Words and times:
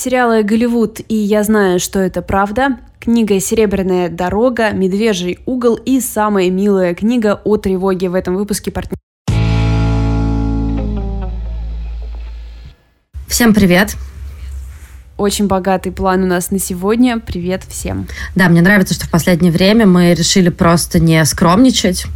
Сериалы 0.00 0.44
«Голливуд» 0.44 1.00
и 1.08 1.16
«Я 1.16 1.42
знаю, 1.42 1.80
что 1.80 1.98
это 1.98 2.22
правда», 2.22 2.78
книга 3.00 3.40
«Серебряная 3.40 4.08
дорога», 4.08 4.70
«Медвежий 4.70 5.40
угол» 5.44 5.74
и 5.74 6.00
самая 6.00 6.50
милая 6.50 6.94
книга 6.94 7.40
о 7.42 7.56
тревоге 7.56 8.08
в 8.08 8.14
этом 8.14 8.36
выпуске 8.36 8.70
партнер. 8.70 8.96
Всем 13.26 13.52
привет! 13.52 13.96
Очень 15.16 15.48
богатый 15.48 15.90
план 15.90 16.22
у 16.22 16.26
нас 16.26 16.52
на 16.52 16.60
сегодня. 16.60 17.18
Привет 17.18 17.64
всем. 17.68 18.06
Да, 18.36 18.48
мне 18.48 18.62
нравится, 18.62 18.94
что 18.94 19.06
в 19.06 19.10
последнее 19.10 19.50
время 19.50 19.84
мы 19.84 20.14
решили 20.14 20.48
просто 20.48 21.00
не 21.00 21.24
скромничать. 21.24 22.06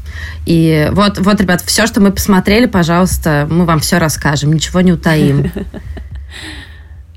И 0.46 0.88
вот, 0.92 1.18
вот, 1.18 1.40
ребят, 1.40 1.62
все, 1.62 1.88
что 1.88 2.00
мы 2.00 2.12
посмотрели, 2.12 2.66
пожалуйста, 2.66 3.48
мы 3.50 3.64
вам 3.64 3.80
все 3.80 3.98
расскажем, 3.98 4.52
ничего 4.52 4.82
не 4.82 4.92
утаим. 4.92 5.50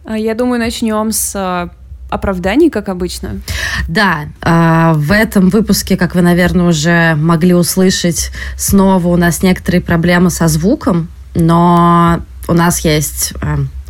А, 0.06 0.18
я 0.18 0.36
думаю, 0.36 0.60
начнем 0.60 1.12
с 1.12 1.34
а, 1.36 1.70
оправданий, 2.10 2.70
как 2.70 2.90
обычно. 2.90 3.42
Да, 3.88 4.26
а, 4.42 4.94
в 4.94 5.12
этом 5.12 5.50
выпуске, 5.50 5.98
как 5.98 6.16
вы, 6.16 6.22
наверное, 6.22 6.68
уже 6.68 7.16
могли 7.16 7.54
услышать, 7.54 8.32
снова 8.58 9.08
у 9.08 9.18
нас 9.18 9.42
некоторые 9.42 9.82
проблемы 9.82 10.30
со 10.30 10.48
звуком, 10.48 11.10
но 11.34 12.22
у 12.48 12.54
нас 12.54 12.80
есть, 12.80 13.34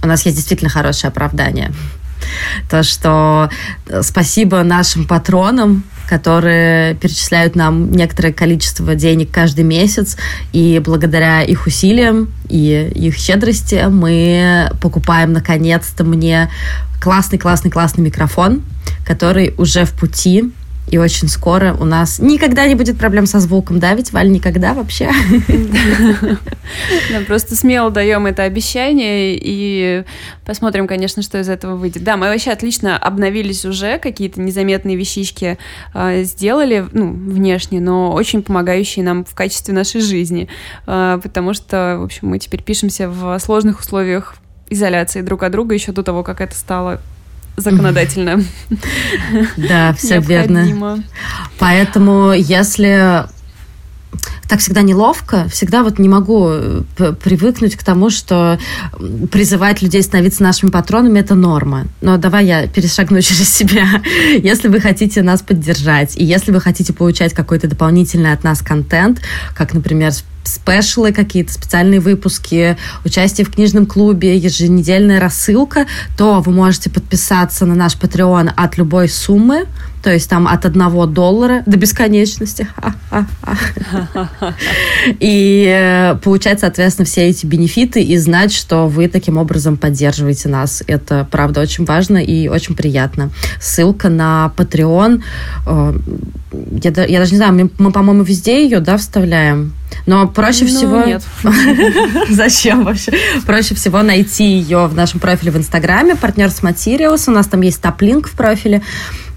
у 0.01 0.07
нас 0.07 0.25
есть 0.25 0.37
действительно 0.37 0.69
хорошее 0.69 1.09
оправдание. 1.09 1.71
То, 2.69 2.81
что 2.81 3.49
э, 3.87 4.01
спасибо 4.01 4.63
нашим 4.63 5.05
патронам, 5.05 5.83
которые 6.07 6.95
перечисляют 6.95 7.55
нам 7.55 7.91
некоторое 7.91 8.33
количество 8.33 8.95
денег 8.95 9.31
каждый 9.31 9.63
месяц, 9.63 10.17
и 10.53 10.81
благодаря 10.83 11.41
их 11.41 11.67
усилиям 11.67 12.31
и 12.49 12.91
их 12.95 13.15
щедрости 13.15 13.85
мы 13.89 14.69
покупаем 14.81 15.33
наконец-то 15.33 16.03
мне 16.03 16.49
классный-классный-классный 17.01 18.03
микрофон, 18.03 18.63
который 19.05 19.53
уже 19.57 19.85
в 19.85 19.91
пути, 19.93 20.51
и 20.87 20.97
очень 20.97 21.27
скоро 21.27 21.75
у 21.79 21.85
нас 21.85 22.19
никогда 22.19 22.67
не 22.67 22.75
будет 22.75 22.97
проблем 22.97 23.25
со 23.25 23.39
звуком, 23.39 23.79
да, 23.79 23.93
ведь, 23.95 24.11
Валь, 24.11 24.31
никогда 24.31 24.73
вообще? 24.73 25.09
Да, 27.11 27.19
просто 27.27 27.55
смело 27.55 27.91
даем 27.91 28.25
это 28.25 28.43
обещание 28.43 29.37
и 29.39 30.03
посмотрим, 30.45 30.87
конечно, 30.87 31.21
что 31.21 31.39
из 31.39 31.47
этого 31.49 31.75
выйдет. 31.75 32.03
Да, 32.03 32.17
мы 32.17 32.27
вообще 32.27 32.51
отлично 32.51 32.97
обновились 32.97 33.65
уже, 33.65 33.99
какие-то 33.99 34.41
незаметные 34.41 34.95
вещички 34.95 35.57
э, 35.93 36.23
сделали, 36.23 36.85
ну, 36.91 37.11
внешне, 37.11 37.79
но 37.79 38.13
очень 38.13 38.41
помогающие 38.41 39.05
нам 39.05 39.25
в 39.25 39.35
качестве 39.35 39.73
нашей 39.73 40.01
жизни, 40.01 40.47
э, 40.87 41.19
потому 41.21 41.53
что, 41.53 41.97
в 41.99 42.03
общем, 42.03 42.29
мы 42.29 42.39
теперь 42.39 42.63
пишемся 42.63 43.09
в 43.09 43.37
сложных 43.39 43.79
условиях 43.79 44.35
изоляции 44.69 45.21
друг 45.21 45.43
от 45.43 45.51
друга 45.51 45.75
еще 45.75 45.91
до 45.91 46.03
того, 46.03 46.23
как 46.23 46.41
это 46.41 46.55
стало 46.55 46.99
законодательно. 47.57 48.43
Да, 49.57 49.93
все 49.97 50.19
верно. 50.19 51.03
Поэтому, 51.59 52.33
если 52.33 53.25
так 54.47 54.59
всегда 54.59 54.81
неловко, 54.81 55.47
всегда 55.49 55.83
вот 55.83 55.97
не 55.97 56.07
могу 56.07 56.49
э, 56.49 56.83
привыкнуть 57.23 57.75
к 57.75 57.83
тому, 57.83 58.09
что 58.09 58.59
призывать 59.31 59.81
людей 59.81 60.03
становиться 60.03 60.43
нашими 60.43 60.69
патронами– 60.69 61.19
это 61.21 61.35
норма. 61.35 61.87
Но 62.01 62.17
давай 62.17 62.45
я 62.45 62.67
перешагну 62.67 63.21
через 63.23 63.49
себя. 63.49 64.03
Если 64.37 64.67
вы 64.67 64.79
хотите 64.79 65.23
нас 65.23 65.41
поддержать, 65.41 66.15
и 66.15 66.23
если 66.23 66.51
вы 66.51 66.61
хотите 66.61 66.93
получать 66.93 67.33
какой-то 67.33 67.67
дополнительный 67.67 68.33
от 68.33 68.43
нас 68.43 68.61
контент, 68.61 69.21
как, 69.55 69.73
например, 69.73 70.11
спешлы 70.47 71.11
какие-то, 71.11 71.53
специальные 71.53 71.99
выпуски, 71.99 72.77
участие 73.03 73.45
в 73.45 73.51
книжном 73.51 73.85
клубе, 73.85 74.37
еженедельная 74.37 75.19
рассылка, 75.19 75.85
то 76.17 76.41
вы 76.41 76.51
можете 76.51 76.89
подписаться 76.89 77.65
на 77.65 77.75
наш 77.75 77.95
Patreon 77.95 78.51
от 78.55 78.77
любой 78.77 79.09
суммы, 79.09 79.65
то 80.05 80.13
есть 80.13 80.29
там 80.29 80.47
от 80.47 80.65
одного 80.65 81.07
доллара 81.07 81.63
до 81.65 81.77
бесконечности. 81.77 82.67
И 85.19 85.65
э, 85.67 86.15
получать, 86.17 86.59
соответственно, 86.59 87.07
все 87.07 87.27
эти 87.27 87.47
бенефиты 87.47 88.03
и 88.03 88.15
знать, 88.17 88.53
что 88.53 88.87
вы 88.87 89.07
таким 89.07 89.37
образом 89.37 89.77
поддерживаете 89.77 90.47
нас. 90.47 90.83
Это, 90.85 91.27
правда, 91.31 91.61
очень 91.61 91.85
важно 91.85 92.17
и 92.17 92.47
очень 92.47 92.75
приятно. 92.75 93.31
Ссылка 93.59 94.09
на 94.09 94.53
Patreon. 94.55 95.23
Я, 96.83 97.05
я 97.05 97.19
даже 97.19 97.31
не 97.31 97.37
знаю, 97.37 97.53
мы, 97.53 97.69
мы 97.77 97.91
по-моему, 97.91 98.23
везде 98.23 98.63
ее, 98.63 98.79
да, 98.79 98.97
вставляем? 98.97 99.73
Но 100.05 100.27
проще 100.27 100.65
ну, 100.65 100.69
всего... 100.69 101.03
Нет. 101.03 101.23
Зачем 102.29 102.83
вообще? 102.83 103.13
Проще 103.45 103.75
всего 103.75 104.01
найти 104.01 104.45
ее 104.45 104.87
в 104.87 104.95
нашем 104.95 105.19
профиле 105.19 105.51
в 105.51 105.57
Инстаграме, 105.57 106.15
партнер 106.15 106.49
с 106.49 106.61
Materials. 106.61 107.23
У 107.27 107.31
нас 107.31 107.47
там 107.47 107.61
есть 107.61 107.81
топ-линк 107.81 108.27
в 108.27 108.33
профиле. 108.33 108.81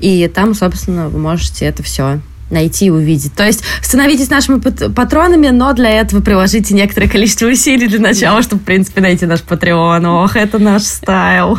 И 0.00 0.28
там, 0.28 0.54
собственно, 0.54 1.08
вы 1.08 1.18
можете 1.18 1.64
это 1.64 1.82
все 1.82 2.20
найти 2.50 2.86
и 2.86 2.90
увидеть. 2.90 3.34
То 3.34 3.44
есть 3.44 3.62
становитесь 3.82 4.30
нашими 4.30 4.58
патронами, 4.58 5.48
но 5.48 5.72
для 5.72 5.90
этого 5.90 6.20
приложите 6.20 6.74
некоторое 6.74 7.08
количество 7.08 7.46
усилий 7.46 7.88
для 7.88 8.00
начала, 8.00 8.42
чтобы, 8.42 8.62
в 8.62 8.64
принципе, 8.64 9.00
найти 9.00 9.26
наш 9.26 9.40
Patreon. 9.40 10.24
Ох, 10.24 10.36
это 10.36 10.58
наш 10.58 10.82
стайл. 10.82 11.58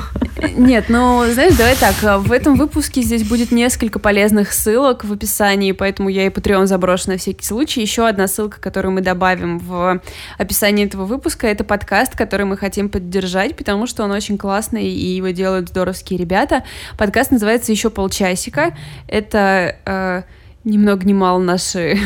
Нет, 0.56 0.86
ну, 0.88 1.24
знаешь, 1.34 1.56
давай 1.56 1.76
так, 1.76 1.96
в 2.24 2.32
этом 2.32 2.56
выпуске 2.56 3.02
здесь 3.02 3.24
будет 3.24 3.52
несколько 3.52 4.00
полезных 4.00 4.54
ссылок 4.54 5.04
в 5.04 5.12
описании, 5.12 5.74
поэтому 5.74 6.10
я 6.10 6.26
и 6.26 6.30
Patreon 6.30 6.66
заброшу 6.66 7.10
на 7.12 7.18
всякий 7.18 7.46
случай. 7.46 7.82
Еще 7.82 8.08
одна 8.08 8.28
ссылка, 8.28 8.60
которую 8.60 8.94
мы 8.94 9.02
добавим 9.02 9.60
в 9.60 10.02
описании 10.38 10.86
этого 10.86 11.06
выпуска, 11.06 11.48
это 11.48 11.64
подкаст, 11.64 12.16
который 12.16 12.46
мы 12.46 12.58
хотим 12.58 12.90
поддержать, 12.90 13.58
потому 13.58 13.86
что 13.88 14.04
он 14.04 14.12
очень 14.12 14.38
классный, 14.38 14.88
и 14.88 15.16
его 15.16 15.30
делают 15.30 15.70
здоровские 15.70 16.18
ребята. 16.18 16.64
Подкаст 16.98 17.32
называется 17.32 17.72
«Еще 17.72 17.90
полчасика». 17.90 18.76
Это 19.08 19.76
э, 19.86 20.24
ни 20.64 20.78
много 20.78 21.06
ни 21.06 21.14
мало 21.14 21.40
наши 21.40 21.98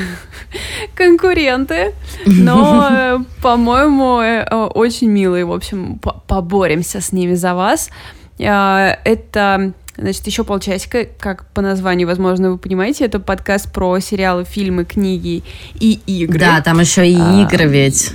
конкуренты, 0.96 1.94
но, 2.26 2.88
э, 2.92 3.20
по-моему, 3.42 4.20
э, 4.20 4.44
очень 4.46 5.10
милые. 5.10 5.46
В 5.46 5.52
общем, 5.52 6.00
поборемся 6.28 7.02
с 7.02 7.12
ними 7.12 7.34
за 7.34 7.56
вас. 7.56 7.90
Э, 8.40 8.96
это 9.04 9.74
Значит, 9.96 10.26
еще 10.26 10.44
полчасика, 10.44 11.06
как 11.20 11.46
по 11.52 11.62
названию, 11.62 12.08
возможно, 12.08 12.52
вы 12.52 12.58
понимаете, 12.58 13.06
это 13.06 13.20
подкаст 13.20 13.72
про 13.72 14.00
сериалы, 14.00 14.44
фильмы, 14.44 14.86
книги 14.86 15.44
и 15.80 16.00
игры. 16.08 16.40
Да, 16.40 16.62
там 16.62 16.80
еще 16.80 17.08
и 17.08 17.16
а, 17.16 17.44
игры 17.44 17.68
ведь. 17.68 18.12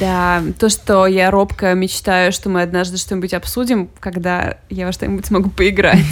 Да, 0.00 0.42
то, 0.58 0.68
что 0.68 1.06
я 1.06 1.30
робко 1.30 1.74
мечтаю, 1.74 2.32
что 2.32 2.48
мы 2.48 2.62
однажды 2.62 2.96
что-нибудь 2.96 3.34
обсудим, 3.34 3.88
когда 4.00 4.58
я 4.68 4.86
во 4.86 4.92
что-нибудь 4.92 5.26
смогу 5.26 5.50
поиграть, 5.50 6.04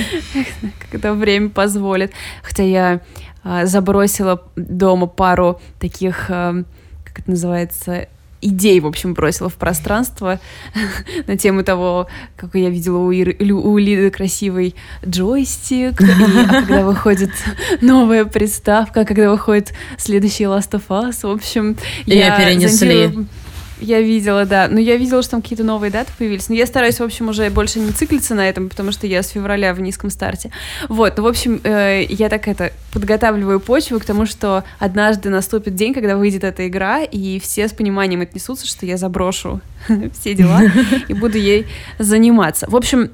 когда 0.90 1.14
время 1.14 1.48
позволит. 1.48 2.12
Хотя 2.42 2.62
я 2.64 3.00
а, 3.42 3.66
забросила 3.66 4.42
дома 4.56 5.06
пару 5.06 5.60
таких, 5.80 6.26
а, 6.28 6.62
как 7.04 7.20
это 7.20 7.30
называется, 7.30 8.08
идей, 8.40 8.80
в 8.80 8.86
общем, 8.86 9.14
бросила 9.14 9.48
в 9.48 9.54
пространство 9.54 10.40
на 11.26 11.36
тему 11.36 11.64
того, 11.64 12.08
как 12.36 12.54
я 12.54 12.70
видела 12.70 12.98
у, 12.98 13.10
Иры, 13.10 13.36
у 13.52 13.76
Лиды 13.78 14.10
красивый 14.10 14.74
джойстик, 15.06 16.00
и, 16.00 16.04
а 16.04 16.48
когда 16.48 16.84
выходит 16.84 17.30
новая 17.80 18.24
приставка, 18.24 19.04
когда 19.04 19.30
выходит 19.30 19.72
следующий 19.96 20.44
Last 20.44 20.70
of 20.72 20.84
Us, 20.88 21.28
в 21.28 21.30
общем, 21.30 21.76
я 22.06 22.36
перенесли. 22.36 23.06
Зонтирую 23.06 23.28
я 23.80 24.00
видела, 24.00 24.44
да. 24.44 24.68
Но 24.68 24.80
я 24.80 24.96
видела, 24.96 25.22
что 25.22 25.32
там 25.32 25.42
какие-то 25.42 25.64
новые 25.64 25.90
даты 25.90 26.12
появились. 26.18 26.48
Но 26.48 26.54
я 26.54 26.66
стараюсь, 26.66 27.00
в 27.00 27.02
общем, 27.02 27.28
уже 27.28 27.48
больше 27.50 27.78
не 27.78 27.92
циклиться 27.92 28.34
на 28.34 28.48
этом, 28.48 28.68
потому 28.68 28.92
что 28.92 29.06
я 29.06 29.22
с 29.22 29.28
февраля 29.28 29.74
в 29.74 29.80
низком 29.80 30.10
старте. 30.10 30.50
Вот, 30.88 31.16
ну, 31.16 31.24
в 31.24 31.26
общем, 31.26 31.60
э, 31.64 32.04
я 32.08 32.28
так 32.28 32.48
это 32.48 32.72
подготавливаю 32.92 33.60
почву 33.60 34.00
к 34.00 34.04
тому, 34.04 34.26
что 34.26 34.64
однажды 34.78 35.30
наступит 35.30 35.74
день, 35.74 35.94
когда 35.94 36.16
выйдет 36.16 36.44
эта 36.44 36.66
игра, 36.66 37.02
и 37.02 37.38
все 37.38 37.68
с 37.68 37.72
пониманием 37.72 38.20
отнесутся, 38.20 38.66
что 38.66 38.86
я 38.86 38.96
заброшу 38.96 39.60
все 40.20 40.34
дела 40.34 40.62
и 41.08 41.14
буду 41.14 41.38
ей 41.38 41.66
заниматься. 41.98 42.66
В 42.68 42.76
общем, 42.76 43.10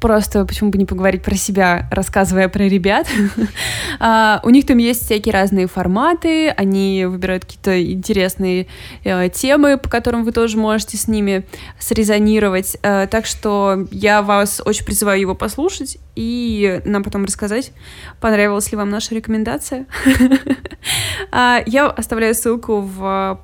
просто 0.00 0.44
почему 0.44 0.70
бы 0.70 0.78
не 0.78 0.84
поговорить 0.84 1.22
про 1.22 1.34
себя, 1.34 1.88
рассказывая 1.90 2.48
про 2.48 2.64
ребят. 2.64 3.06
а, 3.98 4.40
у 4.44 4.50
них 4.50 4.66
там 4.66 4.78
есть 4.78 5.04
всякие 5.04 5.32
разные 5.32 5.66
форматы, 5.66 6.50
они 6.50 7.06
выбирают 7.06 7.44
какие-то 7.44 7.82
интересные 7.82 8.66
э, 9.04 9.28
темы, 9.30 9.78
по 9.78 9.88
которым 9.88 10.24
вы 10.24 10.32
тоже 10.32 10.58
можете 10.58 10.96
с 10.96 11.08
ними 11.08 11.46
срезонировать. 11.78 12.76
Э, 12.82 13.06
так 13.10 13.26
что 13.26 13.86
я 13.90 14.22
вас 14.22 14.60
очень 14.64 14.84
призываю 14.84 15.20
его 15.20 15.34
послушать 15.34 15.98
и 16.14 16.80
нам 16.84 17.02
потом 17.02 17.24
рассказать, 17.24 17.72
понравилась 18.20 18.70
ли 18.70 18.76
вам 18.76 18.90
наша 18.90 19.14
рекомендация. 19.14 19.86
а, 21.32 21.62
я 21.66 21.86
оставляю 21.86 22.34
ссылку 22.34 22.80
в 22.80 23.40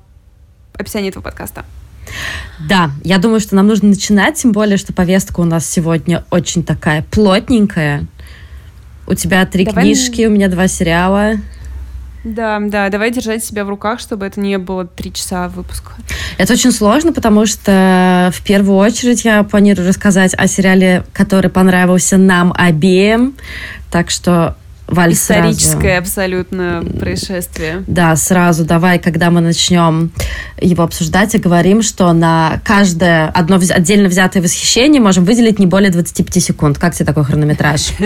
описании 0.75 1.11
этого 1.11 1.23
подкаста. 1.23 1.65
Да, 2.69 2.91
я 3.05 3.19
думаю, 3.19 3.41
что 3.41 3.57
нам 3.57 3.67
нужно 3.67 3.89
начинать, 3.89 4.37
тем 4.37 4.53
более, 4.53 4.77
что 4.77 4.93
повестка 4.93 5.41
у 5.41 5.45
нас 5.45 5.69
сегодня 5.69 6.25
очень 6.31 6.65
такая 6.65 7.05
плотненькая. 7.11 8.07
У 9.07 9.15
тебя 9.15 9.45
три 9.47 9.65
Давай... 9.65 9.85
книжки, 9.85 10.27
у 10.27 10.31
меня 10.31 10.49
два 10.49 10.69
сериала. 10.69 11.35
Да, 12.25 12.61
да, 12.61 12.89
давай 12.89 13.11
держать 13.11 13.45
себя 13.45 13.65
в 13.65 13.69
руках, 13.69 13.99
чтобы 13.99 14.27
это 14.27 14.39
не 14.39 14.57
было 14.57 14.87
три 14.87 15.13
часа 15.13 15.49
выпуска. 15.49 15.93
Это 16.39 16.53
очень 16.53 16.71
сложно, 16.71 17.13
потому 17.13 17.47
что 17.47 18.31
в 18.33 18.43
первую 18.45 18.77
очередь 18.79 19.25
я 19.25 19.43
планирую 19.43 19.89
рассказать 19.89 20.33
о 20.35 20.47
сериале, 20.47 21.05
который 21.13 21.51
понравился 21.51 22.17
нам 22.19 22.55
обеим. 22.57 23.35
Так 23.91 24.11
что 24.11 24.57
Валь, 24.93 25.13
Историческое 25.15 25.81
сразу... 25.81 25.99
абсолютно 25.99 26.85
происшествие. 27.01 27.83
Да, 27.87 28.15
сразу 28.17 28.65
давай, 28.65 28.99
когда 28.99 29.31
мы 29.31 29.41
начнем 29.41 30.11
его 30.61 30.85
обсуждать, 30.85 31.35
и 31.35 31.39
говорим, 31.39 31.83
что 31.83 32.13
на 32.13 32.61
каждое 32.65 33.29
одно 33.29 33.57
отдельно 33.57 34.09
взятое 34.09 34.43
восхищение 34.43 35.01
можем 35.01 35.25
выделить 35.25 35.59
не 35.59 35.67
более 35.67 35.91
25 35.91 36.43
секунд. 36.43 36.79
Как 36.79 36.95
тебе 36.95 37.07
такой 37.07 37.25
хронометраж? 37.25 37.93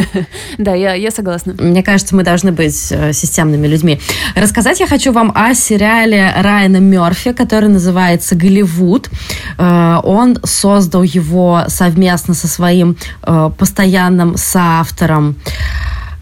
Да, 0.58 0.74
я, 0.74 1.10
согласна. 1.10 1.54
Мне 1.58 1.82
кажется, 1.82 2.14
мы 2.14 2.22
должны 2.22 2.52
быть 2.52 2.88
э, 2.90 3.12
системными 3.12 3.66
людьми. 3.66 4.00
Рассказать 4.34 4.80
я 4.80 4.86
хочу 4.86 5.12
вам 5.12 5.32
о 5.34 5.54
сериале 5.54 6.32
Райана 6.36 6.78
Мерфи, 6.78 7.32
который 7.32 7.68
называется 7.68 8.34
«Голливуд». 8.34 9.10
Э, 9.58 9.98
он 10.02 10.38
создал 10.44 11.02
его 11.02 11.64
совместно 11.68 12.34
со 12.34 12.48
своим 12.48 12.96
э, 13.22 13.50
постоянным 13.58 14.36
соавтором 14.36 15.36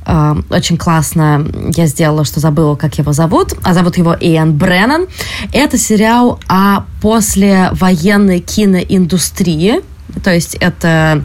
э, 0.06 0.34
очень 0.50 0.76
классно 0.76 1.46
я 1.74 1.86
сделала, 1.86 2.24
что 2.24 2.40
забыла, 2.40 2.76
как 2.76 2.98
его 2.98 3.12
зовут. 3.12 3.54
А 3.62 3.74
зовут 3.74 3.96
его 3.96 4.14
Иэн 4.18 4.56
Бреннан. 4.56 5.06
Это 5.52 5.78
сериал 5.78 6.40
о 6.48 6.84
послевоенной 7.00 8.40
киноиндустрии. 8.40 9.80
То 10.22 10.32
есть 10.32 10.54
это 10.54 11.24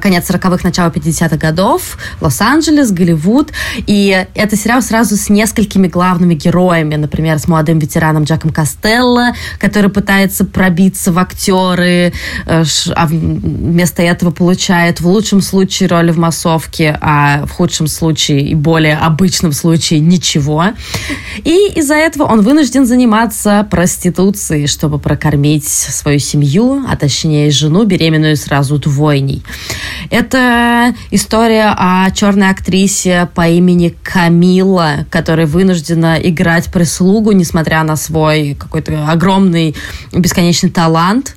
конец 0.00 0.28
40-х, 0.28 0.60
начало 0.62 0.90
50-х 0.90 1.36
годов, 1.36 1.98
Лос-Анджелес, 2.20 2.92
Голливуд. 2.92 3.52
И 3.86 4.26
это 4.34 4.56
сериал 4.56 4.82
сразу 4.82 5.16
с 5.16 5.28
несколькими 5.28 5.88
главными 5.88 6.34
героями. 6.34 6.96
Например, 6.96 7.38
с 7.38 7.48
молодым 7.48 7.78
ветераном 7.78 8.24
Джаком 8.24 8.50
Костелло, 8.50 9.32
который 9.58 9.90
пытается 9.90 10.44
пробиться 10.44 11.12
в 11.12 11.18
актеры, 11.18 12.12
э, 12.46 12.64
а 12.94 13.06
вместо 13.06 14.02
этого 14.02 14.30
получает 14.30 15.00
в 15.00 15.06
лучшем 15.06 15.40
случае 15.40 15.88
роли 15.88 16.10
в 16.10 16.18
массовке, 16.18 16.98
а 17.00 17.46
в 17.46 17.50
худшем 17.50 17.86
случае 17.86 18.42
и 18.48 18.54
более 18.54 18.96
обычном 18.96 19.52
случае 19.52 20.00
ничего. 20.00 20.66
И 21.44 21.72
из-за 21.76 21.94
этого 21.94 22.24
он 22.24 22.42
вынужден 22.42 22.86
заниматься 22.86 23.66
проституцией, 23.70 24.66
чтобы 24.66 24.98
прокормить 24.98 25.66
свою 25.66 26.18
семью, 26.18 26.84
а 26.88 26.96
точнее 26.96 27.50
жену, 27.50 27.84
беременную 27.84 28.36
сразу 28.36 28.78
двойней. 28.78 29.42
Это 30.10 30.94
история 31.10 31.74
о 31.76 32.10
черной 32.10 32.50
актрисе 32.50 33.28
по 33.34 33.48
имени 33.48 33.94
Камила, 34.02 35.06
которая 35.10 35.46
вынуждена 35.46 36.18
играть 36.20 36.70
прислугу, 36.72 37.32
несмотря 37.32 37.82
на 37.84 37.96
свой 37.96 38.56
какой-то 38.58 39.08
огромный 39.08 39.74
бесконечный 40.12 40.70
талант. 40.70 41.36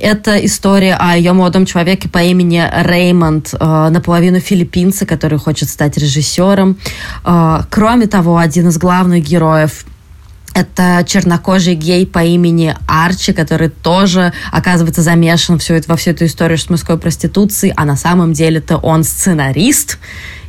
Это 0.00 0.44
история 0.44 0.96
о 0.98 1.16
ее 1.16 1.32
молодом 1.32 1.66
человеке 1.66 2.08
по 2.08 2.18
имени 2.18 2.62
Реймонд, 2.82 3.54
э, 3.54 3.88
наполовину 3.90 4.40
филиппинца, 4.40 5.06
который 5.06 5.38
хочет 5.38 5.68
стать 5.68 5.96
режиссером. 5.96 6.76
Э, 7.24 7.60
кроме 7.70 8.06
того, 8.06 8.38
один 8.38 8.68
из 8.68 8.78
главных 8.78 9.22
героев 9.22 9.84
это 10.54 11.04
чернокожий 11.06 11.74
гей 11.74 12.06
по 12.06 12.24
имени 12.24 12.74
Арчи, 12.86 13.32
который 13.32 13.68
тоже, 13.68 14.32
оказывается, 14.52 15.02
замешан 15.02 15.58
во 15.86 15.96
всю 15.96 16.10
эту 16.10 16.26
историю 16.26 16.58
с 16.58 16.70
мужской 16.70 16.96
проституцией, 16.96 17.74
а 17.76 17.84
на 17.84 17.96
самом 17.96 18.32
деле-то 18.32 18.76
он 18.78 19.04
сценарист 19.04 19.98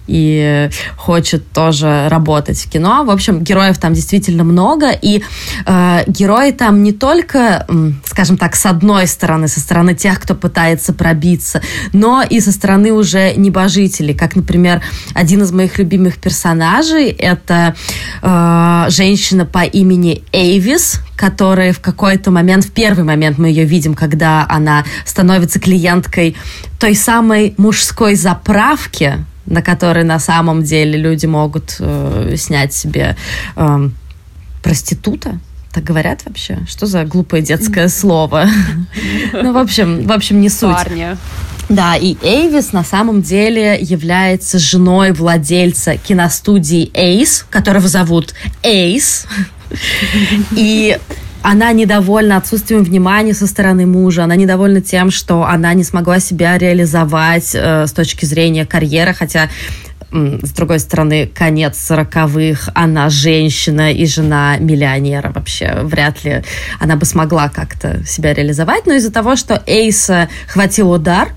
и 0.08 0.70
хочет 0.98 1.52
тоже 1.52 2.08
работать 2.10 2.58
в 2.58 2.70
кино. 2.70 3.04
В 3.04 3.10
общем, 3.10 3.42
героев 3.42 3.78
там 3.78 3.94
действительно 3.94 4.44
много, 4.44 4.92
и 4.92 5.24
э, 5.66 6.04
герои 6.08 6.52
там 6.52 6.84
не 6.84 6.92
только, 6.92 7.66
скажем 8.06 8.38
так, 8.38 8.56
с 8.56 8.66
одной 8.66 9.08
стороны, 9.08 9.48
со 9.48 9.60
стороны 9.60 9.96
тех, 9.96 10.20
кто 10.20 10.36
пытается 10.36 10.94
пробиться, 10.94 11.62
но 11.94 12.22
и 12.22 12.40
со 12.40 12.52
стороны 12.52 12.92
уже 12.92 13.34
небожителей, 13.36 14.14
как, 14.14 14.36
например, 14.36 14.82
один 15.14 15.42
из 15.42 15.52
моих 15.52 15.78
любимых 15.78 16.18
персонажей, 16.18 17.10
это 17.10 17.76
э, 18.22 18.86
женщина 18.90 19.46
по 19.46 19.64
имени 19.64 20.24
Эйвис, 20.32 21.02
которая 21.16 21.74
в 21.74 21.80
какой-то 21.80 22.32
момент, 22.32 22.66
в 22.66 22.72
первый 22.72 23.04
момент 23.04 23.38
мы 23.38 23.48
ее 23.48 23.66
видим, 23.66 23.94
когда 23.94 24.46
она 24.50 24.84
становится 25.06 25.60
клиенткой 25.60 26.36
той 26.80 26.96
самой 26.96 27.54
мужской 27.58 28.16
заправки, 28.16 29.26
на 29.46 29.62
который 29.62 30.04
на 30.04 30.20
самом 30.20 30.64
деле 30.64 30.98
люди 30.98 31.26
могут 31.26 31.78
э, 31.80 32.36
снять 32.38 32.74
себе 32.74 33.16
э, 33.56 33.90
проститута. 34.64 35.40
Так 35.72 35.84
говорят 35.84 36.22
вообще? 36.26 36.60
Что 36.68 36.86
за 36.86 37.04
глупое 37.04 37.44
детское 37.44 37.90
слово? 37.90 38.48
Ну, 39.34 39.54
в 39.54 39.58
общем, 39.58 40.08
в 40.08 40.12
общем, 40.12 40.40
не 40.40 40.50
суть. 40.50 40.74
Парня. 40.74 41.18
Да, 41.68 41.96
и 41.96 42.16
Эйвис 42.22 42.74
на 42.74 42.84
самом 42.84 43.22
деле 43.22 43.78
является 43.82 44.60
женой 44.60 45.12
владельца 45.12 45.98
киностудии 45.98 46.92
Ace, 46.94 47.44
которого 47.50 47.88
зовут 47.88 48.34
Ace. 48.64 49.26
И 50.52 50.98
она 51.46 51.72
недовольна 51.74 52.38
отсутствием 52.38 52.84
внимания 52.84 53.36
со 53.36 53.46
стороны 53.46 53.86
мужа, 53.86 54.24
она 54.24 54.36
недовольна 54.36 54.82
тем, 54.82 55.12
что 55.12 55.44
она 55.44 55.74
не 55.76 55.84
смогла 55.84 56.20
себя 56.20 56.58
реализовать 56.58 57.52
э, 57.54 57.86
с 57.86 57.92
точки 57.92 58.26
зрения 58.26 58.66
карьеры, 58.66 59.14
хотя 59.14 59.50
с 60.12 60.52
другой 60.52 60.80
стороны, 60.80 61.28
конец 61.28 61.78
сороковых, 61.78 62.70
она 62.74 63.10
женщина 63.10 63.92
и 63.92 64.06
жена 64.06 64.58
миллионера 64.58 65.32
вообще. 65.34 65.80
Вряд 65.82 66.24
ли 66.24 66.44
она 66.80 66.96
бы 66.96 67.06
смогла 67.06 67.50
как-то 67.50 68.06
себя 68.06 68.34
реализовать. 68.34 68.86
Но 68.86 68.94
из-за 68.94 69.12
того, 69.12 69.36
что 69.36 69.62
Эйса 69.66 70.30
хватил 70.48 70.92
удар, 70.92 71.30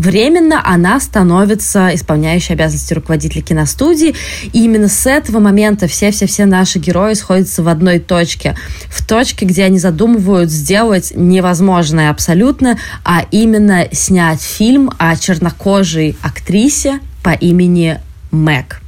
временно 0.00 0.60
она 0.64 0.98
становится 0.98 1.94
исполняющей 1.94 2.54
обязанности 2.54 2.94
руководителя 2.94 3.42
киностудии. 3.42 4.14
И 4.52 4.64
именно 4.64 4.88
с 4.88 5.06
этого 5.06 5.38
момента 5.38 5.86
все-все-все 5.86 6.46
наши 6.46 6.78
герои 6.78 7.14
сходятся 7.14 7.62
в 7.62 7.68
одной 7.68 7.98
точке. 7.98 8.56
В 8.88 9.06
точке, 9.06 9.44
где 9.44 9.64
они 9.64 9.78
задумывают 9.78 10.50
сделать 10.50 11.12
невозможное 11.14 12.10
абсолютно, 12.10 12.78
а 13.04 13.24
именно 13.30 13.86
снять 13.92 14.42
фильм 14.42 14.90
о 14.98 15.14
чернокожей 15.16 16.16
актрисе 16.22 17.00
по 17.22 17.30
имени 17.30 18.00
Мэг. 18.30 18.80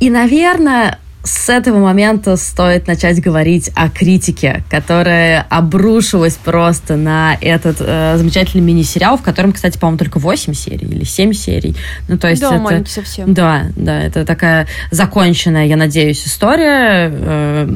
И, 0.00 0.10
наверное, 0.10 0.98
с 1.28 1.48
этого 1.48 1.78
момента 1.78 2.36
стоит 2.36 2.86
начать 2.86 3.20
говорить 3.20 3.70
о 3.74 3.90
критике, 3.90 4.64
которая 4.70 5.46
обрушилась 5.50 6.34
просто 6.34 6.96
на 6.96 7.36
этот 7.40 7.76
э, 7.80 8.16
замечательный 8.16 8.62
мини-сериал, 8.62 9.18
в 9.18 9.22
котором, 9.22 9.52
кстати, 9.52 9.78
по-моему, 9.78 9.98
только 9.98 10.18
8 10.18 10.54
серий 10.54 10.86
или 10.86 11.04
7 11.04 11.32
серий. 11.34 11.76
Ну, 12.08 12.18
то 12.18 12.28
есть 12.28 12.40
да, 12.40 12.56
это, 12.56 12.90
совсем. 12.90 13.34
Да, 13.34 13.66
да, 13.76 14.00
это 14.00 14.24
такая 14.24 14.66
законченная, 14.90 15.66
я 15.66 15.76
надеюсь, 15.76 16.26
история. 16.26 17.10
Э, 17.12 17.68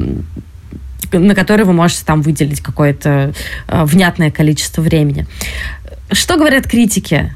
на 1.11 1.35
которой 1.35 1.61
вы 1.61 1.73
можете 1.73 2.03
там 2.05 2.23
выделить 2.23 2.61
какое-то 2.61 3.33
э, 3.67 3.83
внятное 3.85 4.31
количество 4.31 4.81
времени. 4.81 5.27
Что 6.11 6.37
говорят 6.37 6.65
критики? 6.65 7.35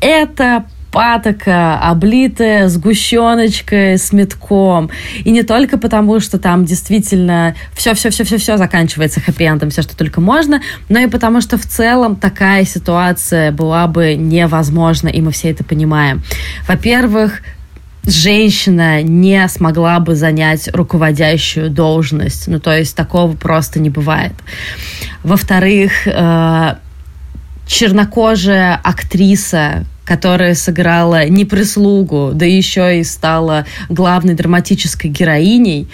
Это 0.00 0.66
патока, 0.90 1.78
облитая 1.78 2.68
сгущеночкой 2.68 3.98
с 3.98 4.12
метком. 4.12 4.90
И 5.24 5.30
не 5.30 5.42
только 5.42 5.78
потому, 5.78 6.20
что 6.20 6.38
там 6.38 6.64
действительно 6.64 7.54
все-все-все-все-все 7.74 8.56
заканчивается 8.56 9.20
хэппи-эндом, 9.20 9.70
все, 9.70 9.82
что 9.82 9.96
только 9.96 10.20
можно, 10.20 10.60
но 10.88 10.98
и 10.98 11.06
потому, 11.06 11.40
что 11.40 11.58
в 11.58 11.66
целом 11.66 12.16
такая 12.16 12.64
ситуация 12.64 13.52
была 13.52 13.86
бы 13.86 14.14
невозможна, 14.14 15.08
и 15.08 15.20
мы 15.20 15.32
все 15.32 15.50
это 15.50 15.64
понимаем. 15.64 16.22
Во-первых, 16.66 17.42
женщина 18.04 19.02
не 19.02 19.46
смогла 19.48 20.00
бы 20.00 20.14
занять 20.14 20.68
руководящую 20.72 21.70
должность. 21.70 22.48
Ну, 22.48 22.58
то 22.58 22.76
есть 22.76 22.96
такого 22.96 23.36
просто 23.36 23.80
не 23.80 23.90
бывает. 23.90 24.32
Во-вторых, 25.22 26.06
э, 26.06 26.76
чернокожая 27.66 28.80
актриса, 28.82 29.84
которая 30.08 30.54
сыграла 30.54 31.28
не 31.28 31.44
прислугу, 31.44 32.30
да 32.32 32.46
еще 32.46 32.98
и 32.98 33.04
стала 33.04 33.66
главной 33.90 34.32
драматической 34.32 35.10
героиней, 35.10 35.86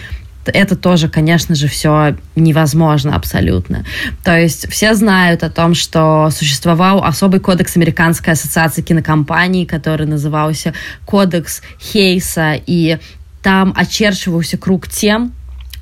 это 0.47 0.77
тоже, 0.77 1.09
конечно 1.09 1.57
же, 1.57 1.67
все 1.67 2.17
невозможно 2.37 3.17
абсолютно. 3.17 3.85
То 4.23 4.39
есть 4.39 4.71
все 4.71 4.95
знают 4.95 5.43
о 5.43 5.51
том, 5.51 5.75
что 5.75 6.31
существовал 6.31 7.03
особый 7.03 7.41
кодекс 7.41 7.77
Американской 7.77 8.35
ассоциации 8.35 8.83
кинокомпаний, 8.83 9.67
который 9.67 10.07
назывался 10.07 10.75
Кодекс 11.07 11.61
Хейса, 11.81 12.55
и 12.67 12.99
там 13.43 13.75
очерчивался 13.77 14.59
круг 14.59 14.87
тем, 14.87 15.33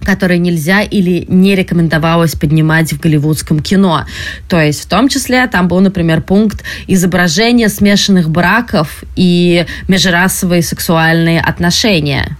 которые 0.05 0.39
нельзя 0.39 0.83
или 0.83 1.25
не 1.29 1.55
рекомендовалось 1.55 2.35
поднимать 2.35 2.93
в 2.93 3.01
голливудском 3.01 3.61
кино. 3.61 4.05
То 4.49 4.61
есть 4.61 4.85
в 4.85 4.89
том 4.89 5.09
числе 5.09 5.47
там 5.47 5.69
был, 5.69 5.81
например, 5.81 6.23
пункт 6.23 6.63
изображения 6.87 7.69
смешанных 7.69 8.31
браков 8.31 9.05
и 9.17 9.67
межрасовые 9.89 10.63
сексуальные 10.63 11.41
отношения. 11.41 12.37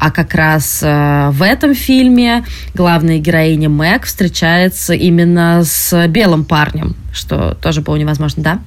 А 0.00 0.12
как 0.12 0.34
раз 0.34 0.80
э, 0.82 1.30
в 1.32 1.42
этом 1.42 1.74
фильме 1.74 2.44
главная 2.72 3.18
героиня 3.18 3.68
Мэг 3.68 4.04
встречается 4.04 4.94
именно 4.94 5.62
с 5.64 6.06
белым 6.06 6.44
парнем, 6.44 6.94
что 7.12 7.54
тоже 7.60 7.80
было 7.80 7.96
невозможно, 7.96 8.42
да? 8.42 8.58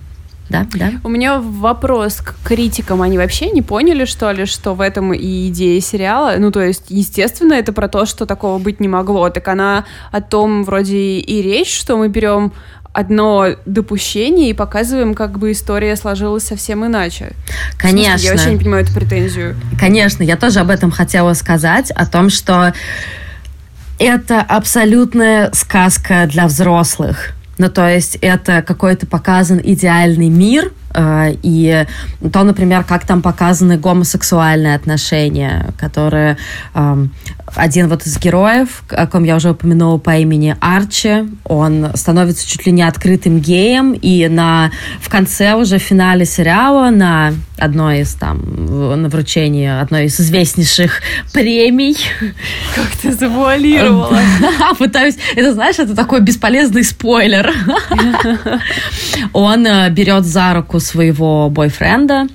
Да, 0.52 0.68
да. 0.74 0.92
У 1.04 1.10
меня 1.10 1.40
вопрос 1.40 2.16
к 2.16 2.36
критикам. 2.44 3.02
Они 3.02 3.18
вообще 3.18 3.50
не 3.52 3.62
поняли, 3.62 4.04
что 4.06 4.32
ли, 4.32 4.46
что 4.46 4.74
в 4.74 4.82
этом 4.82 5.14
и 5.14 5.48
идея 5.48 5.80
сериала? 5.80 6.36
Ну, 6.38 6.52
то 6.52 6.60
есть, 6.60 6.86
естественно, 6.90 7.54
это 7.54 7.72
про 7.72 7.88
то, 7.88 8.06
что 8.06 8.26
такого 8.26 8.60
быть 8.60 8.82
не 8.82 8.90
могло. 8.90 9.30
Так 9.30 9.48
она 9.48 9.86
о 10.12 10.22
том 10.22 10.64
вроде 10.64 11.20
и 11.20 11.42
речь, 11.42 11.74
что 11.74 11.98
мы 11.98 12.10
берем 12.10 12.52
одно 12.94 13.48
допущение 13.66 14.50
и 14.50 14.54
показываем, 14.54 15.14
как 15.14 15.40
бы 15.40 15.54
история 15.54 15.96
сложилась 15.96 16.44
совсем 16.44 16.86
иначе. 16.86 17.32
Конечно. 17.78 18.18
Смысле, 18.18 18.28
я 18.28 18.32
вообще 18.34 18.52
не 18.52 18.58
понимаю 18.58 18.84
эту 18.84 18.94
претензию. 18.94 19.56
Конечно, 19.80 20.24
я 20.24 20.36
тоже 20.36 20.60
об 20.60 20.70
этом 20.70 20.92
хотела 20.92 21.34
сказать, 21.34 21.92
о 21.92 22.06
том, 22.06 22.30
что 22.30 22.74
это 24.00 24.42
абсолютная 24.42 25.52
сказка 25.54 26.28
для 26.28 26.48
взрослых. 26.48 27.34
Ну, 27.62 27.70
то 27.70 27.88
есть 27.88 28.18
это 28.22 28.64
какой-то 28.64 29.06
показан 29.06 29.62
идеальный 29.64 30.30
мир, 30.30 30.72
э, 30.96 31.36
и 31.44 31.86
то, 32.34 32.42
например, 32.42 32.84
как 32.84 33.06
там 33.06 33.22
показаны 33.22 33.78
гомосексуальные 33.78 34.74
отношения, 34.74 35.68
которые 35.78 36.38
эм, 36.74 37.14
один 37.56 37.88
вот 37.88 38.06
из 38.06 38.18
героев, 38.20 38.84
о 38.90 39.08
ком 39.08 39.24
я 39.24 39.36
уже 39.36 39.52
упомянула 39.52 39.98
по 39.98 40.18
имени 40.18 40.56
Арчи, 40.60 41.30
он 41.44 41.92
становится 41.96 42.48
чуть 42.48 42.66
ли 42.66 42.72
не 42.72 42.84
открытым 42.84 43.40
геем, 43.40 43.94
и 43.94 44.28
на, 44.28 44.72
в 45.00 45.10
конце 45.10 45.54
уже 45.56 45.78
в 45.78 45.82
финале 45.82 46.26
сериала 46.26 46.90
на 46.90 47.34
одной 47.58 48.02
из 48.02 48.14
там, 48.16 49.02
на 49.02 49.10
вручении 49.10 49.68
одной 49.68 50.06
из 50.06 50.20
известнейших 50.20 51.02
премий. 51.34 51.98
Как 52.76 52.90
ты 53.02 53.14
завуалировала? 53.14 54.20
Пытаюсь, 54.80 55.18
это 55.36 55.54
знаешь, 55.54 55.80
это 55.80 55.96
такой 55.96 56.22
бесполезный 56.22 56.84
спойлер. 56.84 57.54
Он 59.34 59.66
э, 59.66 59.90
берет 59.90 60.26
за 60.26 60.54
руку 60.54 60.80
своего 60.80 61.50
бойфренда, 61.50 62.28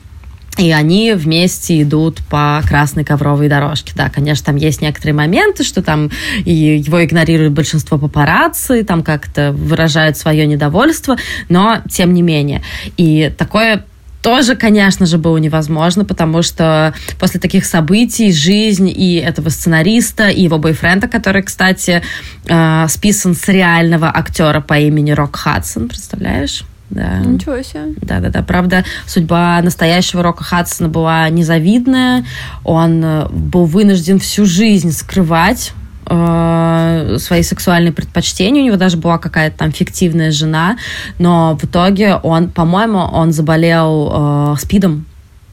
и 0.58 0.70
они 0.72 1.12
вместе 1.12 1.82
идут 1.82 2.20
по 2.28 2.62
красной 2.66 3.04
ковровой 3.04 3.48
дорожке. 3.48 3.92
Да, 3.94 4.08
конечно, 4.08 4.46
там 4.46 4.56
есть 4.56 4.80
некоторые 4.80 5.14
моменты, 5.14 5.64
что 5.64 5.82
там 5.82 6.10
и 6.44 6.52
его 6.52 7.04
игнорирует 7.04 7.52
большинство 7.52 7.98
папарацци, 7.98 8.82
там 8.84 9.02
как-то 9.02 9.52
выражают 9.52 10.16
свое 10.16 10.46
недовольство, 10.46 11.16
но 11.48 11.78
тем 11.90 12.14
не 12.14 12.22
менее. 12.22 12.62
И 12.96 13.32
такое 13.36 13.84
тоже, 14.22 14.56
конечно 14.56 15.06
же, 15.06 15.18
было 15.18 15.36
невозможно, 15.36 16.04
потому 16.04 16.42
что 16.42 16.92
после 17.20 17.38
таких 17.38 17.64
событий 17.64 18.32
жизнь 18.32 18.88
и 18.88 19.16
этого 19.16 19.50
сценариста, 19.50 20.28
и 20.28 20.42
его 20.42 20.58
бойфренда, 20.58 21.06
который, 21.06 21.42
кстати, 21.42 22.02
э, 22.48 22.86
списан 22.88 23.36
с 23.36 23.46
реального 23.46 24.10
актера 24.12 24.60
по 24.60 24.78
имени 24.78 25.12
Рок 25.12 25.36
Хадсон, 25.36 25.88
представляешь? 25.88 26.64
Да. 26.90 27.18
Ничего 27.18 27.62
себе. 27.62 27.94
Да-да-да. 28.00 28.42
Правда, 28.42 28.84
судьба 29.06 29.60
настоящего 29.62 30.22
Рока 30.22 30.44
Хадсона 30.44 30.88
была 30.88 31.28
незавидная. 31.28 32.24
Он 32.64 33.04
э, 33.04 33.28
был 33.28 33.64
вынужден 33.64 34.20
всю 34.20 34.46
жизнь 34.46 34.92
скрывать 34.92 35.72
э, 36.08 37.16
свои 37.18 37.42
сексуальные 37.42 37.92
предпочтения. 37.92 38.62
У 38.62 38.66
него 38.66 38.76
даже 38.76 38.96
была 38.96 39.18
какая-то 39.18 39.58
там 39.58 39.72
фиктивная 39.72 40.30
жена. 40.30 40.78
Но 41.18 41.58
в 41.60 41.64
итоге 41.64 42.16
он, 42.16 42.50
по-моему, 42.50 42.98
он 42.98 43.32
заболел 43.32 44.54
э, 44.54 44.56
спидом 44.60 45.06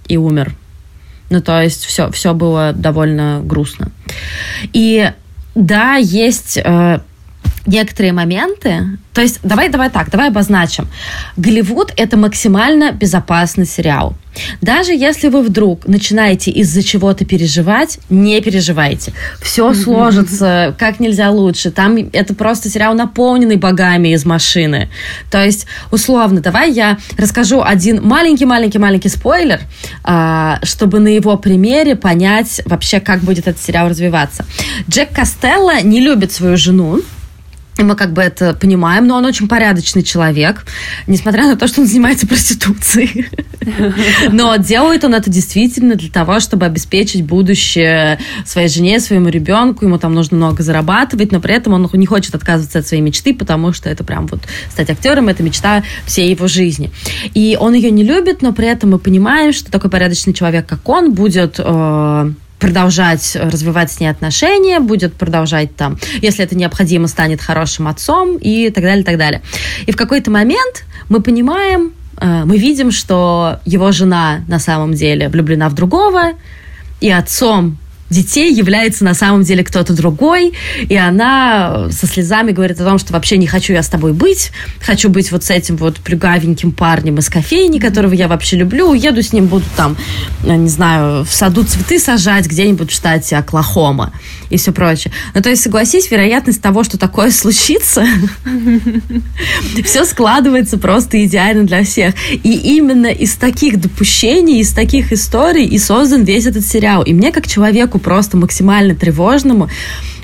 и 0.07 0.17
умер. 0.17 0.53
Ну, 1.29 1.41
то 1.41 1.61
есть 1.61 1.85
все, 1.85 2.11
все 2.11 2.35
было 2.35 2.73
довольно 2.73 3.41
грустно. 3.43 3.87
И 4.71 5.11
да, 5.55 5.95
есть 5.95 6.57
э, 6.63 6.99
некоторые 7.65 8.13
моменты. 8.13 8.97
То 9.13 9.21
есть, 9.21 9.39
давай, 9.43 9.69
давай 9.69 9.89
так, 9.89 10.09
давай 10.09 10.29
обозначим. 10.29 10.87
Голливуд– 11.37 11.93
это 11.97 12.17
максимально 12.17 12.91
безопасный 12.91 13.65
сериал. 13.65 14.15
Даже 14.61 14.93
если 14.93 15.27
вы 15.27 15.43
вдруг 15.43 15.87
начинаете 15.87 16.49
из-за 16.51 16.81
чего-то 16.81 17.23
переживать, 17.23 17.99
не 18.09 18.41
переживайте. 18.41 19.13
Все 19.41 19.73
сложится 19.73 20.75
как 20.79 20.99
нельзя 20.99 21.29
лучше. 21.29 21.69
Там 21.69 21.97
это 22.11 22.33
просто 22.33 22.69
сериал, 22.69 22.95
наполненный 22.95 23.57
богами 23.57 24.13
из 24.13 24.25
машины. 24.25 24.89
То 25.29 25.43
есть, 25.43 25.67
условно, 25.91 26.41
давай 26.41 26.71
я 26.71 26.97
расскажу 27.17 27.61
один 27.61 28.01
маленький-маленький-маленький 28.03 29.09
спойлер, 29.09 29.61
а, 30.03 30.59
чтобы 30.63 30.99
на 30.99 31.09
его 31.09 31.37
примере 31.37 31.95
понять 31.95 32.61
вообще, 32.65 32.99
как 32.99 33.19
будет 33.19 33.47
этот 33.47 33.61
сериал 33.61 33.89
развиваться. 33.89 34.45
Джек 34.89 35.11
Костелло 35.13 35.81
не 35.83 35.99
любит 36.01 36.31
свою 36.31 36.57
жену, 36.57 37.01
мы 37.81 37.95
как 37.95 38.13
бы 38.13 38.21
это 38.21 38.53
понимаем, 38.53 39.07
но 39.07 39.17
он 39.17 39.25
очень 39.25 39.47
порядочный 39.47 40.03
человек, 40.03 40.65
несмотря 41.07 41.47
на 41.47 41.55
то, 41.55 41.67
что 41.67 41.81
он 41.81 41.87
занимается 41.87 42.27
проституцией. 42.27 43.27
Но 44.31 44.55
делает 44.57 45.03
он 45.03 45.15
это 45.15 45.29
действительно 45.29 45.95
для 45.95 46.09
того, 46.09 46.39
чтобы 46.39 46.65
обеспечить 46.65 47.23
будущее 47.23 48.19
своей 48.45 48.67
жене, 48.67 48.99
своему 48.99 49.29
ребенку. 49.29 49.85
Ему 49.85 49.97
там 49.97 50.13
нужно 50.13 50.37
много 50.37 50.63
зарабатывать, 50.63 51.31
но 51.31 51.39
при 51.39 51.55
этом 51.55 51.73
он 51.73 51.89
не 51.93 52.05
хочет 52.05 52.35
отказываться 52.35 52.79
от 52.79 52.87
своей 52.87 53.01
мечты, 53.01 53.33
потому 53.33 53.73
что 53.73 53.89
это 53.89 54.03
прям 54.03 54.27
вот 54.27 54.41
стать 54.69 54.89
актером, 54.89 55.29
это 55.29 55.43
мечта 55.43 55.83
всей 56.05 56.29
его 56.29 56.47
жизни. 56.47 56.91
И 57.33 57.57
он 57.59 57.73
ее 57.73 57.91
не 57.91 58.03
любит, 58.03 58.41
но 58.41 58.53
при 58.53 58.67
этом 58.67 58.91
мы 58.91 58.99
понимаем, 58.99 59.53
что 59.53 59.71
такой 59.71 59.89
порядочный 59.89 60.33
человек, 60.33 60.65
как 60.67 60.87
он, 60.89 61.13
будет 61.13 61.55
э, 61.59 62.31
продолжать 62.63 63.35
развивать 63.35 63.91
с 63.91 63.99
ней 63.99 64.07
отношения, 64.07 64.79
будет 64.79 65.15
продолжать 65.15 65.75
там, 65.75 65.97
если 66.21 66.45
это 66.45 66.55
необходимо, 66.55 67.09
станет 67.09 67.41
хорошим 67.41 67.89
отцом 67.89 68.37
и 68.37 68.69
так 68.69 68.85
далее, 68.85 69.03
так 69.03 69.17
далее. 69.17 69.41
И 69.85 69.91
в 69.91 69.97
какой-то 69.97 70.31
момент 70.31 70.85
мы 71.09 71.21
понимаем, 71.21 71.91
э, 72.21 72.45
мы 72.45 72.57
видим, 72.57 72.91
что 72.91 73.59
его 73.65 73.91
жена 73.91 74.45
на 74.47 74.59
самом 74.59 74.93
деле 74.93 75.27
влюблена 75.27 75.67
в 75.67 75.73
другого, 75.73 76.31
и 77.01 77.11
отцом 77.11 77.77
детей 78.13 78.53
является 78.53 79.03
на 79.03 79.13
самом 79.13 79.43
деле 79.43 79.63
кто-то 79.63 79.93
другой, 79.93 80.53
и 80.87 80.95
она 80.95 81.89
со 81.91 82.07
слезами 82.07 82.51
говорит 82.51 82.79
о 82.79 82.85
том, 82.85 82.97
что 82.97 83.13
вообще 83.13 83.37
не 83.37 83.47
хочу 83.47 83.73
я 83.73 83.83
с 83.83 83.89
тобой 83.89 84.13
быть, 84.13 84.51
хочу 84.79 85.09
быть 85.09 85.31
вот 85.31 85.43
с 85.43 85.49
этим 85.49 85.75
вот 85.77 85.97
плюгавеньким 85.97 86.71
парнем 86.71 87.17
из 87.17 87.29
кофейни, 87.29 87.79
которого 87.79 88.13
я 88.13 88.27
вообще 88.27 88.57
люблю, 88.57 88.89
уеду 88.89 89.21
с 89.21 89.33
ним, 89.33 89.47
буду 89.47 89.65
там, 89.75 89.97
не 90.43 90.69
знаю, 90.69 91.25
в 91.25 91.33
саду 91.33 91.63
цветы 91.63 91.99
сажать 91.99 92.47
где-нибудь 92.47 92.91
в 92.91 92.95
штате 92.95 93.35
Оклахома 93.37 94.13
и 94.49 94.57
все 94.57 94.71
прочее. 94.71 95.11
Ну, 95.33 95.41
то 95.41 95.49
есть, 95.49 95.63
согласись, 95.63 96.11
вероятность 96.11 96.61
того, 96.61 96.83
что 96.83 96.97
такое 96.97 97.31
случится, 97.43 98.05
все 99.83 100.05
складывается 100.05 100.77
просто 100.77 101.25
идеально 101.25 101.63
для 101.63 101.83
всех. 101.83 102.13
И 102.31 102.53
именно 102.75 103.07
из 103.07 103.35
таких 103.35 103.79
допущений, 103.79 104.59
из 104.59 104.73
таких 104.73 105.11
историй 105.11 105.65
и 105.65 105.79
создан 105.79 106.23
весь 106.23 106.45
этот 106.45 106.65
сериал. 106.65 107.03
И 107.03 107.13
мне, 107.13 107.31
как 107.31 107.47
человеку 107.47 107.99
просто 108.03 108.37
максимально 108.37 108.93
тревожному, 108.93 109.69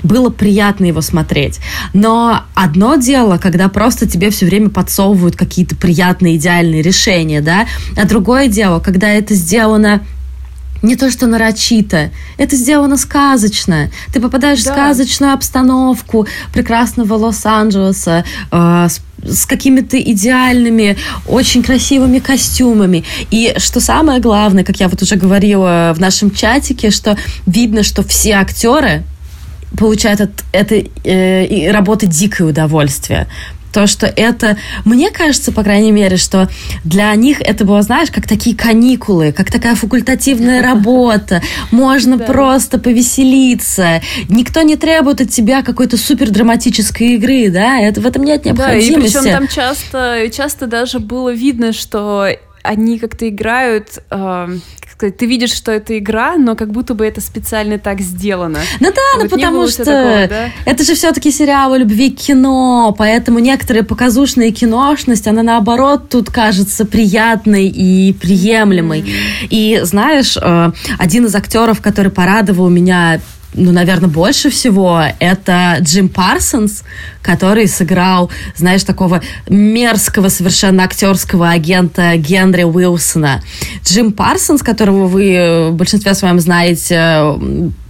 было 0.02 0.30
приятно 0.30 0.84
его 0.84 1.00
смотреть. 1.00 1.60
Но 1.92 2.44
одно 2.54 2.96
дело, 2.96 3.38
когда 3.38 3.68
просто 3.68 4.06
тебе 4.06 4.30
все 4.30 4.46
время 4.46 4.70
подсовывают 4.70 5.36
какие-то 5.36 5.74
приятные, 5.74 6.36
идеальные 6.36 6.82
решения, 6.82 7.40
да, 7.40 7.66
а 7.96 8.06
другое 8.06 8.48
дело, 8.48 8.78
когда 8.78 9.08
это 9.08 9.34
сделано 9.34 10.02
не 10.82 10.96
то 10.96 11.10
что 11.10 11.26
нарочито, 11.26 12.10
это 12.38 12.56
сделано 12.56 12.96
сказочно. 12.96 13.90
Ты 14.12 14.20
попадаешь 14.20 14.62
да. 14.62 14.70
в 14.70 14.74
сказочную 14.74 15.32
обстановку 15.34 16.26
прекрасного 16.52 17.14
Лос-Анджелеса 17.14 18.24
э, 18.50 18.88
с, 18.88 19.00
с 19.24 19.46
какими-то 19.46 20.00
идеальными, 20.00 20.96
очень 21.26 21.62
красивыми 21.62 22.18
костюмами. 22.18 23.04
И 23.30 23.54
что 23.58 23.80
самое 23.80 24.20
главное, 24.20 24.64
как 24.64 24.80
я 24.80 24.88
вот 24.88 25.02
уже 25.02 25.16
говорила 25.16 25.92
в 25.94 26.00
нашем 26.00 26.30
чатике, 26.30 26.90
что 26.90 27.16
видно, 27.46 27.82
что 27.82 28.02
все 28.02 28.34
актеры 28.34 29.02
получают 29.78 30.20
от 30.20 30.44
этой 30.52 30.90
э, 31.04 31.70
работы 31.70 32.06
дикое 32.06 32.48
удовольствие 32.48 33.28
то, 33.72 33.86
что 33.86 34.06
это, 34.06 34.56
мне 34.84 35.10
кажется, 35.10 35.52
по 35.52 35.62
крайней 35.62 35.92
мере, 35.92 36.16
что 36.16 36.48
для 36.84 37.14
них 37.14 37.40
это 37.40 37.64
было, 37.64 37.82
знаешь, 37.82 38.10
как 38.10 38.26
такие 38.26 38.56
каникулы, 38.56 39.32
как 39.32 39.50
такая 39.50 39.74
факультативная 39.74 40.62
работа. 40.66 41.42
Можно 41.70 42.18
просто 42.18 42.78
повеселиться. 42.78 44.00
Никто 44.28 44.62
не 44.62 44.76
требует 44.76 45.20
от 45.20 45.30
тебя 45.30 45.62
какой-то 45.62 45.96
супер 45.96 46.30
драматической 46.30 47.14
игры, 47.14 47.50
да? 47.50 47.78
Это 47.78 48.00
в 48.00 48.06
этом 48.06 48.24
нет 48.24 48.44
необходимости. 48.44 48.92
Да, 48.92 48.98
и 48.98 49.02
причем 49.02 49.38
там 49.38 49.48
часто, 49.48 50.30
часто 50.32 50.66
даже 50.66 50.98
было 50.98 51.32
видно, 51.32 51.72
что 51.72 52.28
они 52.62 52.98
как-то 52.98 53.28
играют, 53.28 53.98
э, 54.10 54.48
как 54.80 54.90
сказать, 54.90 55.16
ты 55.16 55.26
видишь, 55.26 55.52
что 55.52 55.72
это 55.72 55.98
игра, 55.98 56.36
но 56.36 56.56
как 56.56 56.70
будто 56.72 56.94
бы 56.94 57.06
это 57.06 57.20
специально 57.20 57.78
так 57.78 58.00
сделано. 58.00 58.60
Ну 58.80 58.92
да, 58.92 59.00
вот 59.16 59.24
ну 59.24 59.28
потому 59.30 59.66
что 59.66 59.84
такого, 59.84 60.28
да? 60.28 60.50
это 60.64 60.84
же 60.84 60.94
все-таки 60.94 61.30
сериал 61.30 61.72
о 61.72 61.78
любви 61.78 62.10
к 62.10 62.16
кино, 62.16 62.94
поэтому 62.96 63.38
некоторые 63.38 63.82
показушные 63.82 64.52
киношность, 64.52 65.26
она 65.26 65.42
наоборот 65.42 66.08
тут 66.08 66.30
кажется 66.30 66.84
приятной 66.84 67.68
и 67.68 68.12
приемлемой. 68.12 69.00
Mm-hmm. 69.00 69.46
И 69.50 69.80
знаешь, 69.82 70.36
э, 70.36 70.72
один 70.98 71.26
из 71.26 71.34
актеров, 71.34 71.80
который 71.80 72.10
порадовал 72.10 72.68
меня 72.68 73.20
ну, 73.54 73.72
наверное, 73.72 74.08
больше 74.08 74.50
всего, 74.50 75.02
это 75.18 75.78
Джим 75.80 76.08
Парсонс, 76.08 76.84
который 77.22 77.68
сыграл, 77.68 78.30
знаешь, 78.56 78.84
такого 78.84 79.22
мерзкого 79.48 80.28
совершенно 80.28 80.84
актерского 80.84 81.50
агента 81.50 82.16
Генри 82.16 82.64
Уилсона. 82.64 83.42
Джим 83.84 84.12
Парсонс, 84.12 84.62
которого 84.62 85.06
вы 85.06 85.70
в 85.70 85.74
большинстве 85.74 86.14
своем 86.14 86.40
знаете 86.40 87.36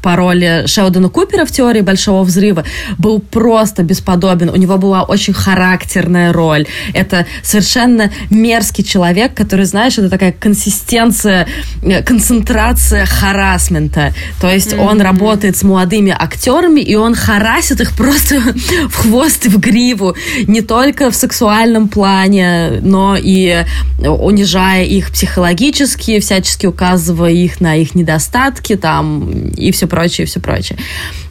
по 0.03 0.17
роли 0.17 0.65
Шелдона 0.67 1.09
Купера 1.09 1.45
в 1.45 1.51
«Теории 1.51 1.81
большого 1.81 2.25
взрыва» 2.25 2.65
был 2.99 3.21
просто 3.21 3.83
бесподобен. 3.83 4.49
У 4.49 4.57
него 4.57 4.79
была 4.79 5.03
очень 5.03 5.35
характерная 5.35 6.33
роль. 6.33 6.67
Это 6.95 7.27
совершенно 7.43 8.11
мерзкий 8.31 8.85
человек, 8.85 9.35
который, 9.35 9.67
знаешь, 9.67 9.99
это 9.99 10.09
такая 10.09 10.33
консистенция, 10.33 11.47
э, 11.83 12.03
концентрация 12.03 13.05
харасмента. 13.07 14.13
То 14.41 14.51
есть 14.51 14.73
mm-hmm. 14.73 14.87
он 14.87 15.01
работает 15.01 15.57
с 15.57 15.63
молодыми 15.63 16.15
актерами, 16.19 16.81
и 16.81 16.95
он 16.95 17.15
харасит 17.15 17.81
их 17.81 17.93
просто 17.93 18.41
в 18.89 18.95
хвост 18.95 19.20
и 19.25 19.49
в 19.49 19.59
гриву. 19.59 20.15
Не 20.47 20.61
только 20.61 21.11
в 21.11 21.15
сексуальном 21.15 21.89
плане, 21.89 22.81
но 22.83 23.17
и 23.17 23.65
унижая 23.99 24.85
их 24.85 25.11
психологически, 25.11 26.21
всячески 26.21 26.67
указывая 26.67 27.33
их 27.33 27.61
на 27.61 27.77
их 27.77 27.95
недостатки 27.95 28.77
там 28.77 29.51
и 29.51 29.71
все 29.73 29.87
прочее, 29.87 30.25
и 30.25 30.29
все 30.29 30.41
прочее. 30.41 30.79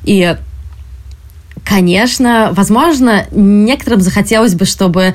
И 0.04 0.36
Конечно, 1.66 2.50
возможно, 2.54 3.28
некоторым 3.32 4.02
захотелось 4.02 4.56
бы, 4.56 4.66
чтобы 4.66 5.14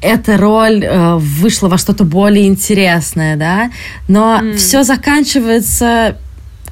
эта 0.00 0.38
роль 0.38 0.82
э, 0.82 1.16
вышла 1.16 1.68
во 1.68 1.76
что-то 1.76 2.04
более 2.04 2.46
интересное, 2.46 3.36
да, 3.36 3.70
но 4.08 4.40
mm. 4.40 4.56
все 4.56 4.82
заканчивается 4.82 6.16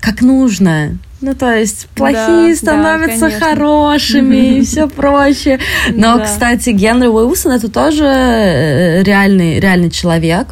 как 0.03 0.21
нужно. 0.21 0.99
Ну, 1.23 1.35
то 1.35 1.55
есть 1.55 1.87
плохие 1.95 2.51
да, 2.51 2.57
становятся 2.57 3.31
да, 3.31 3.39
хорошими 3.39 4.59
и 4.59 4.63
все 4.65 4.89
прочее. 4.89 5.61
Но, 5.91 6.19
да. 6.19 6.25
кстати, 6.25 6.71
Генри 6.71 7.07
Уилсон 7.07 7.53
это 7.53 7.71
тоже 7.71 8.05
э, 8.05 9.03
реальный, 9.05 9.61
реальный 9.61 9.91
человек. 9.91 10.49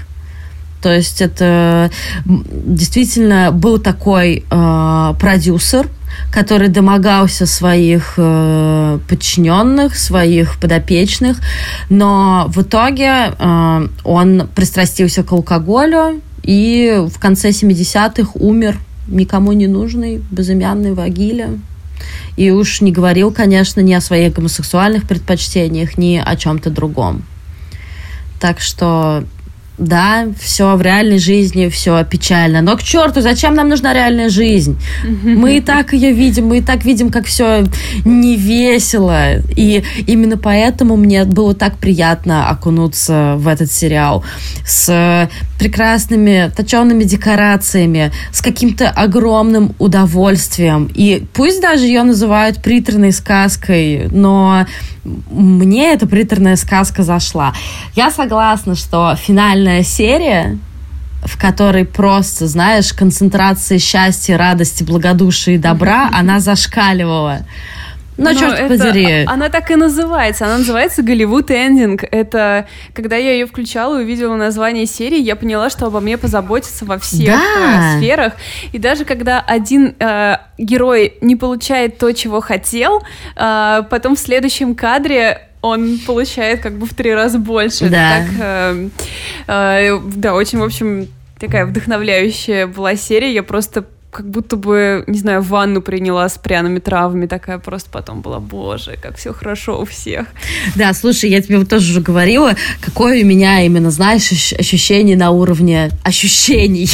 То 0.81 0.93
есть 0.93 1.21
это 1.21 1.91
действительно 2.25 3.51
был 3.51 3.79
такой 3.79 4.45
э, 4.49 5.15
продюсер, 5.21 5.89
который 6.33 6.69
домогался 6.69 7.47
своих 7.47 8.15
э, 8.17 8.99
подчиненных, 9.09 9.97
своих 9.97 10.57
подопечных, 10.59 11.39
но 11.89 12.47
в 12.49 12.63
итоге 12.63 13.35
э, 13.39 13.89
он 14.05 14.49
пристрастился 14.55 15.25
к 15.25 15.33
алкоголю 15.33 16.23
и 16.45 17.05
в 17.13 17.19
конце 17.19 17.51
70-х 17.51 18.31
умер 18.35 18.79
никому 19.11 19.53
не 19.53 19.67
нужный, 19.67 20.23
безымянный 20.31 20.95
вагиле. 20.95 21.59
И 22.37 22.51
уж 22.51 22.81
не 22.81 22.93
говорил, 22.93 23.31
конечно, 23.33 23.81
ни 23.81 23.93
о 23.93 24.01
своих 24.01 24.33
гомосексуальных 24.33 25.07
предпочтениях, 25.07 25.99
ни 25.99 26.23
о 26.25 26.37
чем-то 26.37 26.71
другом. 26.71 27.25
Так 28.41 28.61
что 28.61 29.25
да, 29.81 30.27
все 30.39 30.77
в 30.77 30.83
реальной 30.83 31.19
жизни, 31.19 31.69
все 31.69 32.05
печально. 32.05 32.61
Но 32.61 32.77
к 32.77 32.83
черту, 32.83 33.23
зачем 33.23 33.55
нам 33.55 33.69
нужна 33.69 33.95
реальная 33.95 34.29
жизнь? 34.29 34.79
Мы 35.25 35.57
и 35.57 35.61
так 35.61 35.93
ее 35.95 36.13
видим, 36.13 36.49
мы 36.49 36.59
и 36.59 36.61
так 36.61 36.85
видим, 36.85 37.11
как 37.11 37.25
все 37.25 37.65
не 38.05 38.37
весело. 38.37 39.39
И 39.57 39.83
именно 40.07 40.37
поэтому 40.37 40.97
мне 40.97 41.25
было 41.25 41.55
так 41.55 41.79
приятно 41.79 42.49
окунуться 42.51 43.35
в 43.39 43.49
этот 43.49 43.73
сериал 43.73 44.23
с 44.67 45.29
прекрасными 45.59 46.51
точенными 46.55 47.05
декорациями, 47.05 48.13
с 48.33 48.43
каким-то 48.43 48.89
огромным 48.91 49.75
удовольствием. 49.79 50.91
И 50.95 51.25
пусть 51.33 51.61
даже 51.63 51.85
ее 51.85 52.03
называют 52.03 52.63
приторной 52.63 53.13
сказкой, 53.13 54.09
но 54.11 54.67
мне 55.05 55.93
эта 55.93 56.07
приторная 56.07 56.57
сказка 56.57 57.03
зашла. 57.03 57.55
Я 57.95 58.11
согласна, 58.11 58.75
что 58.75 59.17
финальная 59.17 59.70
серия 59.83 60.59
в 61.23 61.39
которой 61.39 61.85
просто, 61.85 62.47
знаешь, 62.47 62.93
концентрация 62.95 63.79
счастья, 63.79 64.39
радости, 64.39 64.83
благодушия 64.83 65.57
и 65.57 65.59
добра, 65.59 66.09
она 66.13 66.41
зашкаливала. 66.41 67.41
Ну, 68.21 68.35
черт 68.35 68.59
это, 68.59 68.69
подери. 68.69 69.25
Она 69.27 69.49
так 69.49 69.71
и 69.71 69.77
называется. 69.77 70.45
Она 70.45 70.59
называется 70.59 71.03
Голливуд 71.03 71.51
Эндинг. 71.51 72.05
Это 72.11 72.67
когда 72.93 73.17
я 73.17 73.33
ее 73.33 73.47
включала 73.47 73.99
и 73.99 74.05
увидела 74.05 74.37
название 74.37 74.85
серии, 74.85 75.19
я 75.19 75.37
поняла, 75.37 75.71
что 75.71 75.87
обо 75.87 76.01
мне 76.01 76.19
позаботятся 76.19 76.85
во 76.85 76.99
всех 76.99 77.35
да. 77.39 77.97
э, 77.97 77.99
сферах. 77.99 78.35
И 78.73 78.79
даже 78.79 79.07
когда 79.07 79.41
один 79.41 79.95
э, 79.99 80.37
герой 80.59 81.15
не 81.23 81.37
получает 81.37 81.97
то, 81.99 82.13
чего 82.13 82.41
хотел, 82.41 83.03
э, 83.37 83.83
потом 83.89 84.17
в 84.17 84.19
следующем 84.19 84.75
кадре 84.75 85.50
он 85.63 85.99
получает 86.07 86.61
как 86.61 86.79
бы 86.79 86.87
в 86.87 86.95
три 86.95 87.13
раза 87.15 87.39
больше. 87.39 87.89
Да. 87.89 88.19
Так, 88.19 88.29
э, 88.39 88.89
э, 89.47 90.01
да, 90.17 90.35
очень, 90.35 90.59
в 90.59 90.65
общем, 90.65 91.09
такая 91.39 91.67
вдохновляющая 91.67 92.67
была 92.67 92.97
серия. 92.97 93.33
Я 93.33 93.43
просто 93.43 93.85
как 94.11 94.29
будто 94.29 94.57
бы, 94.57 95.05
не 95.07 95.19
знаю, 95.19 95.41
ванну 95.41 95.81
приняла 95.83 96.29
с 96.29 96.37
пряными 96.37 96.81
травами, 96.81 97.27
такая 97.27 97.59
просто 97.59 97.91
потом 97.91 98.23
была, 98.23 98.41
боже, 98.41 98.99
как 99.01 99.17
все 99.17 99.33
хорошо 99.33 99.81
у 99.81 99.85
всех. 99.85 100.27
Да, 100.75 100.93
слушай, 100.95 101.31
я 101.31 101.41
тебе 101.41 101.59
вот 101.59 101.69
тоже 101.69 101.93
уже 101.93 102.01
говорила, 102.01 102.55
какое 102.81 103.23
у 103.23 103.27
меня 103.27 103.65
именно, 103.65 103.91
знаешь, 103.91 104.53
ощущение 104.59 105.17
на 105.17 105.31
уровне 105.31 105.91
ощущений 106.03 106.91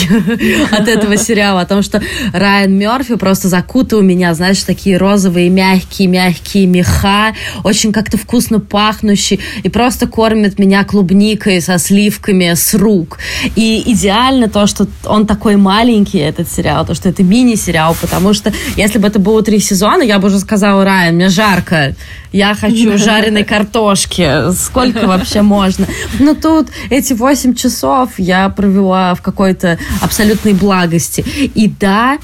от 0.70 0.88
этого 0.88 1.16
сериала, 1.16 1.62
о 1.62 1.66
том, 1.66 1.82
что 1.82 2.02
Райан 2.32 2.74
Мерфи 2.76 3.16
просто 3.16 3.48
закутал 3.48 4.02
меня, 4.02 4.34
знаешь, 4.34 4.62
такие 4.62 4.98
розовые, 4.98 5.48
мягкие, 5.48 6.08
мягкие 6.08 6.66
меха, 6.66 7.34
очень 7.64 7.92
как-то 7.92 8.18
вкусно 8.18 8.60
пахнущие, 8.60 9.40
и 9.62 9.70
просто 9.70 10.06
кормит 10.06 10.58
меня 10.58 10.84
клубникой 10.84 11.62
со 11.62 11.78
сливками 11.78 12.52
с 12.52 12.74
рук. 12.74 13.18
И 13.54 13.82
идеально 13.86 14.50
то, 14.50 14.66
что 14.66 14.86
он 15.06 15.26
такой 15.26 15.56
маленький, 15.56 16.18
этот 16.18 16.52
сериал, 16.52 16.84
то, 16.84 16.94
что 16.94 17.05
что 17.06 17.10
это 17.10 17.22
мини-сериал, 17.22 17.96
потому 18.00 18.32
что 18.34 18.52
если 18.76 18.98
бы 18.98 19.06
это 19.06 19.20
было 19.20 19.42
три 19.42 19.60
сезона, 19.60 20.02
я 20.02 20.18
бы 20.18 20.26
уже 20.26 20.40
сказала, 20.40 20.84
Райан, 20.84 21.14
мне 21.14 21.28
жарко, 21.28 21.94
я 22.32 22.54
хочу 22.54 22.98
жареной 22.98 23.44
картошки, 23.44 24.52
сколько 24.52 25.06
вообще 25.06 25.42
можно? 25.42 25.86
Но 26.18 26.34
тут 26.34 26.68
эти 26.90 27.12
восемь 27.12 27.54
часов 27.54 28.10
я 28.18 28.48
провела 28.48 29.14
в 29.14 29.22
какой-то 29.22 29.78
абсолютной 30.00 30.54
благости. 30.54 31.24
И 31.54 31.72
да, 31.80 32.18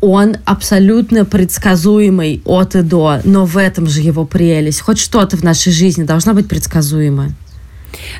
он 0.00 0.36
абсолютно 0.44 1.24
предсказуемый 1.24 2.40
от 2.44 2.76
и 2.76 2.82
до, 2.82 3.20
но 3.24 3.46
в 3.46 3.56
этом 3.56 3.88
же 3.88 4.00
его 4.00 4.24
прелесть. 4.24 4.80
Хоть 4.80 4.98
что-то 4.98 5.36
в 5.36 5.42
нашей 5.42 5.72
жизни 5.72 6.04
должно 6.04 6.34
быть 6.34 6.46
предсказуемо. 6.46 7.32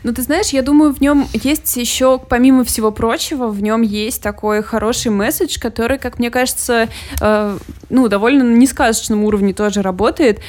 Ну, 0.03 0.13
ты 0.13 0.23
знаешь, 0.23 0.49
я 0.49 0.63
думаю, 0.63 0.93
в 0.93 1.01
нем 1.01 1.27
есть 1.33 1.77
еще, 1.77 2.19
помимо 2.19 2.65
всего 2.65 2.91
прочего, 2.91 3.49
в 3.49 3.63
нем 3.63 3.83
есть 3.83 4.23
такой 4.23 4.63
хороший 4.63 5.11
месседж, 5.11 5.59
который, 5.59 5.99
как 5.99 6.19
мне 6.19 6.31
кажется, 6.31 6.89
э, 7.21 7.59
ну, 7.91 8.09
довольно 8.09 8.45
на 8.45 8.57
несказочном 8.57 9.25
уровне 9.25 9.55
тоже 9.55 9.83
работает, 9.83 10.41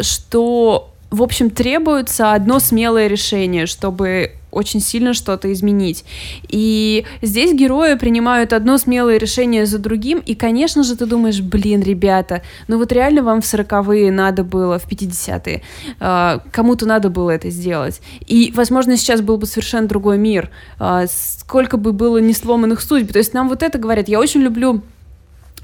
что 0.00 0.86
в 1.10 1.22
общем, 1.22 1.50
требуется 1.50 2.32
одно 2.32 2.60
смелое 2.60 3.08
решение, 3.08 3.66
чтобы 3.66 4.32
очень 4.50 4.80
сильно 4.80 5.14
что-то 5.14 5.52
изменить. 5.52 6.04
И 6.48 7.04
здесь 7.22 7.54
герои 7.54 7.94
принимают 7.94 8.52
одно 8.52 8.78
смелое 8.78 9.18
решение 9.18 9.66
за 9.66 9.78
другим, 9.78 10.18
и, 10.18 10.34
конечно 10.34 10.82
же, 10.82 10.96
ты 10.96 11.06
думаешь, 11.06 11.40
блин, 11.40 11.82
ребята, 11.82 12.42
ну 12.68 12.78
вот 12.78 12.92
реально 12.92 13.22
вам 13.22 13.40
в 13.40 13.46
сороковые 13.46 14.12
надо 14.12 14.44
было, 14.44 14.78
в 14.78 14.88
50-е, 14.88 15.56
э, 15.56 15.60
а, 16.00 16.42
кому-то 16.50 16.86
надо 16.86 17.10
было 17.10 17.30
это 17.30 17.50
сделать. 17.50 18.00
И, 18.26 18.52
возможно, 18.54 18.96
сейчас 18.96 19.20
был 19.20 19.36
бы 19.36 19.46
совершенно 19.46 19.88
другой 19.88 20.18
мир, 20.18 20.50
э, 20.78 21.06
сколько 21.10 21.76
бы 21.76 21.92
было 21.92 22.18
не 22.18 22.34
сломанных 22.34 22.80
судеб. 22.80 23.12
То 23.12 23.18
есть 23.18 23.34
нам 23.34 23.48
вот 23.48 23.62
это 23.62 23.78
говорят. 23.78 24.08
Я 24.08 24.20
очень 24.20 24.40
люблю 24.40 24.82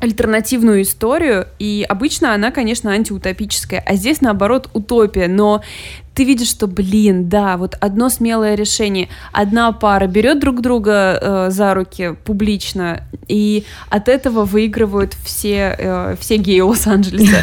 альтернативную 0.00 0.82
историю, 0.82 1.46
и 1.58 1.84
обычно 1.88 2.34
она, 2.34 2.50
конечно, 2.50 2.90
антиутопическая, 2.90 3.82
а 3.84 3.94
здесь, 3.94 4.20
наоборот, 4.20 4.68
утопия, 4.74 5.26
но 5.26 5.62
ты 6.16 6.24
видишь, 6.24 6.48
что, 6.48 6.66
блин, 6.66 7.28
да, 7.28 7.58
вот 7.58 7.76
одно 7.78 8.08
смелое 8.08 8.54
решение, 8.54 9.08
одна 9.32 9.70
пара 9.72 10.06
берет 10.06 10.40
друг 10.40 10.62
друга 10.62 11.18
э, 11.20 11.50
за 11.50 11.74
руки 11.74 12.16
публично, 12.24 13.02
и 13.28 13.64
от 13.90 14.08
этого 14.08 14.46
выигрывают 14.46 15.14
все, 15.22 15.76
э, 15.78 16.16
все 16.18 16.38
геи 16.38 16.60
Лос-Анджелеса. 16.60 17.42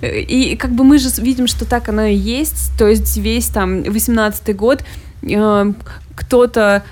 И 0.02 0.56
как 0.56 0.70
бы 0.70 0.84
мы 0.84 0.98
же 0.98 1.10
видим, 1.18 1.46
что 1.46 1.66
так 1.66 1.90
оно 1.90 2.04
и 2.04 2.14
есть, 2.14 2.72
то 2.78 2.88
есть 2.88 3.18
весь 3.18 3.48
там 3.48 3.80
18-й 3.80 4.54
год 4.54 4.82
э, 5.22 5.72
кто-то 6.14 6.82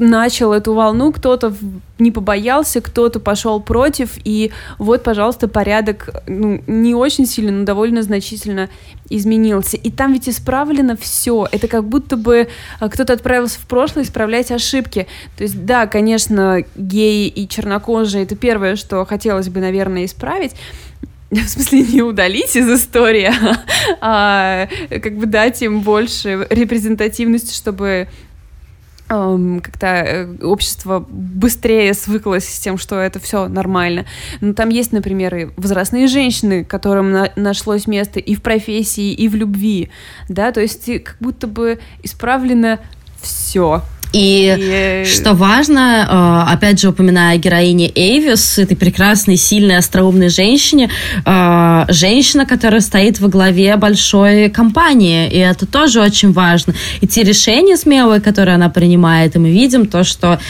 начал 0.00 0.52
эту 0.52 0.74
волну, 0.74 1.12
кто-то 1.12 1.54
не 1.98 2.10
побоялся, 2.10 2.80
кто-то 2.80 3.20
пошел 3.20 3.60
против, 3.60 4.18
и 4.24 4.50
вот, 4.78 5.02
пожалуйста, 5.02 5.46
порядок 5.46 6.08
ну, 6.26 6.62
не 6.66 6.94
очень 6.94 7.26
сильно, 7.26 7.52
но 7.52 7.64
довольно 7.64 8.02
значительно 8.02 8.70
изменился. 9.10 9.76
И 9.76 9.90
там 9.90 10.14
ведь 10.14 10.28
исправлено 10.28 10.96
все. 10.96 11.46
Это 11.52 11.68
как 11.68 11.84
будто 11.84 12.16
бы 12.16 12.48
а, 12.78 12.88
кто-то 12.88 13.12
отправился 13.12 13.60
в 13.60 13.66
прошлое 13.66 14.04
исправлять 14.04 14.50
ошибки. 14.50 15.06
То 15.36 15.44
есть, 15.44 15.64
да, 15.66 15.86
конечно, 15.86 16.64
геи 16.76 17.28
и 17.28 17.46
чернокожие— 17.46 18.22
это 18.24 18.36
первое, 18.36 18.76
что 18.76 19.04
хотелось 19.04 19.50
бы, 19.50 19.60
наверное, 19.60 20.06
исправить, 20.06 20.52
в 21.30 21.46
смысле 21.46 21.82
не 21.82 22.02
удалить 22.02 22.56
из 22.56 22.68
истории, 22.68 23.30
а 24.00 24.68
как 24.88 25.16
бы 25.16 25.26
дать 25.26 25.60
им 25.62 25.80
больше 25.80 26.46
репрезентативности, 26.50 27.54
чтобы 27.54 28.08
как-то 29.10 29.86
э, 29.86 30.36
общество 30.42 31.04
быстрее 31.08 31.94
свыклось 31.94 32.48
с 32.48 32.60
тем, 32.60 32.78
что 32.78 32.96
это 32.96 33.18
все 33.18 33.48
нормально. 33.48 34.06
Но 34.40 34.54
там 34.54 34.68
есть, 34.68 34.92
например, 34.92 35.34
и 35.34 35.48
возрастные 35.56 36.06
женщины, 36.06 36.64
которым 36.64 37.10
на 37.10 37.32
нашлось 37.34 37.88
место 37.88 38.20
и 38.20 38.36
в 38.36 38.42
профессии, 38.42 39.12
и 39.12 39.28
в 39.28 39.34
любви, 39.34 39.90
да, 40.28 40.52
то 40.52 40.60
есть 40.60 40.86
как 41.02 41.16
будто 41.18 41.48
бы 41.48 41.80
исправлено 42.04 42.78
все. 43.20 43.82
И, 44.12 45.04
и 45.04 45.08
что 45.08 45.34
важно, 45.34 46.44
э, 46.48 46.52
опять 46.52 46.80
же, 46.80 46.88
упоминая 46.88 47.36
героине 47.36 47.90
Эйвис, 47.94 48.58
этой 48.58 48.76
прекрасной, 48.76 49.36
сильной, 49.36 49.76
остроумной 49.76 50.28
женщине, 50.28 50.90
э, 51.24 51.84
женщина, 51.88 52.46
которая 52.46 52.80
стоит 52.80 53.20
во 53.20 53.28
главе 53.28 53.76
большой 53.76 54.50
компании, 54.50 55.28
и 55.28 55.38
это 55.38 55.66
тоже 55.66 56.00
очень 56.00 56.32
важно. 56.32 56.74
И 57.00 57.06
те 57.06 57.22
решения 57.22 57.76
смелые, 57.76 58.20
которые 58.20 58.56
она 58.56 58.68
принимает, 58.68 59.36
и 59.36 59.38
мы 59.38 59.50
видим 59.50 59.86
то, 59.86 60.04
что 60.04 60.40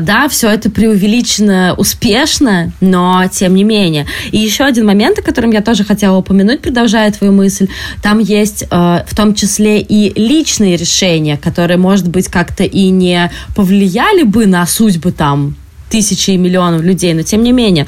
да, 0.00 0.28
все 0.28 0.50
это 0.50 0.70
преувеличено 0.70 1.74
успешно, 1.76 2.72
но 2.80 3.24
тем 3.30 3.54
не 3.54 3.64
менее. 3.64 4.06
И 4.30 4.38
еще 4.38 4.64
один 4.64 4.86
момент, 4.86 5.18
о 5.18 5.22
котором 5.22 5.50
я 5.50 5.62
тоже 5.62 5.84
хотела 5.84 6.16
упомянуть, 6.16 6.60
продолжая 6.60 7.10
твою 7.12 7.32
мысль, 7.32 7.68
там 8.02 8.18
есть 8.18 8.64
в 8.70 9.14
том 9.16 9.34
числе 9.34 9.80
и 9.80 10.12
личные 10.18 10.76
решения, 10.76 11.36
которые, 11.36 11.76
может 11.76 12.08
быть, 12.08 12.28
как-то 12.28 12.64
и 12.64 12.88
не 12.90 13.30
повлияли 13.54 14.22
бы 14.22 14.46
на 14.46 14.66
судьбы 14.66 15.12
там 15.12 15.56
тысячи 15.90 16.30
и 16.30 16.36
миллионов 16.36 16.82
людей, 16.82 17.14
но 17.14 17.22
тем 17.22 17.42
не 17.42 17.52
менее 17.52 17.86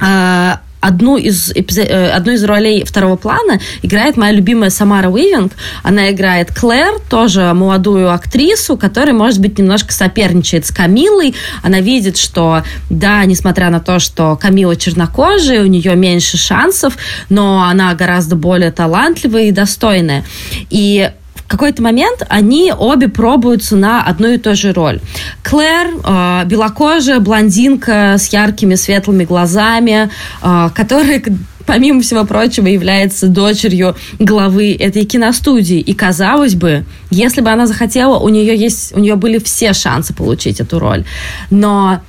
а, 0.00 0.60
одну 0.86 1.16
из. 1.16 1.50
Э, 1.50 2.10
одну 2.10 2.32
из 2.32 2.44
ролей 2.44 2.84
второго 2.84 3.16
плана 3.16 3.60
играет 3.82 4.16
моя 4.16 4.32
любимая 4.32 4.70
Самара 4.70 5.08
Уивинг. 5.08 5.52
Она 5.82 6.10
играет 6.10 6.52
Клэр, 6.54 7.00
тоже 7.08 7.52
молодую 7.54 8.12
актрису, 8.12 8.76
которая, 8.76 9.14
может 9.14 9.40
быть, 9.40 9.58
немножко 9.58 9.92
соперничает 9.92 10.66
с 10.66 10.70
Камилой. 10.70 11.34
Она 11.62 11.80
видит, 11.80 12.16
что, 12.16 12.62
да, 12.90 13.24
несмотря 13.24 13.70
на 13.70 13.80
то, 13.80 13.98
что 13.98 14.36
Камила 14.36 14.76
чернокожая, 14.76 15.62
у 15.62 15.66
нее 15.66 15.96
меньше 15.96 16.36
шансов, 16.36 16.96
но 17.28 17.62
она 17.62 17.94
гораздо 17.94 18.36
более 18.36 18.70
талантливая 18.70 19.44
и 19.44 19.50
достойная. 19.50 20.24
И 20.70 21.10
в 21.46 21.48
какой-то 21.48 21.82
момент 21.82 22.24
они 22.28 22.72
обе 22.76 23.08
пробуются 23.08 23.76
на 23.76 24.02
одну 24.02 24.28
и 24.28 24.38
ту 24.38 24.54
же 24.54 24.72
роль. 24.72 25.00
Клэр, 25.42 25.88
э, 26.04 26.42
белокожая 26.46 27.20
блондинка 27.20 28.16
с 28.18 28.28
яркими 28.28 28.74
светлыми 28.74 29.24
глазами, 29.24 30.10
э, 30.42 30.70
которая 30.74 31.22
помимо 31.66 32.02
всего 32.02 32.24
прочего, 32.24 32.66
является 32.66 33.26
дочерью 33.26 33.96
главы 34.18 34.76
этой 34.78 35.04
киностудии. 35.04 35.78
И 35.78 35.94
казалось 35.94 36.54
бы, 36.54 36.84
если 37.10 37.40
бы 37.40 37.50
она 37.50 37.66
захотела, 37.66 38.18
у 38.18 38.28
нее 38.28 38.54
есть, 38.56 38.94
у 38.94 39.00
нее 39.00 39.16
были 39.16 39.38
все 39.38 39.72
шансы 39.72 40.14
получить 40.14 40.60
эту 40.60 40.78
роль. 40.78 41.04
Но 41.50 42.00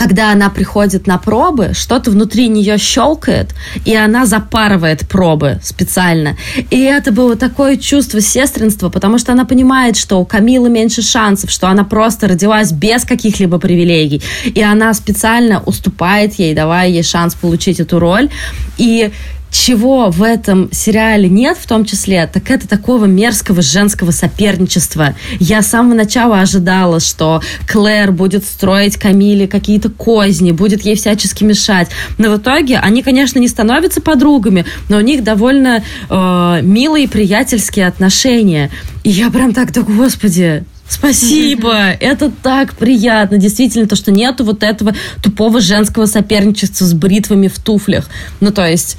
когда 0.00 0.32
она 0.32 0.48
приходит 0.48 1.06
на 1.06 1.18
пробы, 1.18 1.72
что-то 1.74 2.10
внутри 2.10 2.48
нее 2.48 2.78
щелкает, 2.78 3.50
и 3.84 3.94
она 3.94 4.24
запарывает 4.24 5.06
пробы 5.06 5.60
специально. 5.62 6.38
И 6.70 6.80
это 6.80 7.12
было 7.12 7.36
такое 7.36 7.76
чувство 7.76 8.22
сестринства, 8.22 8.88
потому 8.88 9.18
что 9.18 9.32
она 9.32 9.44
понимает, 9.44 9.98
что 9.98 10.18
у 10.18 10.24
Камилы 10.24 10.70
меньше 10.70 11.02
шансов, 11.02 11.50
что 11.50 11.68
она 11.68 11.84
просто 11.84 12.28
родилась 12.28 12.72
без 12.72 13.04
каких-либо 13.04 13.58
привилегий, 13.58 14.22
и 14.46 14.62
она 14.62 14.94
специально 14.94 15.60
уступает 15.60 16.32
ей, 16.38 16.54
давая 16.54 16.88
ей 16.88 17.02
шанс 17.02 17.34
получить 17.34 17.78
эту 17.78 17.98
роль. 17.98 18.30
И 18.78 19.12
чего 19.50 20.10
в 20.10 20.22
этом 20.22 20.70
сериале 20.72 21.28
нет, 21.28 21.58
в 21.58 21.66
том 21.66 21.84
числе, 21.84 22.26
так 22.32 22.50
это 22.50 22.68
такого 22.68 23.06
мерзкого 23.06 23.62
женского 23.62 24.10
соперничества. 24.10 25.14
Я 25.38 25.62
с 25.62 25.68
самого 25.68 25.94
начала 25.94 26.40
ожидала, 26.40 27.00
что 27.00 27.42
Клэр 27.66 28.12
будет 28.12 28.44
строить 28.44 28.96
Камиле 28.96 29.48
какие-то 29.48 29.90
козни, 29.90 30.52
будет 30.52 30.82
ей 30.82 30.96
всячески 30.96 31.44
мешать. 31.44 31.88
Но 32.18 32.30
в 32.30 32.38
итоге 32.38 32.78
они, 32.78 33.02
конечно, 33.02 33.38
не 33.38 33.48
становятся 33.48 34.00
подругами, 34.00 34.64
но 34.88 34.98
у 34.98 35.00
них 35.00 35.24
довольно 35.24 35.82
э, 36.08 36.60
милые 36.62 37.08
приятельские 37.08 37.86
отношения. 37.86 38.70
И 39.02 39.10
я 39.10 39.30
прям 39.30 39.52
так, 39.52 39.72
да 39.72 39.82
господи, 39.82 40.64
Спасибо, 40.90 41.72
это 41.72 42.30
так 42.30 42.74
приятно. 42.74 43.38
Действительно, 43.38 43.86
то, 43.86 43.94
что 43.94 44.10
нету 44.10 44.44
вот 44.44 44.64
этого 44.64 44.92
тупого 45.22 45.60
женского 45.60 46.06
соперничества 46.06 46.84
с 46.84 46.92
бритвами 46.94 47.46
в 47.46 47.60
туфлях. 47.60 48.10
Ну, 48.40 48.50
то 48.50 48.66
есть, 48.66 48.98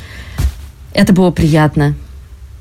это 0.94 1.12
было 1.12 1.32
приятно. 1.32 1.96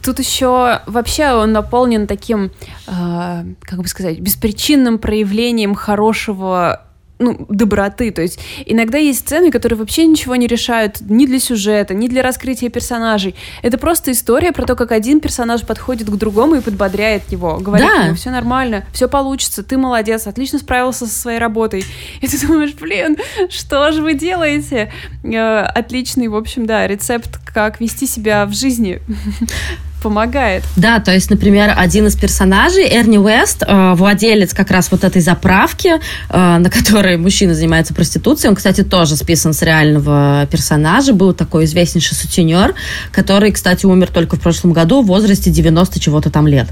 Тут 0.03 0.19
еще 0.19 0.81
вообще 0.87 1.33
он 1.33 1.53
наполнен 1.53 2.07
таким, 2.07 2.51
э, 2.87 3.45
как 3.61 3.79
бы 3.79 3.87
сказать, 3.87 4.19
беспричинным 4.19 4.99
проявлением 4.99 5.75
хорошего 5.75 6.83
ну, 7.21 7.47
доброты. 7.49 8.11
То 8.11 8.23
есть 8.23 8.41
иногда 8.67 8.99
есть 8.99 9.21
сцены, 9.21 9.51
которые 9.51 9.79
вообще 9.79 10.07
ничего 10.07 10.35
не 10.37 10.47
решают 10.47 11.01
ни 11.03 11.27
для 11.27 11.39
сюжета, 11.39 11.95
ни 11.95 12.09
для 12.09 12.23
раскрытия 12.23 12.71
персонажей. 12.71 13.37
Это 13.63 13.79
просто 13.79 14.11
история 14.11 14.53
про 14.53 14.67
то, 14.67 14.75
как 14.75 14.91
один 14.91 15.21
персонаж 15.21 15.63
подходит 15.63 16.09
к 16.09 16.17
другому 16.17 16.57
и 16.57 16.61
подбодряет 16.61 17.31
его. 17.31 17.59
Говорит 17.59 17.87
да. 17.87 18.07
ему, 18.07 18.17
все 18.17 18.31
нормально, 18.31 18.85
все 18.93 19.09
получится, 19.09 19.63
ты 19.63 19.77
молодец, 19.77 20.27
отлично 20.27 20.59
справился 20.59 21.07
со 21.07 21.17
своей 21.17 21.39
работой. 21.39 21.85
И 22.21 22.27
ты 22.27 22.47
думаешь, 22.47 22.75
блин, 22.75 23.19
что 23.51 23.93
же 23.93 24.03
вы 24.03 24.15
делаете? 24.15 24.91
Э, 25.23 25.61
отличный, 25.61 26.29
в 26.29 26.37
общем, 26.37 26.67
да, 26.67 26.87
рецепт, 26.87 27.39
как 27.53 27.81
вести 27.81 28.07
себя 28.07 28.47
в 28.47 28.55
жизни 28.55 29.01
помогает. 30.01 30.65
Да, 30.77 31.01
то 31.01 31.13
есть, 31.13 31.31
например, 31.31 31.73
один 31.77 32.07
из 32.07 32.17
персонажей, 32.17 32.85
Эрни 32.91 33.19
Уэст, 33.19 33.63
э, 33.67 33.95
владелец 33.95 34.55
как 34.55 34.71
раз 34.71 34.91
вот 34.91 35.05
этой 35.05 35.23
заправки, 35.23 35.93
э, 36.29 36.59
на 36.59 36.71
которой 36.71 37.17
мужчина 37.17 37.55
занимается 37.55 37.95
проституцией, 37.95 38.51
он, 38.51 38.57
кстати, 38.57 38.83
тоже 38.83 39.17
списан 39.17 39.53
с 39.53 39.63
реального 39.63 40.47
персонажа, 40.51 41.13
был 41.13 41.33
такой 41.33 41.65
известнейший 41.65 42.17
сутенер, 42.17 42.75
который, 43.13 43.53
кстати, 43.53 43.87
умер 43.87 44.09
только 44.09 44.37
в 44.37 44.41
прошлом 44.41 44.73
году 44.73 45.03
в 45.03 45.07
возрасте 45.07 45.51
90 45.51 46.01
чего-то 46.01 46.31
там 46.31 46.47
лет. 46.47 46.69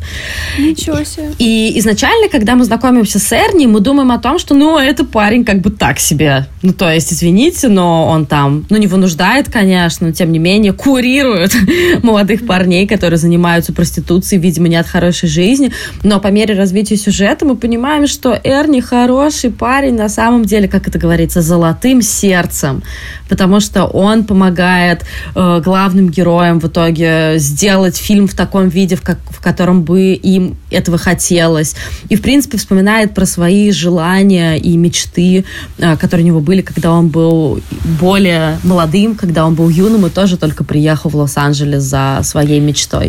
Ничего 0.59 1.05
себе. 1.05 1.33
И 1.39 1.79
изначально, 1.79 2.29
когда 2.29 2.55
мы 2.55 2.65
знакомимся 2.65 3.19
с 3.19 3.33
Эрни, 3.33 3.67
мы 3.67 3.81
думаем 3.81 4.11
о 4.13 4.19
том, 4.19 4.39
что, 4.39 4.55
ну, 4.55 4.79
это 4.79 5.05
парень 5.05 5.45
как 5.45 5.61
бы 5.61 5.71
так 5.71 5.99
себе. 5.99 6.47
Ну, 6.63 6.73
то 6.73 6.91
есть, 6.91 7.13
извините, 7.13 7.69
но 7.69 8.07
он 8.07 8.27
там, 8.27 8.65
ну, 8.71 8.77
не 8.77 8.87
вынуждает, 8.87 9.51
конечно, 9.51 10.09
но 10.09 10.13
тем 10.13 10.33
не 10.33 10.39
менее 10.39 10.73
курирует 10.73 11.55
молодых 12.03 12.47
парней, 12.47 12.87
которые 12.87 13.18
занимаются 13.19 13.73
проституцией, 13.73 14.41
видимо, 14.41 14.69
не 14.69 14.77
от 14.77 14.87
хорошей 14.87 15.29
жизни. 15.29 15.73
Но 16.03 16.21
по 16.21 16.29
мере 16.29 16.55
развития 16.55 16.97
сюжета 16.97 17.45
мы 17.45 17.57
понимаем, 17.57 18.07
что 18.07 18.39
Эрни 18.43 18.81
хороший 18.81 19.51
парень, 19.51 19.95
на 19.95 20.09
самом 20.09 20.45
деле, 20.45 20.69
как 20.69 20.89
это 20.89 20.99
говорится, 20.99 21.43
золотым 21.43 22.03
сердцем. 22.03 22.83
Потому 23.29 23.61
что 23.61 23.85
он 23.85 24.25
помогает 24.25 25.05
э, 25.35 25.61
главным 25.63 26.09
героям 26.09 26.61
в 26.61 26.67
итоге 26.69 27.35
сделать 27.37 27.97
фильм 27.97 28.27
в 28.27 28.35
таком 28.35 28.69
виде, 28.69 28.97
в, 28.97 29.03
как, 29.03 29.19
в 29.29 29.41
котором 29.41 29.83
бы 29.83 30.13
им 30.13 30.57
этого 30.71 30.99
хотелось. 30.99 31.75
И, 32.09 32.17
в 32.17 32.23
принципе, 32.23 32.57
вспоминает 32.59 33.15
про 33.15 33.27
свои 33.27 33.71
желания 33.71 34.57
и 34.57 34.77
мечты, 34.77 35.45
э, 35.79 35.97
которые 35.97 36.25
у 36.25 36.27
него 36.29 36.41
были, 36.41 36.63
когда 36.63 36.93
он 36.93 37.09
был 37.09 37.61
более 38.01 38.59
молодым, 38.63 39.15
когда 39.15 39.47
он 39.47 39.55
был 39.55 39.69
юным 39.69 40.07
и 40.07 40.11
тоже 40.11 40.37
только 40.37 40.65
приехал 40.65 41.11
в 41.11 41.17
Лос-Анджелес 41.17 41.83
за 41.83 42.21
своей 42.23 42.61
мечтой. 42.61 43.08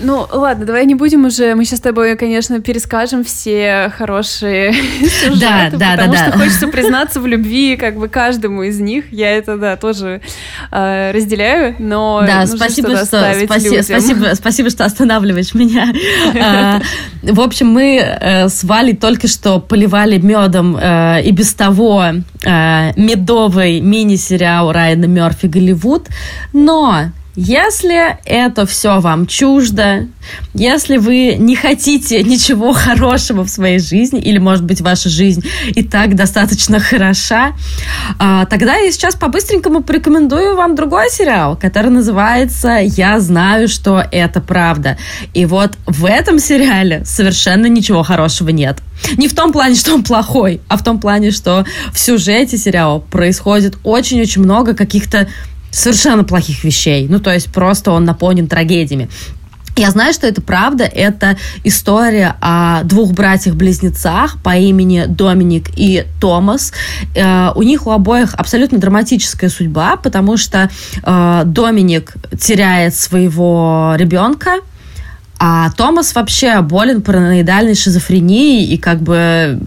Ну, 0.00 0.26
ладно, 0.30 0.64
давай 0.64 0.86
не 0.86 0.94
будем 0.94 1.24
уже. 1.24 1.54
Мы 1.54 1.64
сейчас 1.64 1.80
с 1.80 1.82
тобой, 1.82 2.16
конечно, 2.16 2.60
перескажем 2.60 3.24
все 3.24 3.92
хорошие 3.96 4.72
сюжеты, 5.00 5.40
да, 5.40 5.70
да, 5.72 5.90
потому 5.92 6.12
да, 6.12 6.18
что 6.18 6.30
да. 6.32 6.38
хочется 6.38 6.68
признаться 6.72 7.20
в 7.20 7.26
любви 7.26 7.76
как 7.76 7.96
бы 7.96 8.08
каждому 8.08 8.62
из 8.62 8.78
них. 8.78 9.12
Я 9.12 9.30
это, 9.30 9.56
да, 9.56 9.76
тоже 9.76 10.20
э, 10.70 11.10
разделяю, 11.12 11.74
но 11.78 12.22
да, 12.24 12.46
спасибо, 12.46 12.96
что, 12.96 13.06
спаси, 13.06 13.82
спасибо, 13.82 14.34
спасибо, 14.34 14.70
что 14.70 14.84
останавливаешь 14.84 15.54
меня. 15.54 15.92
А, 16.40 16.80
в 17.22 17.40
общем, 17.40 17.68
мы 17.68 17.96
э, 17.96 18.48
с 18.48 18.62
Валей 18.64 18.94
только 18.94 19.28
что 19.28 19.60
поливали 19.60 20.18
медом 20.18 20.76
э, 20.76 21.22
и 21.22 21.30
без 21.32 21.52
того 21.52 22.04
э, 22.44 22.92
медовый 22.96 23.80
мини-сериал 23.80 24.72
Райана 24.72 25.06
Мерфи 25.06 25.46
«Голливуд», 25.46 26.08
но 26.52 27.10
если 27.40 28.18
это 28.24 28.66
все 28.66 28.98
вам 28.98 29.28
чуждо, 29.28 30.08
если 30.54 30.96
вы 30.96 31.36
не 31.38 31.54
хотите 31.54 32.20
ничего 32.24 32.72
хорошего 32.72 33.44
в 33.44 33.48
своей 33.48 33.78
жизни, 33.78 34.20
или, 34.20 34.38
может 34.38 34.64
быть, 34.64 34.80
ваша 34.80 35.08
жизнь 35.08 35.44
и 35.68 35.84
так 35.84 36.16
достаточно 36.16 36.80
хороша, 36.80 37.52
а, 38.18 38.44
тогда 38.46 38.74
я 38.74 38.90
сейчас 38.90 39.14
по-быстренькому 39.14 39.84
порекомендую 39.84 40.56
вам 40.56 40.74
другой 40.74 41.10
сериал, 41.10 41.56
который 41.56 41.92
называется 41.92 42.78
«Я 42.82 43.20
знаю, 43.20 43.68
что 43.68 44.02
это 44.10 44.40
правда». 44.40 44.98
И 45.32 45.46
вот 45.46 45.78
в 45.86 46.06
этом 46.06 46.40
сериале 46.40 47.04
совершенно 47.04 47.66
ничего 47.66 48.02
хорошего 48.02 48.48
нет. 48.48 48.78
Не 49.16 49.28
в 49.28 49.34
том 49.36 49.52
плане, 49.52 49.76
что 49.76 49.94
он 49.94 50.02
плохой, 50.02 50.60
а 50.66 50.76
в 50.76 50.82
том 50.82 50.98
плане, 50.98 51.30
что 51.30 51.64
в 51.92 52.00
сюжете 52.00 52.58
сериала 52.58 52.98
происходит 52.98 53.78
очень-очень 53.84 54.42
много 54.42 54.74
каких-то 54.74 55.28
совершенно 55.70 56.24
плохих 56.24 56.64
вещей. 56.64 57.06
Ну, 57.08 57.20
то 57.20 57.32
есть 57.32 57.52
просто 57.52 57.92
он 57.92 58.04
наполнен 58.04 58.46
трагедиями. 58.48 59.08
Я 59.78 59.92
знаю, 59.92 60.12
что 60.12 60.26
это 60.26 60.42
правда. 60.42 60.82
Это 60.82 61.36
история 61.62 62.34
о 62.40 62.82
двух 62.82 63.12
братьях-близнецах 63.12 64.42
по 64.42 64.56
имени 64.56 65.04
Доминик 65.06 65.70
и 65.76 66.04
Томас. 66.20 66.72
Э, 67.14 67.52
у 67.54 67.62
них 67.62 67.86
у 67.86 67.92
обоих 67.92 68.34
абсолютно 68.34 68.78
драматическая 68.78 69.48
судьба, 69.48 69.94
потому 69.96 70.36
что 70.36 70.68
э, 71.00 71.42
Доминик 71.44 72.14
теряет 72.40 72.96
своего 72.96 73.94
ребенка, 73.96 74.56
а 75.38 75.70
Томас 75.70 76.14
вообще 76.14 76.60
болен 76.62 77.00
параноидальной 77.00 77.74
шизофренией, 77.74 78.64
и 78.64 78.76
как 78.76 79.00
бы, 79.00 79.58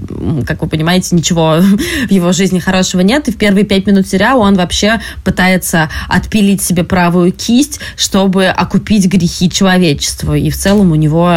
как 0.45 0.61
вы 0.61 0.67
понимаете, 0.67 1.15
ничего 1.15 1.57
в 2.07 2.11
его 2.11 2.31
жизни 2.33 2.59
хорошего 2.59 3.01
нет. 3.01 3.27
И 3.29 3.31
в 3.31 3.37
первые 3.37 3.65
пять 3.65 3.85
минут 3.87 4.07
сериала 4.07 4.41
он 4.41 4.55
вообще 4.55 4.99
пытается 5.23 5.89
отпилить 6.09 6.61
себе 6.61 6.83
правую 6.83 7.31
кисть, 7.31 7.79
чтобы 7.95 8.47
окупить 8.47 9.07
грехи 9.07 9.49
человечества. 9.49 10.37
И 10.37 10.49
в 10.49 10.57
целом 10.57 10.91
у 10.91 10.95
него 10.95 11.31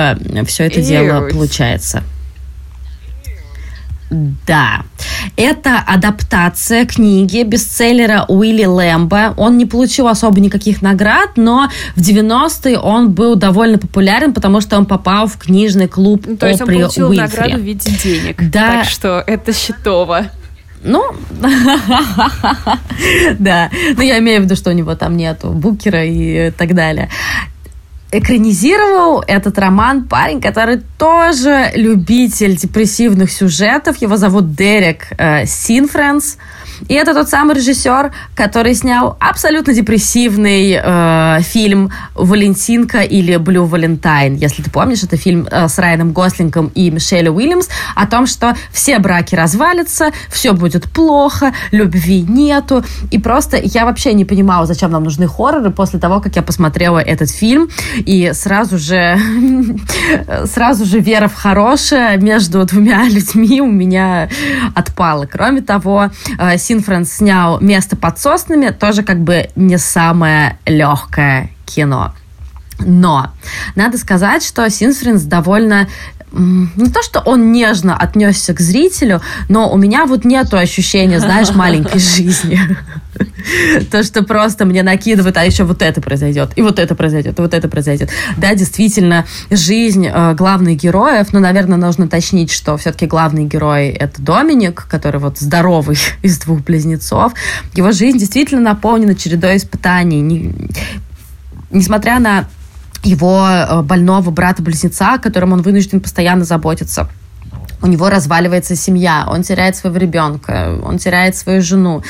все 0.46 0.64
это 0.64 0.82
дело 0.82 1.28
получается. 1.30 2.02
Да. 4.10 4.82
Это 5.36 5.78
адаптация 5.78 6.86
книги 6.86 7.42
бестселлера 7.42 8.24
Уилли 8.28 8.64
Лэмбо. 8.64 9.34
Он 9.36 9.56
не 9.56 9.66
получил 9.66 10.08
особо 10.08 10.40
никаких 10.40 10.82
наград, 10.82 11.30
но 11.36 11.68
в 11.96 12.00
90-е 12.00 12.78
он 12.78 13.10
был 13.10 13.34
довольно 13.34 13.78
популярен, 13.78 14.32
потому 14.32 14.60
что 14.60 14.76
он 14.76 14.86
попал 14.86 15.26
в 15.26 15.36
книжный 15.38 15.88
клуб 15.88 16.24
ну, 16.26 16.36
То 16.36 16.48
есть 16.48 16.60
он 16.60 16.68
получил 16.68 17.08
Уильфри. 17.08 17.38
награду 17.38 17.62
в 17.62 17.64
виде 17.64 17.90
денег. 17.90 18.50
Да. 18.50 18.82
Так 18.82 18.84
что 18.84 19.24
это 19.26 19.52
счетово. 19.52 20.26
Ну, 20.82 21.02
да. 23.38 23.70
Но 23.96 24.02
я 24.02 24.18
имею 24.18 24.42
в 24.42 24.44
виду, 24.44 24.54
что 24.54 24.70
у 24.70 24.74
него 24.74 24.94
там 24.94 25.16
нету 25.16 25.48
букера 25.48 26.04
и 26.04 26.50
так 26.50 26.74
далее 26.74 27.08
экранизировал 28.18 29.24
этот 29.26 29.58
роман 29.58 30.04
парень, 30.04 30.40
который 30.40 30.82
тоже 30.98 31.72
любитель 31.74 32.56
депрессивных 32.56 33.30
сюжетов. 33.32 33.96
Его 33.98 34.16
зовут 34.16 34.54
Дерек 34.54 35.08
э, 35.18 35.46
Синфренс. 35.46 36.38
И 36.88 36.94
это 36.94 37.14
тот 37.14 37.28
самый 37.28 37.56
режиссер, 37.56 38.12
который 38.34 38.74
снял 38.74 39.16
абсолютно 39.20 39.74
депрессивный 39.74 40.80
э, 40.82 41.40
фильм 41.42 41.90
«Валентинка» 42.14 43.00
или 43.00 43.36
«Блю 43.36 43.64
Валентайн». 43.64 44.34
Если 44.34 44.62
ты 44.62 44.70
помнишь, 44.70 45.02
это 45.02 45.16
фильм 45.16 45.46
э, 45.50 45.68
с 45.68 45.78
Райаном 45.78 46.12
Гослингом 46.12 46.70
и 46.74 46.90
Мишель 46.90 47.28
Уильямс 47.28 47.68
о 47.94 48.06
том, 48.06 48.26
что 48.26 48.54
все 48.72 48.98
браки 48.98 49.34
развалятся, 49.34 50.10
все 50.28 50.52
будет 50.52 50.90
плохо, 50.90 51.52
любви 51.70 52.22
нету. 52.22 52.84
И 53.10 53.18
просто 53.18 53.58
я 53.62 53.84
вообще 53.84 54.14
не 54.14 54.24
понимала, 54.24 54.66
зачем 54.66 54.90
нам 54.90 55.04
нужны 55.04 55.26
хорроры 55.28 55.70
после 55.70 55.98
того, 55.98 56.20
как 56.20 56.36
я 56.36 56.42
посмотрела 56.42 56.98
этот 56.98 57.30
фильм. 57.30 57.68
И 57.96 58.32
сразу 58.34 58.78
же, 58.78 59.18
сразу 60.46 60.84
же 60.84 61.00
вера 61.00 61.28
в 61.28 61.34
хорошее 61.34 62.16
между 62.18 62.64
двумя 62.64 63.04
людьми 63.08 63.60
у 63.60 63.70
меня 63.70 64.28
отпала. 64.74 65.26
Кроме 65.26 65.60
того, 65.60 66.10
э, 66.38 66.58
Синфрен 66.64 67.04
снял 67.04 67.60
«Место 67.60 67.94
под 67.94 68.18
соснами», 68.18 68.70
тоже 68.70 69.02
как 69.02 69.20
бы 69.20 69.50
не 69.54 69.76
самое 69.76 70.58
легкое 70.64 71.50
кино. 71.66 72.14
Но 72.80 73.32
надо 73.76 73.98
сказать, 73.98 74.42
что 74.42 74.68
Синфринс 74.68 75.22
довольно 75.22 75.88
не 76.34 76.90
то, 76.90 77.02
что 77.02 77.20
он 77.20 77.52
нежно 77.52 77.96
отнесся 77.96 78.54
к 78.54 78.60
зрителю, 78.60 79.20
но 79.48 79.72
у 79.72 79.76
меня 79.76 80.04
вот 80.06 80.24
нету 80.24 80.58
ощущения, 80.58 81.20
знаешь, 81.20 81.54
маленькой 81.54 81.98
жизни. 82.00 82.58
То, 83.90 84.02
что 84.02 84.24
просто 84.24 84.64
мне 84.64 84.82
накидывают, 84.82 85.36
а 85.36 85.44
еще 85.44 85.64
вот 85.64 85.82
это 85.82 86.00
произойдет, 86.00 86.50
и 86.56 86.62
вот 86.62 86.78
это 86.80 86.94
произойдет, 86.96 87.38
и 87.38 87.42
вот 87.42 87.54
это 87.54 87.68
произойдет. 87.68 88.10
Да, 88.36 88.54
действительно, 88.54 89.24
жизнь 89.50 90.06
э, 90.06 90.34
главных 90.34 90.76
героев, 90.78 91.28
ну, 91.32 91.38
наверное, 91.38 91.78
нужно 91.78 92.06
уточнить, 92.06 92.50
что 92.50 92.76
все-таки 92.76 93.06
главный 93.06 93.44
герой— 93.44 93.88
это 93.90 94.20
Доминик, 94.20 94.86
который 94.88 95.20
вот 95.20 95.38
здоровый 95.38 95.98
из 96.22 96.38
двух 96.38 96.60
близнецов. 96.62 97.34
Его 97.74 97.92
жизнь 97.92 98.18
действительно 98.18 98.60
наполнена 98.60 99.14
чередой 99.14 99.58
испытаний. 99.58 100.20
Не, 100.20 100.52
несмотря 101.70 102.18
на 102.18 102.48
его 103.04 103.46
э, 103.46 103.82
больного 103.82 104.30
брата-близнеца, 104.30 105.14
о 105.14 105.18
котором 105.18 105.52
он 105.52 105.62
вынужден 105.62 106.00
постоянно 106.00 106.44
заботиться 106.44 107.08
у 107.84 107.86
него 107.86 108.08
разваливается 108.08 108.74
семья, 108.76 109.26
он 109.28 109.42
теряет 109.42 109.76
своего 109.76 109.98
ребенка, 109.98 110.80
он 110.82 110.98
теряет 110.98 111.36
свою 111.36 111.60
жену, 111.60 112.02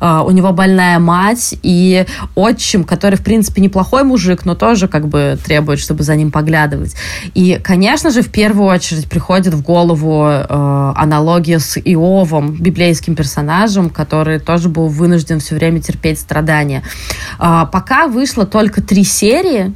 э, 0.00 0.20
у 0.26 0.30
него 0.32 0.52
больная 0.52 0.98
мать 0.98 1.54
и 1.62 2.04
отчим, 2.34 2.82
который, 2.82 3.14
в 3.14 3.22
принципе, 3.22 3.62
неплохой 3.62 4.02
мужик, 4.02 4.44
но 4.44 4.56
тоже 4.56 4.88
как 4.88 5.06
бы 5.06 5.38
требует, 5.44 5.78
чтобы 5.78 6.02
за 6.02 6.16
ним 6.16 6.32
поглядывать. 6.32 6.96
И, 7.34 7.60
конечно 7.62 8.10
же, 8.10 8.22
в 8.22 8.30
первую 8.30 8.68
очередь 8.68 9.08
приходит 9.08 9.54
в 9.54 9.62
голову 9.62 10.26
э, 10.26 10.92
аналогия 10.96 11.60
с 11.60 11.78
Иовом, 11.78 12.56
библейским 12.60 13.14
персонажем, 13.14 13.88
который 13.88 14.40
тоже 14.40 14.68
был 14.68 14.88
вынужден 14.88 15.38
все 15.38 15.54
время 15.54 15.80
терпеть 15.80 16.18
страдания. 16.18 16.82
Пока 17.38 18.08
вышло 18.08 18.46
только 18.46 18.82
три 18.82 19.04
серии, 19.04 19.72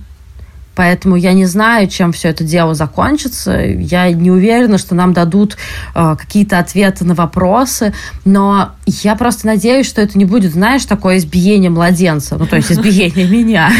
Поэтому 0.75 1.17
я 1.17 1.33
не 1.33 1.47
знаю, 1.47 1.89
чем 1.89 2.13
все 2.13 2.29
это 2.29 2.45
дело 2.45 2.75
закончится. 2.75 3.59
Я 3.61 4.11
не 4.11 4.31
уверена, 4.31 4.79
что 4.79 4.95
нам 4.95 5.13
дадут 5.13 5.57
э, 5.95 6.17
какие-то 6.19 6.59
ответы 6.59 7.05
на 7.05 7.15
вопросы. 7.15 7.95
Но 8.25 8.73
я 8.87 9.15
просто 9.15 9.47
надеюсь, 9.47 9.87
что 9.87 10.03
это 10.03 10.19
не 10.19 10.25
будет, 10.25 10.53
знаешь, 10.53 10.85
такое 10.85 11.19
избиение 11.19 11.71
младенца. 11.71 12.37
Ну, 12.37 12.47
то 12.47 12.57
есть 12.57 12.73
избиение 12.73 13.27
меня. 13.27 13.71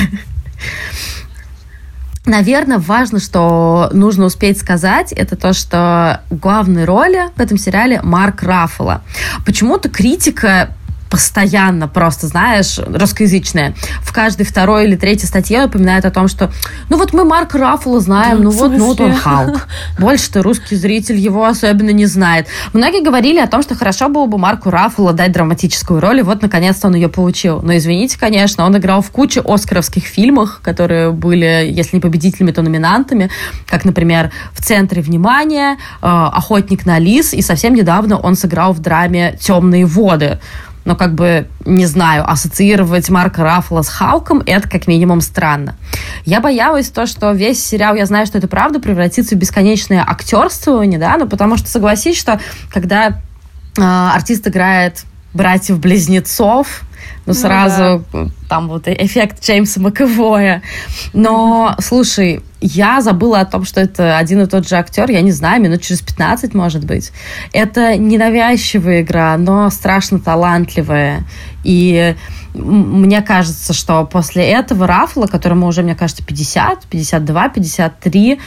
Наверное, 2.27 2.79
важно, 2.79 3.21
что 3.21 3.91
нужно 3.93 4.25
успеть 4.25 4.59
сказать, 4.59 5.13
это 5.13 5.37
то, 5.37 5.53
что 5.53 6.23
главной 6.31 6.87
роли 6.87 7.29
в 7.37 7.41
этом 7.41 7.59
сериале 7.59 8.01
Марк 8.03 8.43
Раффало. 8.43 9.03
Почему-то 9.45 9.91
критика 9.91 10.71
постоянно 11.15 11.87
просто, 11.87 12.27
знаешь, 12.27 12.77
русскоязычная. 12.77 13.77
В 14.03 14.13
каждой 14.13 14.45
второй 14.45 14.87
или 14.87 14.97
третьей 14.97 15.29
статье 15.29 15.65
упоминают 15.65 16.05
о 16.05 16.11
том, 16.11 16.27
что 16.27 16.51
ну 16.91 16.97
вот 16.97 17.13
мы 17.13 17.25
Марк 17.25 17.55
Раффало 17.55 18.01
знаем, 18.01 18.39
ну, 18.39 18.51
ну 18.51 18.51
вот, 18.51 18.73
ну 18.73 18.87
вот 18.87 19.01
он 19.01 19.15
Халк. 19.15 19.69
Больше-то 20.01 20.43
русский 20.43 20.75
зритель 20.75 21.17
его 21.17 21.45
особенно 21.47 21.91
не 21.91 22.07
знает. 22.07 22.49
Многие 22.73 23.01
говорили 23.01 23.39
о 23.39 23.47
том, 23.47 23.63
что 23.63 23.77
хорошо 23.77 24.09
было 24.09 24.27
бы 24.27 24.39
Марку 24.39 24.71
Раффало 24.71 25.13
дать 25.13 25.31
драматическую 25.31 26.01
роль, 26.01 26.19
и 26.19 26.23
вот 26.23 26.43
наконец-то 26.43 26.89
он 26.89 26.97
ее 26.97 27.09
получил. 27.09 27.63
Но 27.63 27.77
извините, 27.77 28.19
конечно, 28.19 28.67
он 28.67 28.77
играл 28.77 29.01
в 29.01 29.13
куче 29.13 29.41
оскаровских 29.41 30.03
фильмах, 30.07 30.63
которые 30.65 31.13
были, 31.13 31.71
если 31.71 31.99
не 31.99 32.01
победителями, 32.01 32.51
то 32.51 32.63
номинантами, 32.63 33.31
как, 33.69 33.85
например, 33.85 34.33
«В 34.53 34.61
центре 34.65 35.01
внимания», 35.01 35.75
э, 35.75 35.77
«Охотник 36.01 36.85
на 36.87 36.99
лис», 36.99 37.33
и 37.35 37.41
совсем 37.41 37.77
недавно 37.77 38.19
он 38.19 38.35
сыграл 38.35 38.73
в 38.73 38.81
драме 38.81 39.39
«Темные 39.41 39.87
воды», 39.87 40.41
но 40.85 40.97
как 40.97 41.15
бы, 41.15 41.49
не 41.65 41.87
знаю, 41.87 42.29
ассоциировать 42.31 43.09
Марка 43.09 43.43
Раффала 43.43 43.83
с 43.83 43.89
Халком, 43.89 44.43
это 44.47 44.69
как 44.69 44.87
минимум 44.87 45.21
странно. 45.21 45.77
Я 46.25 46.41
боялась 46.41 46.91
то, 46.91 47.07
что 47.07 47.33
весь 47.33 47.65
сериал, 47.65 47.95
я 47.95 48.07
знаю, 48.07 48.27
что 48.27 48.39
это 48.39 48.49
правда, 48.49 48.81
превратится 48.81 49.35
в 49.35 49.39
бесконечное 49.39 50.03
актерствование, 50.03 50.99
да, 50.99 51.17
ну 51.17 51.29
потому 51.29 51.57
что 51.57 51.69
согласись, 51.69 52.19
что 52.19 52.41
когда 52.71 53.09
э, 53.09 53.13
артист 53.83 54.47
играет 54.47 55.05
братьев-близнецов, 55.33 56.83
ну, 57.27 57.33
ну 57.33 57.35
сразу 57.35 58.05
да. 58.13 58.27
там 58.49 58.69
вот 58.69 58.89
эффект 58.89 59.43
Джеймса 59.45 59.81
Маковоя. 59.81 60.63
Но, 61.13 61.75
слушай, 61.81 62.43
я 62.61 63.01
забыла 63.01 63.41
о 63.41 63.45
том, 63.45 63.65
что 63.65 63.81
это 63.81 64.17
один 64.17 64.43
и 64.43 64.47
тот 64.47 64.69
же 64.69 64.77
актер, 64.77 65.11
я 65.11 65.21
не 65.21 65.33
знаю, 65.33 65.63
минут 65.63 65.83
через 65.83 66.01
15, 66.01 66.55
может 66.55 66.85
быть. 66.85 67.13
Это 67.53 67.97
ненавязчивая 67.97 69.03
игра, 69.03 69.37
но 69.37 69.71
страшно 69.71 70.19
талантливая. 70.19 71.25
И 71.63 72.15
мне 72.55 73.21
кажется, 73.21 73.73
что 73.73 74.05
после 74.05 74.45
этого 74.45 74.87
Рафла, 74.87 75.27
которому 75.27 75.67
уже, 75.67 75.83
мне 75.83 75.97
кажется, 75.97 76.25
50, 76.25 76.87
52, 76.87 77.49
53, 77.49 78.41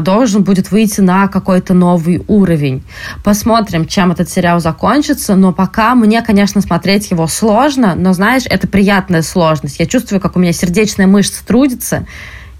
должен 0.00 0.42
будет 0.42 0.72
выйти 0.72 1.00
на 1.00 1.28
какой-то 1.28 1.72
новый 1.72 2.24
уровень. 2.26 2.82
Посмотрим, 3.22 3.86
чем 3.86 4.10
этот 4.10 4.28
сериал 4.28 4.58
закончится, 4.58 5.36
но 5.36 5.52
пока 5.52 5.94
мне, 5.94 6.22
конечно, 6.22 6.60
смотреть 6.60 7.12
его 7.12 7.28
сложно, 7.28 7.85
но, 7.94 8.12
знаешь, 8.12 8.44
это 8.48 8.66
приятная 8.66 9.22
сложность. 9.22 9.78
Я 9.78 9.86
чувствую, 9.86 10.20
как 10.20 10.36
у 10.36 10.38
меня 10.38 10.52
сердечная 10.52 11.06
мышца 11.06 11.46
трудится, 11.46 12.06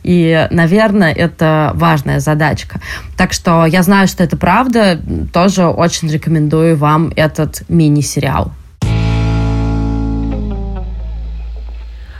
и, 0.02 0.46
наверное, 0.50 1.12
это 1.12 1.72
важная 1.74 2.20
задачка. 2.20 2.80
Так 3.16 3.32
что 3.32 3.66
я 3.66 3.82
знаю, 3.82 4.06
что 4.06 4.22
это 4.22 4.36
правда. 4.36 5.00
Тоже 5.32 5.66
очень 5.66 6.08
рекомендую 6.08 6.76
вам 6.76 7.12
этот 7.16 7.68
мини-сериал. 7.68 8.52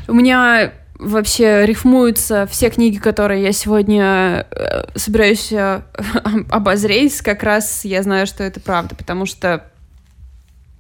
У 0.08 0.14
меня 0.14 0.72
вообще 0.98 1.64
рифмуются 1.66 2.48
все 2.50 2.70
книги, 2.70 2.96
которые 2.96 3.42
я 3.42 3.52
сегодня 3.52 4.46
э, 4.50 4.84
собираюсь 4.94 5.52
э, 5.52 5.82
обозреть. 6.50 7.20
Как 7.20 7.42
раз 7.42 7.84
я 7.84 8.02
знаю, 8.02 8.26
что 8.26 8.42
это 8.42 8.60
правда, 8.60 8.94
потому 8.94 9.26
что 9.26 9.64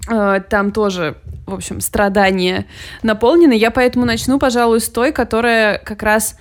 там 0.06 0.70
тоже, 0.72 1.16
в 1.46 1.54
общем, 1.54 1.80
страдания 1.80 2.66
наполнены. 3.02 3.52
Я 3.52 3.70
поэтому 3.70 4.04
начну, 4.04 4.38
пожалуй, 4.38 4.80
с 4.80 4.88
той, 4.88 5.12
которая 5.12 5.78
как 5.78 6.02
раз 6.02 6.36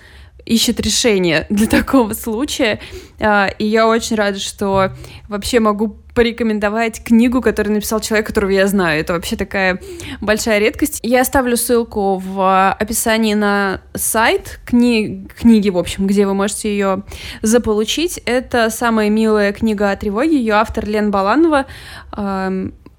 ищет 0.46 0.80
решение 0.80 1.46
для 1.50 1.66
такого 1.66 2.14
случая. 2.14 2.80
А, 3.20 3.48
и 3.58 3.66
я 3.66 3.86
очень 3.86 4.16
рада, 4.16 4.38
что 4.38 4.92
вообще 5.28 5.60
могу 5.60 5.98
порекомендовать 6.14 7.04
книгу, 7.04 7.42
которую 7.42 7.74
написал 7.74 8.00
человек, 8.00 8.26
которого 8.26 8.50
я 8.50 8.66
знаю. 8.68 9.00
Это 9.00 9.12
вообще 9.12 9.36
такая 9.36 9.78
большая 10.22 10.60
редкость. 10.60 11.00
Я 11.02 11.20
оставлю 11.20 11.58
ссылку 11.58 12.16
в 12.16 12.72
описании 12.72 13.34
на 13.34 13.82
сайт 13.92 14.60
кни... 14.64 15.28
книги, 15.38 15.68
в 15.68 15.76
общем, 15.76 16.06
где 16.06 16.26
вы 16.26 16.32
можете 16.32 16.70
ее 16.70 17.02
заполучить. 17.42 18.18
Это 18.24 18.70
самая 18.70 19.10
милая 19.10 19.52
книга 19.52 19.90
о 19.90 19.96
тревоге. 19.96 20.38
Ее 20.38 20.54
автор 20.54 20.86
Лен 20.86 21.10
Баланова. 21.10 21.66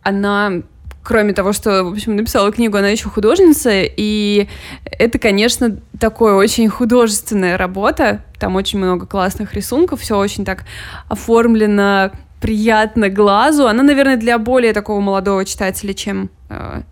Она 0.07 0.61
кроме 1.03 1.31
того, 1.31 1.53
что, 1.53 1.85
в 1.85 1.93
общем, 1.93 2.17
написала 2.17 2.51
книгу, 2.51 2.75
она 2.75 2.89
еще 2.89 3.07
художница, 3.07 3.69
и 3.73 4.49
это, 4.83 5.17
конечно, 5.17 5.77
такое 5.97 6.33
очень 6.33 6.67
художественная 6.67 7.57
работа, 7.57 8.25
там 8.39 8.57
очень 8.57 8.77
много 8.77 9.05
классных 9.05 9.53
рисунков, 9.53 10.01
все 10.01 10.17
очень 10.17 10.43
так 10.43 10.65
оформлено 11.07 12.11
приятно 12.41 13.07
глазу. 13.07 13.67
Она, 13.67 13.83
наверное, 13.83 14.17
для 14.17 14.37
более 14.37 14.73
такого 14.73 14.99
молодого 14.99 15.45
читателя, 15.45 15.93
чем 15.93 16.29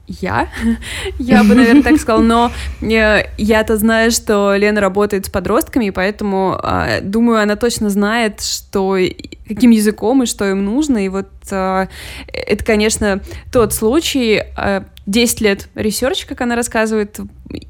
я. 0.07 0.49
я 1.19 1.43
бы, 1.43 1.55
наверное, 1.55 1.83
так 1.83 1.97
сказала. 1.97 2.21
Но 2.21 2.51
э, 2.81 3.23
я-то 3.37 3.77
знаю, 3.77 4.11
что 4.11 4.55
Лена 4.55 4.81
работает 4.81 5.25
с 5.25 5.29
подростками, 5.29 5.89
поэтому 5.89 6.59
э, 6.61 7.01
думаю, 7.01 7.41
она 7.41 7.55
точно 7.55 7.89
знает, 7.89 8.41
что 8.41 8.97
каким 9.47 9.71
языком 9.71 10.23
и 10.23 10.25
что 10.25 10.49
им 10.49 10.65
нужно. 10.65 11.05
И 11.05 11.09
вот 11.09 11.29
э, 11.51 11.87
это, 12.33 12.65
конечно, 12.65 13.21
тот 13.51 13.73
случай. 13.73 14.43
Э, 14.57 14.83
10 15.07 15.41
лет 15.41 15.69
research, 15.75 16.25
как 16.25 16.41
она 16.41 16.55
рассказывает, 16.55 17.19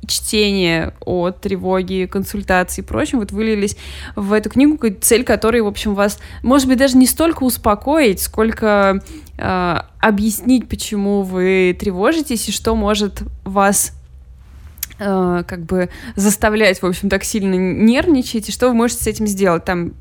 чтение 0.07 0.93
о 1.01 1.31
тревоге, 1.31 2.07
консультации 2.07 2.81
и 2.81 2.85
прочем, 2.85 3.19
вот 3.19 3.31
вылились 3.31 3.75
в 4.15 4.31
эту 4.31 4.49
книгу, 4.49 4.77
цель 5.01 5.25
которой, 5.25 5.61
в 5.61 5.67
общем, 5.67 5.95
вас, 5.95 6.19
может 6.43 6.67
быть, 6.67 6.77
даже 6.77 6.97
не 6.97 7.05
столько 7.05 7.43
успокоить, 7.43 8.21
сколько 8.21 9.01
э, 9.37 9.79
объяснить, 9.99 10.67
почему 10.67 11.23
вы 11.23 11.75
тревожитесь 11.79 12.49
и 12.49 12.51
что 12.51 12.75
может 12.75 13.23
вас 13.43 13.93
э, 14.99 15.43
как 15.47 15.65
бы 15.65 15.89
заставлять, 16.15 16.81
в 16.81 16.85
общем, 16.85 17.09
так 17.09 17.23
сильно 17.23 17.55
нервничать, 17.55 18.49
и 18.49 18.51
что 18.51 18.67
вы 18.67 18.73
можете 18.73 19.03
с 19.03 19.07
этим 19.07 19.27
сделать. 19.27 19.65
Там 19.65 19.93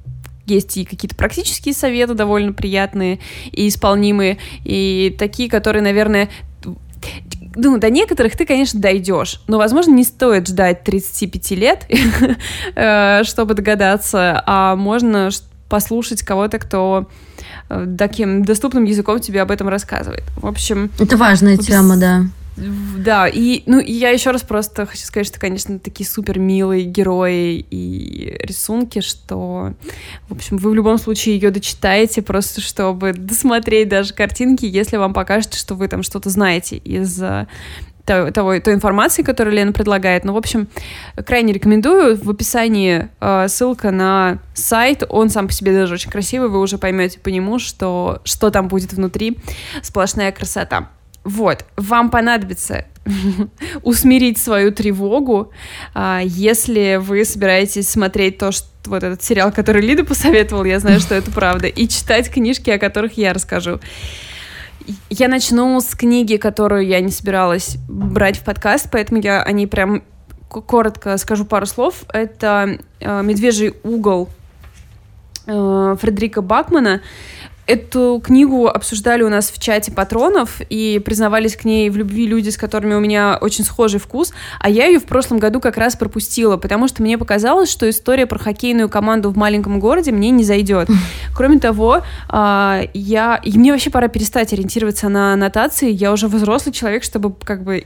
есть 0.46 0.76
и 0.76 0.84
какие-то 0.84 1.16
практические 1.16 1.74
советы 1.74 2.14
довольно 2.14 2.52
приятные 2.52 3.18
и 3.50 3.68
исполнимые, 3.68 4.38
и 4.64 5.14
такие, 5.18 5.48
которые, 5.48 5.82
наверное, 5.82 6.28
ну, 7.56 7.78
до 7.78 7.90
некоторых 7.90 8.36
ты, 8.36 8.46
конечно, 8.46 8.80
дойдешь, 8.80 9.40
но, 9.46 9.58
возможно, 9.58 9.92
не 9.92 10.04
стоит 10.04 10.48
ждать 10.48 10.84
35 10.84 11.50
лет, 11.52 11.86
э, 12.74 13.22
чтобы 13.24 13.54
догадаться, 13.54 14.42
а 14.46 14.76
можно 14.76 15.30
послушать 15.68 16.22
кого-то, 16.22 16.58
кто 16.58 17.08
таким 17.98 18.44
доступным 18.44 18.84
языком 18.84 19.20
тебе 19.20 19.42
об 19.42 19.50
этом 19.50 19.68
рассказывает. 19.68 20.24
В 20.36 20.46
общем... 20.46 20.90
Это 20.98 21.16
важная 21.16 21.56
тема, 21.56 21.96
да. 21.96 22.24
Да, 22.56 23.26
и 23.26 23.64
ну 23.66 23.80
я 23.80 24.10
еще 24.10 24.30
раз 24.30 24.42
просто 24.42 24.86
хочу 24.86 25.04
сказать, 25.04 25.26
что, 25.26 25.40
конечно, 25.40 25.78
такие 25.80 26.08
супер 26.08 26.38
милые 26.38 26.84
герои 26.84 27.66
и 27.68 28.36
рисунки, 28.40 29.00
что, 29.00 29.74
в 30.28 30.34
общем, 30.34 30.58
вы 30.58 30.70
в 30.70 30.74
любом 30.74 30.98
случае 30.98 31.34
ее 31.34 31.50
дочитаете, 31.50 32.22
просто 32.22 32.60
чтобы 32.60 33.12
досмотреть 33.12 33.88
даже 33.88 34.14
картинки, 34.14 34.66
если 34.66 34.98
вам 34.98 35.14
покажется, 35.14 35.58
что 35.58 35.74
вы 35.74 35.88
там 35.88 36.04
что-то 36.04 36.30
знаете 36.30 36.76
из 36.76 37.20
того, 38.04 38.30
того, 38.30 38.60
той 38.60 38.74
информации, 38.74 39.22
которую 39.22 39.56
Лена 39.56 39.72
предлагает. 39.72 40.24
Ну, 40.24 40.32
в 40.32 40.36
общем, 40.36 40.68
крайне 41.26 41.52
рекомендую. 41.52 42.16
В 42.16 42.30
описании 42.30 43.08
э, 43.20 43.48
ссылка 43.48 43.90
на 43.90 44.38
сайт. 44.54 45.04
Он 45.08 45.30
сам 45.30 45.46
по 45.46 45.52
себе 45.52 45.72
даже 45.72 45.94
очень 45.94 46.10
красивый. 46.10 46.48
Вы 46.48 46.60
уже 46.60 46.78
поймете 46.78 47.18
по 47.18 47.28
нему, 47.28 47.58
что, 47.58 48.20
что 48.24 48.50
там 48.50 48.68
будет 48.68 48.92
внутри. 48.92 49.38
Сплошная 49.82 50.32
красота. 50.32 50.90
Вот, 51.24 51.64
вам 51.76 52.10
понадобится 52.10 52.84
усмирить 53.82 54.38
свою 54.38 54.72
тревогу, 54.72 55.52
а, 55.94 56.20
если 56.22 57.00
вы 57.00 57.24
собираетесь 57.24 57.88
смотреть 57.88 58.36
то, 58.36 58.52
что 58.52 58.66
вот 58.84 59.02
этот 59.02 59.22
сериал, 59.22 59.50
который 59.50 59.80
Лида 59.80 60.04
посоветовал, 60.04 60.64
я 60.64 60.78
знаю, 60.78 61.00
что 61.00 61.14
это 61.14 61.30
правда, 61.30 61.66
и 61.66 61.88
читать 61.88 62.30
книжки, 62.30 62.68
о 62.68 62.78
которых 62.78 63.16
я 63.16 63.32
расскажу. 63.32 63.80
Я 65.08 65.28
начну 65.28 65.80
с 65.80 65.94
книги, 65.94 66.36
которую 66.36 66.86
я 66.86 67.00
не 67.00 67.10
собиралась 67.10 67.76
брать 67.88 68.38
в 68.38 68.44
подкаст, 68.44 68.88
поэтому 68.90 69.20
я 69.20 69.42
о 69.42 69.52
ней 69.52 69.66
прям 69.66 70.02
коротко 70.48 71.16
скажу 71.16 71.44
пару 71.44 71.66
слов. 71.66 72.04
Это 72.12 72.78
э, 73.00 73.22
«Медвежий 73.22 73.74
угол» 73.82 74.28
э, 75.46 75.96
Фредерика 76.00 76.42
Бакмана. 76.42 77.00
Эту 77.66 78.20
книгу 78.22 78.66
обсуждали 78.66 79.22
у 79.22 79.30
нас 79.30 79.50
в 79.50 79.58
чате 79.58 79.90
патронов 79.90 80.60
и 80.68 81.00
признавались 81.04 81.56
к 81.56 81.64
ней 81.64 81.88
в 81.88 81.96
любви 81.96 82.26
люди, 82.26 82.50
с 82.50 82.58
которыми 82.58 82.94
у 82.94 83.00
меня 83.00 83.38
очень 83.40 83.64
схожий 83.64 83.98
вкус, 83.98 84.32
а 84.60 84.68
я 84.68 84.86
ее 84.86 84.98
в 84.98 85.04
прошлом 85.04 85.38
году 85.38 85.60
как 85.60 85.78
раз 85.78 85.96
пропустила, 85.96 86.58
потому 86.58 86.88
что 86.88 87.02
мне 87.02 87.16
показалось, 87.16 87.70
что 87.70 87.88
история 87.88 88.26
про 88.26 88.38
хоккейную 88.38 88.90
команду 88.90 89.30
в 89.30 89.36
маленьком 89.36 89.80
городе 89.80 90.12
мне 90.12 90.30
не 90.30 90.44
зайдет. 90.44 90.88
Кроме 91.34 91.58
того, 91.58 92.02
а, 92.28 92.82
я... 92.92 93.40
И 93.42 93.56
мне 93.58 93.72
вообще 93.72 93.90
пора 93.90 94.08
перестать 94.08 94.52
ориентироваться 94.52 95.08
на 95.08 95.32
аннотации, 95.32 95.90
я 95.90 96.12
уже 96.12 96.28
взрослый 96.28 96.72
человек, 96.74 97.02
чтобы 97.02 97.34
как 97.44 97.64
бы 97.64 97.82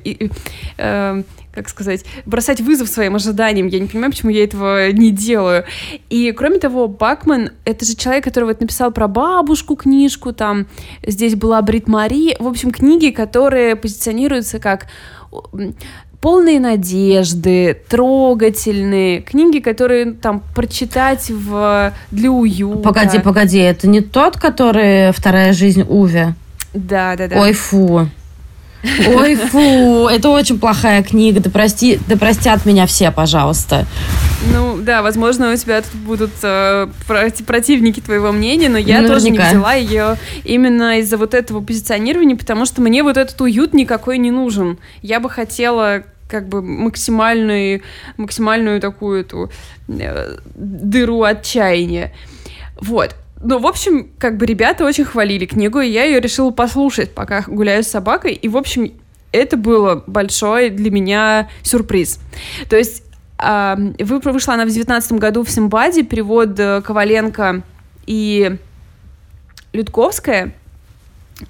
э, 0.79 1.23
как 1.59 1.69
сказать, 1.69 2.05
бросать 2.27 2.61
вызов 2.61 2.89
своим 2.89 3.17
ожиданиям. 3.17 3.67
Я 3.67 3.81
не 3.81 3.87
понимаю, 3.87 4.13
почему 4.13 4.31
я 4.31 4.45
этого 4.45 4.91
не 4.93 5.11
делаю. 5.11 5.65
И, 6.09 6.33
кроме 6.33 6.59
того, 6.59 6.89
Бакман— 6.89 7.51
это 7.65 7.85
же 7.85 7.95
человек, 7.95 8.25
который 8.25 8.45
вот 8.45 8.61
написал 8.61 8.91
про 8.91 9.09
бабушку 9.09 9.77
книжку, 9.77 10.33
там 10.33 10.67
здесь 11.07 11.35
была 11.35 11.61
Брит 11.63 11.89
Мари. 11.89 12.37
В 12.39 12.47
общем, 12.47 12.71
книги, 12.71 13.11
которые 13.11 13.77
позиционируются 13.77 14.59
как 14.59 14.87
полные 16.21 16.59
надежды, 16.59 17.81
трогательные, 17.89 19.21
книги, 19.21 19.61
которые 19.61 20.13
там 20.13 20.43
прочитать 20.55 21.31
в 21.31 21.93
для 22.11 22.31
уюта. 22.31 22.81
Погоди, 22.81 23.19
погоди, 23.19 23.59
это 23.59 23.89
не 23.89 24.01
тот, 24.01 24.37
который 24.37 25.13
«Вторая 25.13 25.53
жизнь 25.53 25.83
Уве»? 25.83 26.35
Да, 26.75 27.17
да, 27.17 27.29
да. 27.29 27.41
Ой, 27.41 27.53
фу. 27.53 28.09
Ой, 28.83 29.35
фу, 29.35 30.07
это 30.07 30.29
очень 30.31 30.59
плохая 30.59 31.03
книга. 31.03 31.41
Да, 31.41 31.51
прости, 31.51 31.99
да 32.07 32.17
простят 32.17 32.65
меня 32.65 32.87
все, 32.87 33.11
пожалуйста. 33.11 33.87
Ну, 34.53 34.79
да, 34.79 35.03
возможно, 35.03 35.53
у 35.53 35.57
тебя 35.57 35.83
тут 35.83 35.95
будут 35.95 36.31
э, 36.43 36.87
противники 37.47 38.01
твоего 38.01 38.31
мнения, 38.31 38.69
но 38.69 38.79
я 38.79 39.01
Наверняка. 39.01 39.15
тоже 39.15 39.31
не 39.31 39.39
взяла 39.39 39.75
ее 39.75 40.17
именно 40.45 41.01
из-за 41.01 41.17
вот 41.17 41.35
этого 41.35 41.61
позиционирования, 41.61 42.37
потому 42.37 42.67
что 42.67 42.81
мне 42.81 43.03
вот 43.03 43.17
этот 43.17 43.41
уют 43.41 43.75
никакой 43.75 44.19
не 44.19 44.31
нужен. 44.31 44.79
Я 45.03 45.19
бы 45.19 45.29
хотела 45.29 46.05
как 46.29 46.49
бы 46.49 46.63
максимальную, 46.63 47.83
максимальную 48.17 48.81
такую 48.81 49.23
эту 49.23 49.51
э, 49.89 50.37
дыру 50.55 51.23
отчаяния. 51.23 52.13
Вот. 52.81 53.17
Ну, 53.41 53.59
в 53.59 53.67
общем, 53.67 54.11
как 54.19 54.37
бы 54.37 54.47
ребята 54.47 54.85
очень 54.85 55.05
хвалили 55.05 55.47
книгу, 55.47 55.81
и 55.81 55.89
я 55.89 56.05
ее 56.05 56.21
решила 56.21 56.51
послушать, 56.51 57.15
пока 57.15 57.43
гуляю 57.47 57.85
с 57.85 57.89
собакой. 57.89 58.33
И, 58.33 58.49
в 58.49 58.57
общем, 58.57 58.93
это 59.33 59.57
было 59.57 60.03
большой 60.07 60.71
для 60.71 60.91
меня 60.91 61.49
сюрприз. 61.63 62.19
То 62.69 62.77
есть 62.77 63.05
вышла 63.39 64.55
она 64.55 64.65
в 64.65 64.67
2019 64.67 65.13
году 65.13 65.45
в 65.45 65.51
Симбаде, 65.51 66.03
перевод 66.03 66.59
э, 66.59 66.83
Коваленко 66.83 67.63
и 68.07 68.57
Людковская. 69.73 70.55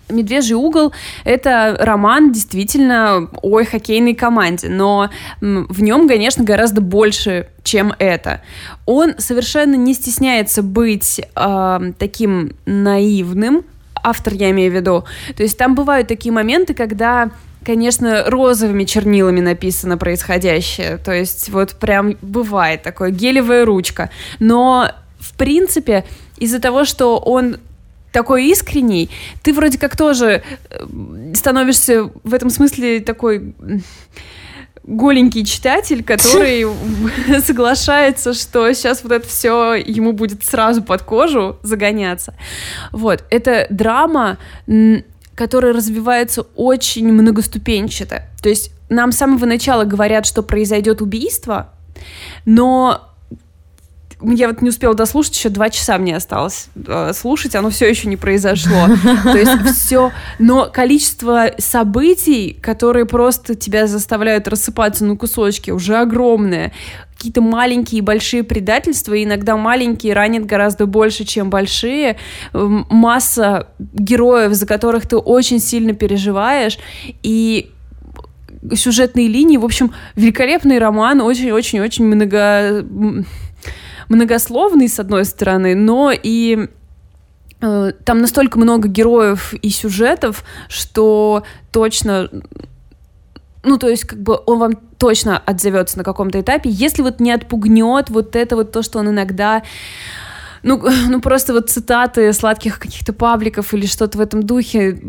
«Медвежий 0.08 0.54
угол»— 0.54 0.92
это 1.24 1.76
роман 1.78 2.32
действительно 2.32 3.28
о 3.42 3.64
хоккейной 3.64 4.14
команде, 4.14 4.68
но 4.68 5.10
в 5.40 5.82
нем, 5.82 6.08
конечно, 6.08 6.44
гораздо 6.44 6.80
больше, 6.80 7.48
чем 7.62 7.94
это. 7.98 8.42
Он 8.86 9.14
совершенно 9.18 9.74
не 9.74 9.94
стесняется 9.94 10.62
быть 10.62 11.20
э, 11.20 11.92
таким 11.98 12.52
наивным, 12.66 13.64
автор 14.02 14.34
я 14.34 14.50
имею 14.50 14.72
в 14.72 14.74
виду. 14.74 15.04
То 15.36 15.42
есть 15.42 15.58
там 15.58 15.74
бывают 15.74 16.08
такие 16.08 16.32
моменты, 16.32 16.74
когда 16.74 17.30
конечно, 17.64 18.24
розовыми 18.30 18.84
чернилами 18.84 19.40
написано 19.40 19.98
происходящее. 19.98 20.96
То 20.96 21.12
есть 21.12 21.50
вот 21.50 21.74
прям 21.74 22.16
бывает 22.22 22.82
такое, 22.82 23.10
гелевая 23.10 23.66
ручка. 23.66 24.08
Но, 24.38 24.90
в 25.18 25.34
принципе, 25.34 26.06
из-за 26.38 26.60
того, 26.60 26.86
что 26.86 27.18
он 27.18 27.58
такой 28.12 28.46
искренний, 28.46 29.10
ты 29.42 29.52
вроде 29.52 29.78
как 29.78 29.96
тоже 29.96 30.42
э, 30.70 30.86
становишься 31.34 32.10
в 32.24 32.34
этом 32.34 32.50
смысле 32.50 33.00
такой 33.00 33.54
голенький 34.88 35.44
читатель, 35.44 36.02
который 36.02 36.66
соглашается, 37.42 38.34
что 38.34 38.72
сейчас 38.72 39.02
вот 39.02 39.12
это 39.12 39.28
все 39.28 39.74
ему 39.74 40.12
будет 40.12 40.44
сразу 40.44 40.82
под 40.82 41.02
кожу 41.02 41.58
загоняться. 41.62 42.34
Вот, 42.92 43.24
это 43.30 43.66
драма, 43.70 44.38
которая 45.34 45.72
развивается 45.72 46.42
очень 46.56 47.12
многоступенчато. 47.12 48.24
То 48.42 48.48
есть 48.48 48.72
нам 48.88 49.12
с 49.12 49.18
самого 49.18 49.44
начала 49.44 49.84
говорят, 49.84 50.26
что 50.26 50.42
произойдет 50.42 51.02
убийство, 51.02 51.72
но 52.46 53.07
я 54.20 54.48
вот 54.48 54.62
не 54.62 54.70
успела 54.70 54.94
дослушать, 54.94 55.36
еще 55.36 55.48
два 55.48 55.70
часа 55.70 55.96
мне 55.98 56.16
осталось 56.16 56.68
э, 56.74 57.12
слушать, 57.14 57.54
оно 57.54 57.70
все 57.70 57.88
еще 57.88 58.08
не 58.08 58.16
произошло. 58.16 58.88
То 59.22 59.36
есть 59.36 59.52
все, 59.76 60.12
но 60.38 60.68
количество 60.72 61.52
событий, 61.58 62.56
которые 62.60 63.06
просто 63.06 63.54
тебя 63.54 63.86
заставляют 63.86 64.48
рассыпаться 64.48 65.04
на 65.04 65.16
кусочки, 65.16 65.70
уже 65.70 65.96
огромное 65.96 66.72
какие-то 67.16 67.40
маленькие 67.40 67.98
и 67.98 68.02
большие 68.02 68.44
предательства, 68.44 69.12
и 69.14 69.24
иногда 69.24 69.56
маленькие 69.56 70.14
ранят 70.14 70.46
гораздо 70.46 70.86
больше, 70.86 71.24
чем 71.24 71.50
большие. 71.50 72.16
Масса 72.52 73.68
героев, 73.80 74.52
за 74.52 74.66
которых 74.66 75.08
ты 75.08 75.16
очень 75.16 75.58
сильно 75.58 75.94
переживаешь, 75.94 76.78
и 77.24 77.72
сюжетные 78.72 79.26
линии. 79.26 79.56
В 79.56 79.64
общем, 79.64 79.92
великолепный 80.14 80.78
роман, 80.78 81.20
очень-очень-очень 81.20 82.04
много 82.04 82.84
многословный, 84.08 84.88
с 84.88 84.98
одной 84.98 85.24
стороны, 85.24 85.74
но 85.74 86.12
и 86.12 86.68
э, 87.60 87.92
там 88.04 88.20
настолько 88.20 88.58
много 88.58 88.88
героев 88.88 89.54
и 89.54 89.70
сюжетов, 89.70 90.44
что 90.68 91.44
точно 91.72 92.28
ну, 93.64 93.76
то 93.76 93.88
есть, 93.88 94.04
как 94.04 94.20
бы 94.20 94.40
он 94.46 94.58
вам 94.58 94.76
точно 94.98 95.38
отзовется 95.38 95.98
на 95.98 96.04
каком-то 96.04 96.40
этапе, 96.40 96.70
если 96.70 97.02
вот 97.02 97.20
не 97.20 97.32
отпугнет 97.32 98.08
вот 98.08 98.36
это 98.36 98.56
вот 98.56 98.72
то, 98.72 98.82
что 98.82 99.00
он 99.00 99.10
иногда 99.10 99.62
ну, 100.62 100.82
ну 101.08 101.20
просто 101.20 101.52
вот 101.52 101.70
цитаты 101.70 102.32
сладких 102.32 102.78
каких-то 102.78 103.12
пабликов 103.12 103.72
или 103.74 103.86
что-то 103.86 104.18
в 104.18 104.20
этом 104.20 104.42
духе. 104.42 105.00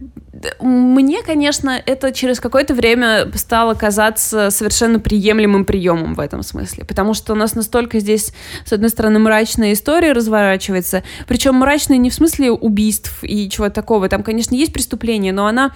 Мне, 0.61 1.21
конечно, 1.21 1.81
это 1.85 2.11
через 2.13 2.39
какое-то 2.39 2.73
время 2.73 3.29
стало 3.35 3.73
казаться 3.73 4.51
совершенно 4.51 4.99
приемлемым 4.99 5.65
приемом 5.65 6.13
в 6.13 6.19
этом 6.19 6.43
смысле, 6.43 6.85
потому 6.85 7.13
что 7.13 7.33
у 7.33 7.35
нас 7.35 7.55
настолько 7.55 7.99
здесь, 7.99 8.33
с 8.65 8.71
одной 8.71 8.89
стороны, 8.89 9.19
мрачная 9.19 9.73
история 9.73 10.13
разворачивается, 10.13 11.03
причем 11.27 11.55
мрачная 11.55 11.97
не 11.97 12.09
в 12.09 12.13
смысле 12.13 12.51
убийств 12.51 13.19
и 13.21 13.49
чего 13.49 13.69
такого, 13.69 14.07
там, 14.07 14.23
конечно, 14.23 14.55
есть 14.55 14.71
преступление, 14.71 15.33
но 15.33 15.45
она 15.45 15.73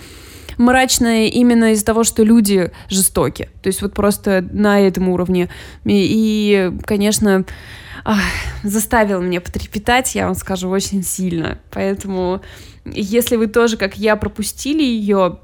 мрачная 0.57 1.27
именно 1.27 1.73
из-за 1.73 1.85
того, 1.85 2.03
что 2.03 2.23
люди 2.23 2.71
жестоки, 2.89 3.49
то 3.61 3.67
есть 3.67 3.81
вот 3.81 3.93
просто 3.93 4.45
на 4.51 4.79
этом 4.79 5.09
уровне. 5.09 5.49
И, 5.85 5.91
и 5.91 6.71
конечно, 6.85 7.45
ах, 8.03 8.19
заставил 8.63 9.21
меня 9.21 9.41
потрепетать, 9.41 10.15
я 10.15 10.25
вам 10.25 10.35
скажу, 10.35 10.69
очень 10.69 11.03
сильно. 11.03 11.59
Поэтому, 11.71 12.41
если 12.85 13.35
вы 13.35 13.47
тоже, 13.47 13.77
как 13.77 13.97
я, 13.97 14.15
пропустили 14.15 14.83
ее, 14.83 15.39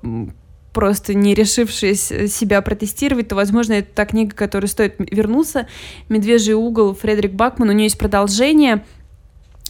просто 0.74 1.14
не 1.14 1.34
решившись 1.34 2.06
себя 2.32 2.62
протестировать, 2.62 3.28
то, 3.28 3.36
возможно, 3.36 3.74
это 3.74 3.90
та 3.94 4.06
книга, 4.06 4.36
которой 4.36 4.68
стоит 4.68 4.96
вернуться. 5.00 5.68
«Медвежий 6.10 6.54
угол» 6.54 6.94
Фредерик 6.94 7.34
Бакман, 7.34 7.70
у 7.70 7.74
нее 7.74 7.86
есть 7.86 7.98
продолжение, 7.98 8.86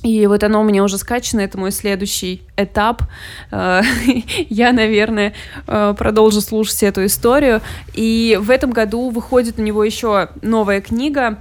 и 0.04 0.28
вот 0.28 0.44
оно 0.44 0.62
у 0.62 0.64
меня 0.64 0.84
уже 0.84 0.98
скачано, 0.98 1.42
это 1.42 1.58
мой 1.58 1.72
следующий 1.72 2.44
этап. 2.56 3.04
Э, 3.52 3.82
я, 4.50 4.72
наверное, 4.72 5.34
э, 5.68 5.94
продолжу 5.98 6.42
слушать 6.42 6.84
эту 6.84 7.06
историю. 7.06 7.62
И 7.94 8.38
в 8.42 8.50
этом 8.50 8.72
году 8.72 9.10
выходит 9.10 9.60
у 9.60 9.62
него 9.62 9.84
еще 9.84 10.30
новая 10.42 10.82
книга 10.82 11.40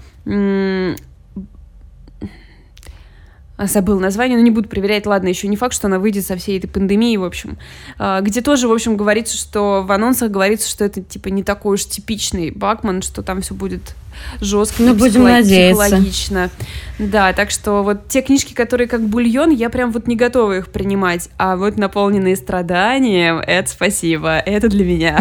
а, 3.58 3.66
забыл 3.66 3.98
название, 3.98 4.38
но 4.38 4.44
не 4.44 4.52
буду 4.52 4.68
проверять, 4.68 5.04
ладно, 5.04 5.26
еще 5.26 5.48
не 5.48 5.56
факт, 5.56 5.74
что 5.74 5.88
она 5.88 5.98
выйдет 5.98 6.24
со 6.24 6.36
всей 6.36 6.58
этой 6.58 6.68
пандемией, 6.68 7.16
в 7.16 7.24
общем, 7.24 7.58
а, 7.98 8.20
где 8.20 8.40
тоже, 8.40 8.68
в 8.68 8.72
общем, 8.72 8.96
говорится, 8.96 9.36
что 9.36 9.82
в 9.82 9.90
анонсах 9.90 10.30
говорится, 10.30 10.68
что 10.68 10.84
это, 10.84 11.02
типа, 11.02 11.28
не 11.28 11.42
такой 11.42 11.74
уж 11.74 11.84
типичный 11.84 12.52
Бакман, 12.52 13.02
что 13.02 13.22
там 13.22 13.40
все 13.40 13.54
будет 13.54 13.96
жестко, 14.40 14.82
ну, 14.82 14.94
будем 14.94 15.10
психолог... 15.10 15.32
надеяться. 15.32 15.82
психологично. 15.84 16.50
Да, 16.98 17.32
так 17.32 17.50
что 17.50 17.82
вот 17.82 18.08
те 18.08 18.22
книжки, 18.22 18.54
которые 18.54 18.88
как 18.88 19.02
бульон, 19.02 19.50
я 19.50 19.70
прям 19.70 19.92
вот 19.92 20.06
не 20.06 20.16
готова 20.16 20.58
их 20.58 20.68
принимать, 20.68 21.28
а 21.38 21.56
вот 21.56 21.76
наполненные 21.76 22.36
страданием, 22.36 23.38
это 23.38 23.70
спасибо, 23.70 24.38
это 24.38 24.68
для 24.68 24.84
меня. 24.84 25.20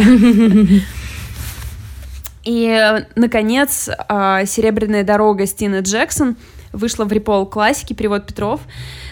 И, 2.43 3.03
наконец, 3.15 3.89
а, 4.07 4.45
«Серебряная 4.45 5.03
дорога» 5.03 5.45
Стина 5.45 5.79
Джексон— 5.79 6.37
вышла 6.77 7.05
в 7.05 7.11
Репол 7.11 7.45
классики, 7.45 7.93
перевод 7.93 8.27
Петров. 8.27 8.61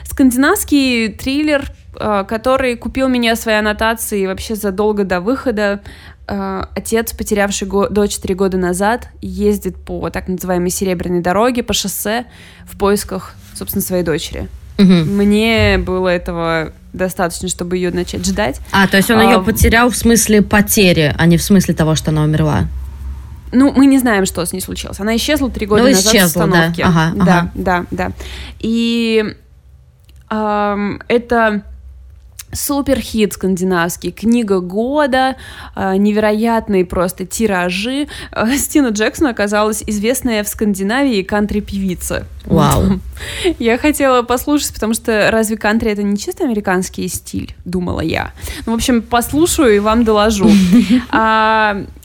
Скандинавский 0.04 1.10
триллер, 1.10 1.72
э, 2.00 2.24
который 2.28 2.76
купил 2.76 3.08
меня 3.08 3.36
свои 3.36 3.56
аннотации 3.56 4.26
вообще 4.26 4.56
задолго 4.56 5.04
до 5.04 5.20
выхода. 5.22 5.82
Э, 6.28 6.66
отец, 6.76 7.14
потерявший 7.14 7.68
дочь 7.90 8.18
три 8.18 8.34
года 8.34 8.58
назад, 8.58 9.10
ездит 9.22 9.78
по 9.78 10.10
так 10.10 10.28
называемой 10.28 10.70
серебряной 10.70 11.22
дороге, 11.22 11.62
по 11.62 11.74
шоссе 11.74 12.26
в 12.66 12.78
поисках, 12.78 13.36
собственно, 13.54 13.84
своей 13.84 14.04
дочери. 14.04 14.48
Угу. 14.78 14.92
Мне 14.92 15.78
было 15.78 16.10
этого 16.10 16.74
достаточно, 16.94 17.48
чтобы 17.48 17.78
ее 17.78 17.92
начать 17.92 18.26
ждать. 18.26 18.60
А, 18.72 18.88
то 18.88 18.98
есть 18.98 19.12
он 19.12 19.20
а, 19.20 19.24
ее 19.24 19.42
потерял 19.42 19.90
в 19.90 19.96
смысле 19.96 20.42
потери, 20.42 21.14
а 21.18 21.26
не 21.26 21.38
в 21.38 21.44
смысле 21.44 21.74
того, 21.76 21.96
что 21.96 22.12
она 22.12 22.24
умерла? 22.24 22.68
Ну, 23.52 23.72
мы 23.72 23.86
не 23.86 24.00
знаем, 24.00 24.26
что 24.26 24.44
с 24.46 24.52
ней 24.52 24.62
случилось. 24.62 25.00
Она 25.00 25.16
исчезла 25.16 25.50
три 25.50 25.66
года 25.66 25.84
ну, 25.84 25.90
назад 25.90 26.06
исчезла, 26.14 26.28
с 26.28 26.36
остановки. 26.36 26.82
Да, 26.82 26.88
ага, 26.88 27.12
да, 27.16 27.24
ага. 27.24 27.52
да, 27.54 27.86
да. 27.92 28.12
И 28.60 29.36
эм, 30.30 31.02
это 31.08 31.64
супер 32.56 33.00
хит 33.00 33.34
скандинавский, 33.34 34.12
книга 34.12 34.60
года, 34.60 35.36
э, 35.76 35.96
невероятные 35.98 36.86
просто 36.86 37.26
тиражи. 37.26 38.08
Э, 38.32 38.56
Стина 38.58 38.88
Джексон 38.88 39.28
оказалась 39.28 39.84
известная 39.86 40.44
в 40.44 40.48
Скандинавии 40.48 41.22
кантри-певица. 41.22 42.26
Вау. 42.46 43.00
Я 43.60 43.78
хотела 43.78 44.22
послушать, 44.22 44.74
потому 44.74 44.94
что 44.94 45.30
разве 45.32 45.58
кантри 45.58 45.92
это 45.92 46.04
не 46.04 46.18
чисто 46.18 46.44
американский 46.44 47.08
стиль, 47.08 47.56
думала 47.66 48.02
я. 48.02 48.32
Ну, 48.66 48.74
в 48.74 48.76
общем, 48.76 49.02
послушаю 49.02 49.76
и 49.76 49.80
вам 49.80 50.04
доложу. 50.04 50.50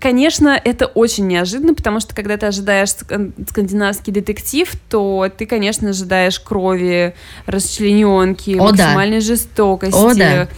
Конечно, 0.00 0.60
это 0.62 0.86
очень 0.86 1.26
неожиданно, 1.26 1.74
потому 1.74 2.00
что 2.00 2.14
когда 2.14 2.36
ты 2.36 2.46
ожидаешь 2.46 2.90
скандинавский 2.90 4.12
детектив, 4.12 4.70
то 4.88 5.30
ты, 5.36 5.46
конечно, 5.46 5.90
ожидаешь 5.90 6.40
крови, 6.40 7.14
расчлененки, 7.46 8.56
О, 8.58 8.64
максимальной 8.64 9.20
да. 9.20 9.26
жестокости. 9.26 9.96
О, 9.96 10.14
да 10.14 10.48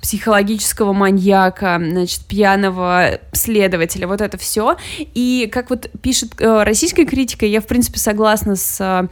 психологического 0.00 0.92
маньяка, 0.92 1.76
значит, 1.80 2.20
пьяного 2.26 3.18
следователя, 3.32 4.06
вот 4.06 4.20
это 4.20 4.38
все. 4.38 4.76
И 4.98 5.48
как 5.52 5.70
вот 5.70 5.90
пишет 6.00 6.40
э, 6.40 6.62
российская 6.62 7.04
критика, 7.04 7.46
я, 7.46 7.60
в 7.60 7.66
принципе, 7.66 7.98
согласна 7.98 8.54
с 8.54 8.80
э, 8.80 9.08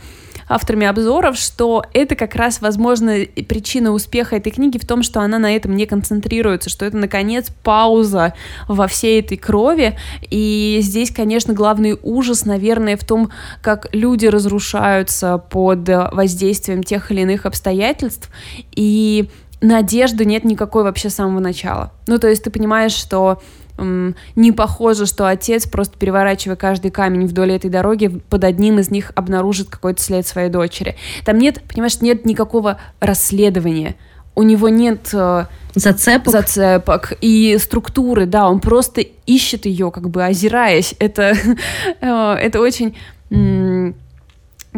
авторами 0.49 0.87
обзоров, 0.87 1.37
что 1.37 1.85
это 1.93 2.15
как 2.15 2.35
раз, 2.35 2.61
возможно, 2.61 3.27
причина 3.49 3.93
успеха 3.93 4.37
этой 4.37 4.51
книги 4.51 4.79
в 4.79 4.87
том, 4.87 5.03
что 5.03 5.21
она 5.21 5.39
на 5.39 5.55
этом 5.55 5.75
не 5.75 5.87
концентрируется, 5.87 6.71
что 6.71 6.85
это, 6.85 6.97
наконец, 6.97 7.51
пауза 7.63 8.35
во 8.69 8.87
всей 8.87 9.21
этой 9.21 9.37
крови. 9.37 9.97
И 10.31 10.79
здесь, 10.83 11.11
конечно, 11.11 11.55
главный 11.55 11.99
ужас, 12.03 12.45
наверное, 12.45 12.97
в 12.97 13.05
том, 13.05 13.31
как 13.63 13.89
люди 13.93 14.27
разрушаются 14.27 15.39
под 15.39 15.89
воздействием 15.89 16.83
тех 16.83 17.11
или 17.11 17.23
иных 17.23 17.47
обстоятельств. 17.47 18.31
И 18.73 19.29
надежды 19.61 20.25
нет 20.25 20.45
никакой 20.45 20.85
вообще 20.85 21.11
с 21.11 21.15
самого 21.15 21.41
начала. 21.41 21.93
Ну, 22.07 22.19
то 22.19 22.29
есть 22.29 22.45
ты 22.45 22.51
понимаешь, 22.51 22.93
что 22.93 23.41
не 23.79 24.53
похоже, 24.53 25.07
что 25.07 25.29
отец, 25.29 25.67
просто 25.67 25.99
переворачивая 25.99 26.57
каждый 26.57 26.91
камень 26.91 27.27
вдоль 27.27 27.53
этой 27.53 27.71
дороги, 27.71 28.09
под 28.31 28.45
одним 28.45 28.79
из 28.79 28.91
них 28.91 29.13
обнаружит 29.15 29.69
какой-то 29.69 30.03
след 30.03 30.27
своей 30.27 30.49
дочери. 30.49 30.97
Там 31.25 31.39
нет, 31.39 31.63
понимаешь, 31.69 32.01
нет 32.01 32.25
никакого 32.25 32.79
расследования. 33.01 33.97
У 34.35 34.43
него 34.43 34.69
нет 34.69 35.11
э, 35.15 35.47
зацепок. 35.75 36.33
зацепок 36.33 37.13
и 37.21 37.57
структуры, 37.59 38.27
да, 38.27 38.49
он 38.49 38.61
просто 38.61 39.01
ищет 39.01 39.65
ее, 39.65 39.91
как 39.91 40.11
бы 40.11 40.25
озираясь. 40.25 40.95
Это, 40.99 41.35
э, 42.01 42.33
это 42.35 42.61
очень 42.61 42.97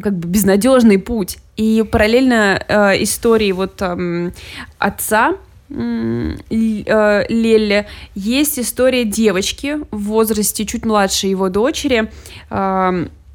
как 0.01 0.16
бы 0.16 0.28
безнадежный 0.28 0.99
путь. 0.99 1.38
И 1.57 1.84
параллельно 1.90 2.62
э, 2.68 3.03
истории 3.03 3.53
вот 3.53 3.80
э, 3.80 4.30
отца 4.78 5.34
э, 5.71 7.25
Леле 7.29 7.87
есть 8.14 8.59
история 8.59 9.05
девочки 9.05 9.79
в 9.91 10.05
возрасте 10.05 10.64
чуть 10.66 10.85
младше 10.85 11.27
его 11.27 11.49
дочери, 11.49 12.11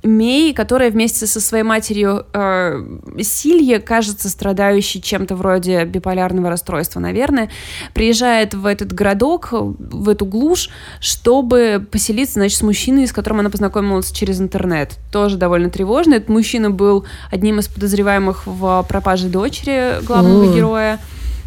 Мей, 0.03 0.53
которая 0.53 0.91
вместе 0.91 1.25
со 1.25 1.39
своей 1.39 1.63
матерью 1.63 2.25
э, 2.33 2.83
Силье, 3.21 3.79
кажется, 3.79 4.27
страдающей 4.27 5.01
чем-то 5.01 5.37
вроде 5.37 5.85
биполярного 5.85 6.49
расстройства, 6.49 6.99
наверное, 6.99 7.49
приезжает 7.93 8.53
в 8.53 8.65
этот 8.65 8.91
городок, 8.91 9.53
в 9.53 10.09
эту 10.09 10.25
глушь, 10.25 10.69
чтобы 10.99 11.87
поселиться, 11.89 12.33
значит, 12.33 12.57
с 12.57 12.63
мужчиной, 12.63 13.07
с 13.07 13.13
которым 13.13 13.39
она 13.39 13.49
познакомилась 13.49 14.11
через 14.11 14.41
интернет. 14.41 14.97
Тоже 15.09 15.37
довольно 15.37 15.69
тревожно. 15.69 16.15
Этот 16.15 16.27
мужчина 16.27 16.69
был 16.69 17.05
одним 17.31 17.59
из 17.59 17.69
подозреваемых 17.69 18.45
в 18.45 18.85
пропаже 18.89 19.29
дочери 19.29 20.03
главного 20.03 20.43
mm. 20.43 20.53
героя. 20.53 20.99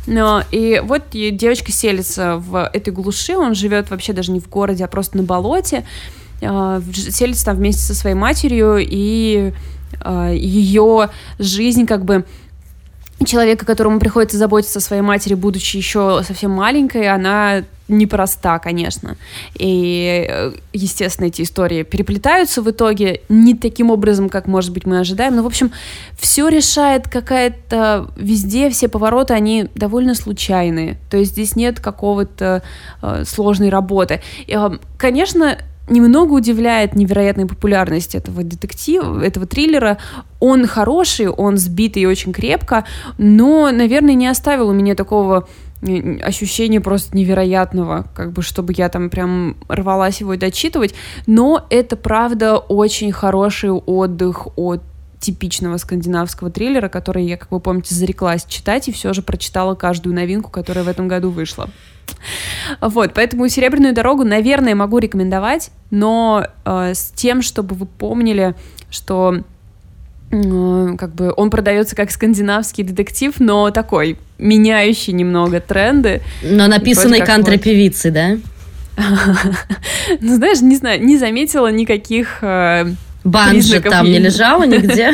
Но, 0.07 0.43
и 0.51 0.81
вот 0.85 1.03
девочка 1.11 1.73
селится 1.73 2.37
в 2.37 2.71
этой 2.73 2.93
глуши, 2.93 3.37
он 3.37 3.55
живет 3.55 3.91
вообще 3.91 4.13
даже 4.13 4.33
не 4.33 4.41
в 4.41 4.49
городе, 4.49 4.85
а 4.85 4.89
просто 4.89 5.17
на 5.17 5.25
болоте. 5.25 5.85
А, 6.43 6.81
селится 6.93 7.47
там 7.47 7.57
вместе 7.57 7.83
со 7.83 7.95
своей 7.95 8.15
матерью, 8.15 8.79
и 8.79 9.53
а, 10.01 10.31
ее 10.31 11.11
жизнь 11.39 11.87
как 11.87 12.05
бы 12.05 12.25
человека, 13.25 13.65
которому 13.65 13.99
приходится 13.99 14.37
заботиться 14.37 14.79
о 14.79 14.83
своей 14.83 15.03
матери, 15.03 15.35
будучи 15.35 15.77
еще 15.77 16.23
совсем 16.27 16.51
маленькой, 16.51 17.09
она 17.09 17.63
непроста, 17.89 18.59
конечно. 18.59 19.17
И, 19.55 20.53
естественно, 20.73 21.27
эти 21.27 21.43
истории 21.43 21.83
переплетаются 21.83 22.61
в 22.61 22.71
итоге 22.71 23.21
не 23.29 23.55
таким 23.55 23.91
образом, 23.91 24.29
как, 24.29 24.47
может 24.47 24.73
быть, 24.73 24.87
мы 24.87 24.99
ожидаем. 24.99 25.37
Но, 25.37 25.43
в 25.43 25.47
общем, 25.47 25.73
все 26.19 26.49
решает 26.49 27.09
какая-то... 27.09 28.11
Везде 28.17 28.71
все 28.71 28.89
повороты, 28.89 29.35
они 29.35 29.69
довольно 29.75 30.15
случайные. 30.15 30.99
То 31.11 31.17
есть 31.17 31.33
здесь 31.33 31.55
нет 31.55 31.81
какого-то 31.81 32.63
э, 33.03 33.25
сложной 33.25 33.69
работы. 33.69 34.21
И, 34.47 34.55
э, 34.57 34.71
конечно, 34.99 35.59
немного 35.89 36.33
удивляет 36.33 36.95
невероятная 36.95 37.47
популярность 37.47 38.15
этого 38.15 38.43
детектива, 38.43 39.23
этого 39.23 39.47
триллера. 39.47 39.99
Он 40.41 40.67
хороший, 40.67 41.29
он 41.29 41.57
сбитый 41.57 42.03
и 42.03 42.07
очень 42.07 42.33
крепко, 42.33 42.85
но, 43.19 43.71
наверное, 43.71 44.15
не 44.15 44.27
оставил 44.27 44.69
у 44.69 44.73
меня 44.73 44.95
такого 44.95 45.49
ощущения 46.23 46.81
просто 46.81 47.17
невероятного, 47.17 48.07
как 48.15 48.33
бы, 48.33 48.43
чтобы 48.43 48.73
я 48.77 48.89
там 48.89 49.11
прям 49.11 49.57
рвалась 49.69 50.21
его 50.21 50.35
дочитывать, 50.37 50.95
но 51.27 51.67
это, 51.71 51.97
правда, 51.97 52.57
очень 52.57 53.13
хороший 53.13 53.71
отдых 53.71 54.49
от 54.57 54.83
типичного 55.21 55.77
скандинавского 55.77 56.51
триллера, 56.51 56.89
который 56.89 57.25
я, 57.25 57.37
как 57.37 57.51
вы 57.51 57.61
помните, 57.61 57.95
зареклась 57.95 58.45
читать 58.45 58.89
и 58.89 58.93
все 58.93 59.13
же 59.13 59.23
прочитала 59.23 59.75
каждую 59.75 60.15
новинку, 60.15 60.51
которая 60.51 60.85
в 60.85 60.89
этом 60.89 61.09
году 61.09 61.31
вышла. 61.31 61.69
Вот, 62.81 63.15
поэтому 63.15 63.49
«Серебряную 63.49 63.95
дорогу», 63.95 64.25
наверное, 64.25 64.75
могу 64.75 64.99
рекомендовать, 64.99 65.71
но 65.91 66.47
э, 66.65 66.93
с 66.95 67.13
тем, 67.15 67.43
чтобы 67.43 67.75
вы 67.75 67.87
помнили, 67.87 68.55
что 68.91 69.43
э, 70.31 70.97
как 70.99 71.15
бы 71.15 71.33
он 71.37 71.51
продается 71.51 71.95
как 71.95 72.11
скандинавский 72.11 72.85
детектив, 72.85 73.33
но 73.39 73.71
такой, 73.71 74.19
меняющий 74.39 75.13
немного 75.13 75.61
тренды. 75.61 76.23
Но 76.43 76.67
написанный 76.67 77.21
кантри-певицей, 77.21 78.11
да? 78.11 78.37
Ну, 80.21 80.37
знаешь, 80.37 80.61
не 80.63 80.77
знаю, 80.77 81.05
не 81.05 81.19
заметила 81.19 81.71
никаких 81.71 82.39
э, 82.41 82.87
Банджи 83.27 83.81
там 83.81 84.07
не 84.07 84.19
лежало 84.19 84.65
нигде? 84.65 85.13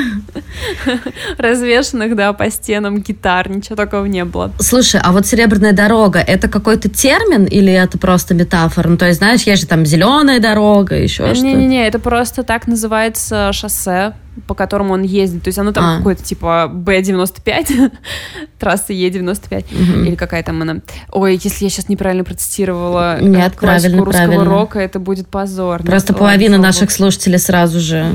Развешенных, 1.39 2.15
да, 2.15 2.35
по 2.35 2.51
стенам 2.51 3.01
гитар, 3.01 3.49
ничего 3.49 3.75
такого 3.75 4.05
не 4.05 4.25
было. 4.27 4.53
Слушай, 4.59 5.01
а 5.03 5.13
вот 5.13 5.27
«Серебряная 5.27 5.73
дорога»— 5.73 6.19
это 6.27 6.49
какой-то 6.49 6.91
термин 6.91 7.47
или 7.47 7.73
это 7.73 7.97
просто 7.97 8.35
метафора? 8.35 8.89
Ну, 8.89 8.99
то 8.99 9.07
есть, 9.07 9.19
знаешь, 9.19 9.43
есть 9.43 9.63
же 9.63 9.67
там 9.67 9.87
«Зеленая 9.87 10.41
дорога», 10.41 10.97
еще 10.97 11.25
что-то. 11.25 11.41
Не-не-не, 11.41 11.87
это 11.87 11.99
просто 11.99 12.43
так 12.43 12.67
называется 12.67 13.51
шоссе 13.55 14.13
по 14.47 14.55
которому 14.55 14.95
он 14.95 15.03
ездит. 15.03 15.43
То 15.43 15.49
есть 15.49 15.59
оно 15.59 15.73
там 15.73 15.85
а. 15.85 15.97
какое-то 15.99 16.23
типа 16.23 16.71
Б-95, 16.73 17.93
трасса 18.59 18.93
Е-95, 18.93 19.65
угу. 19.65 20.05
или 20.05 20.15
какая 20.15 20.43
там 20.43 20.63
она. 20.63 20.77
Ой, 21.11 21.39
если 21.43 21.65
я 21.65 21.71
сейчас 21.71 21.89
неправильно 21.89 22.25
процитировала 22.25 23.21
Нет, 23.21 23.55
правильно, 23.55 24.05
русского 24.05 24.27
правильно. 24.27 24.45
рока, 24.45 24.79
это 24.81 24.99
будет 24.99 25.29
позор. 25.29 25.83
Просто 25.83 26.13
Ладно, 26.13 26.27
половина 26.27 26.59
наших 26.59 26.91
слушателей 26.91 27.39
сразу 27.39 27.79
же 27.79 28.07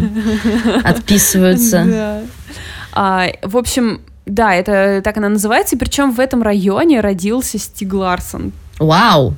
отписываются. 0.84 2.24
А, 2.94 3.28
в 3.44 3.58
общем, 3.58 4.02
да, 4.26 4.56
это 4.56 5.02
так 5.04 5.18
она 5.18 5.30
называется. 5.30 5.78
Причем 5.78 6.12
в 6.12 6.20
этом 6.20 6.42
районе 6.42 7.00
родился 7.00 7.60
Стиг 7.60 7.94
Ларсон. 7.94 8.52
Вау! 8.80 9.36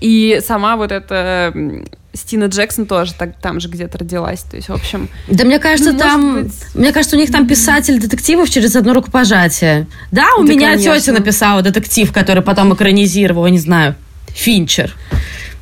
И 0.00 0.40
сама 0.44 0.76
вот 0.76 0.92
эта 0.92 1.52
Стина 2.16 2.46
Джексон 2.46 2.86
тоже 2.86 3.14
так, 3.14 3.36
там 3.40 3.60
же 3.60 3.68
где-то 3.68 3.98
родилась. 3.98 4.40
То 4.40 4.56
есть, 4.56 4.68
в 4.68 4.72
общем... 4.72 5.08
Да 5.28 5.44
мне 5.44 5.58
кажется, 5.58 5.92
ну, 5.92 5.98
там... 5.98 6.42
Быть... 6.44 6.52
Мне 6.74 6.92
кажется, 6.92 7.16
у 7.16 7.18
них 7.18 7.30
там 7.30 7.46
писатель 7.46 8.00
детективов 8.00 8.50
через 8.50 8.74
одно 8.76 8.94
рукопожатие. 8.94 9.86
Да, 10.10 10.26
у 10.38 10.44
да, 10.44 10.52
меня 10.52 10.72
конечно. 10.72 10.98
тетя 10.98 11.12
написала 11.12 11.62
детектив, 11.62 12.12
который 12.12 12.42
потом 12.42 12.74
экранизировал, 12.74 13.46
не 13.46 13.58
знаю, 13.58 13.94
Финчер. 14.28 14.94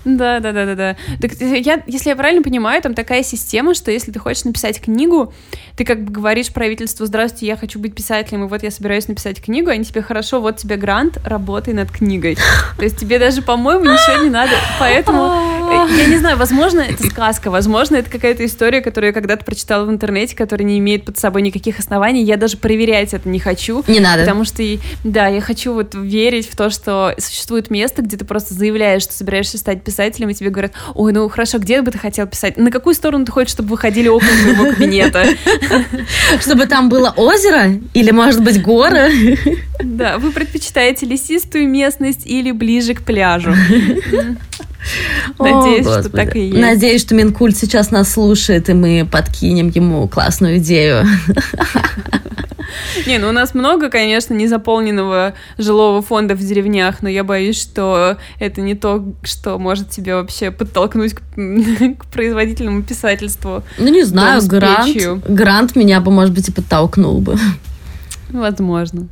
Да, 0.04 0.40
да, 0.40 0.52
да, 0.52 0.66
да, 0.66 0.74
да. 0.74 0.96
Так 1.20 1.32
я, 1.40 1.82
если 1.86 2.10
я 2.10 2.16
правильно 2.16 2.42
понимаю, 2.42 2.82
там 2.82 2.94
такая 2.94 3.22
система, 3.22 3.74
что 3.74 3.90
если 3.90 4.12
ты 4.12 4.18
хочешь 4.18 4.44
написать 4.44 4.80
книгу, 4.80 5.32
ты 5.76 5.84
как 5.84 6.04
бы 6.04 6.12
говоришь 6.12 6.52
правительству, 6.52 7.06
здравствуйте, 7.06 7.46
я 7.46 7.56
хочу 7.56 7.78
быть 7.78 7.94
писателем, 7.94 8.44
и 8.44 8.48
вот 8.48 8.62
я 8.62 8.70
собираюсь 8.70 9.08
написать 9.08 9.42
книгу, 9.42 9.70
они 9.70 9.84
тебе 9.84 10.02
хорошо, 10.02 10.40
вот 10.40 10.56
тебе 10.56 10.76
грант, 10.76 11.18
работай 11.24 11.74
над 11.74 11.90
книгой. 11.90 12.36
То 12.76 12.84
есть 12.84 12.98
тебе 12.98 13.18
даже, 13.18 13.42
по-моему, 13.42 13.84
ничего 13.84 14.24
не 14.24 14.30
надо. 14.30 14.52
Поэтому, 14.78 15.32
э, 15.70 15.98
я 15.98 16.06
не 16.06 16.18
знаю, 16.18 16.36
возможно, 16.36 16.80
это 16.80 17.06
сказка, 17.06 17.50
возможно, 17.50 17.96
это 17.96 18.10
какая-то 18.10 18.44
история, 18.44 18.80
которую 18.80 19.08
я 19.08 19.14
когда-то 19.14 19.44
прочитала 19.44 19.84
в 19.84 19.90
интернете, 19.90 20.36
которая 20.36 20.66
не 20.66 20.78
имеет 20.78 21.04
под 21.04 21.18
собой 21.18 21.42
никаких 21.42 21.78
оснований. 21.78 22.22
Я 22.22 22.36
даже 22.36 22.56
проверять 22.56 23.14
это 23.14 23.28
не 23.28 23.38
хочу. 23.38 23.82
Не 23.88 24.00
надо. 24.00 24.22
Потому 24.22 24.44
что, 24.44 24.62
да, 25.02 25.28
я 25.28 25.40
хочу 25.40 25.72
вот 25.72 25.94
верить 25.94 26.48
в 26.48 26.56
то, 26.56 26.70
что 26.70 27.14
существует 27.18 27.70
место, 27.70 28.02
где 28.02 28.16
ты 28.16 28.24
просто 28.24 28.54
заявляешь, 28.54 29.02
что 29.02 29.12
собираешься 29.12 29.58
стать 29.58 29.82
писателем, 29.82 29.93
писателем, 29.94 30.30
и 30.30 30.34
тебе 30.34 30.50
говорят, 30.50 30.72
ой, 30.94 31.12
ну 31.12 31.28
хорошо, 31.28 31.58
где 31.58 31.80
бы 31.80 31.92
ты 31.92 31.98
хотел 31.98 32.26
писать? 32.26 32.56
На 32.56 32.72
какую 32.72 32.94
сторону 32.94 33.24
ты 33.24 33.30
хочешь, 33.30 33.52
чтобы 33.52 33.68
выходили 33.70 34.08
окна 34.08 34.28
твоего 34.42 34.72
кабинета? 34.72 35.24
Чтобы 36.40 36.66
там 36.66 36.88
было 36.88 37.12
озеро 37.16 37.74
или, 37.94 38.10
может 38.10 38.42
быть, 38.42 38.60
горы? 38.60 39.38
Да, 39.82 40.18
вы 40.18 40.30
предпочитаете 40.30 41.04
лесистую 41.04 41.68
местность 41.68 42.26
или 42.26 42.52
ближе 42.52 42.94
к 42.94 43.02
пляжу? 43.02 43.54
Надеюсь, 45.38 45.84
что 45.84 46.08
так 46.08 46.36
и 46.36 46.46
есть. 46.46 46.58
Надеюсь, 46.58 47.00
что 47.02 47.14
Минкульт 47.14 47.56
сейчас 47.56 47.90
нас 47.90 48.12
слушает, 48.12 48.68
и 48.70 48.72
мы 48.72 49.06
подкинем 49.10 49.68
ему 49.68 50.08
классную 50.08 50.58
идею. 50.58 51.06
Не, 53.06 53.18
ну 53.18 53.28
у 53.28 53.32
нас 53.32 53.54
много, 53.54 53.90
конечно, 53.90 54.34
незаполненного 54.34 55.34
жилого 55.58 56.02
фонда 56.02 56.34
в 56.34 56.40
деревнях, 56.40 57.02
но 57.02 57.08
я 57.08 57.24
боюсь, 57.24 57.60
что 57.60 58.16
это 58.38 58.60
не 58.60 58.74
то, 58.74 59.04
что 59.22 59.58
может 59.58 59.90
тебя 59.90 60.16
вообще 60.16 60.50
подтолкнуть 60.50 61.14
к, 61.14 61.20
к 61.98 62.06
производительному 62.06 62.82
писательству. 62.82 63.62
Ну, 63.78 63.88
не 63.88 64.04
знаю, 64.04 64.42
грант, 64.46 64.96
грант 65.28 65.76
меня 65.76 66.00
бы, 66.00 66.10
может 66.10 66.34
быть, 66.34 66.48
и 66.48 66.52
подтолкнул 66.52 67.20
бы. 67.20 67.36
Возможно. 68.30 69.08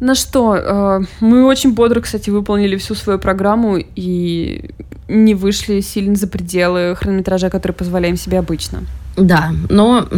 Ну 0.00 0.14
что, 0.14 0.56
э, 0.56 1.00
мы 1.20 1.44
очень 1.44 1.74
бодро, 1.74 2.00
кстати, 2.00 2.30
выполнили 2.30 2.76
всю 2.76 2.94
свою 2.94 3.18
программу 3.18 3.76
и 3.76 4.70
не 5.08 5.34
вышли 5.34 5.80
сильно 5.80 6.14
за 6.14 6.26
пределы 6.26 6.96
хронометража, 6.96 7.50
который 7.50 7.72
позволяем 7.72 8.16
себе 8.16 8.38
обычно. 8.38 8.84
Да, 9.16 9.52
но 9.68 10.08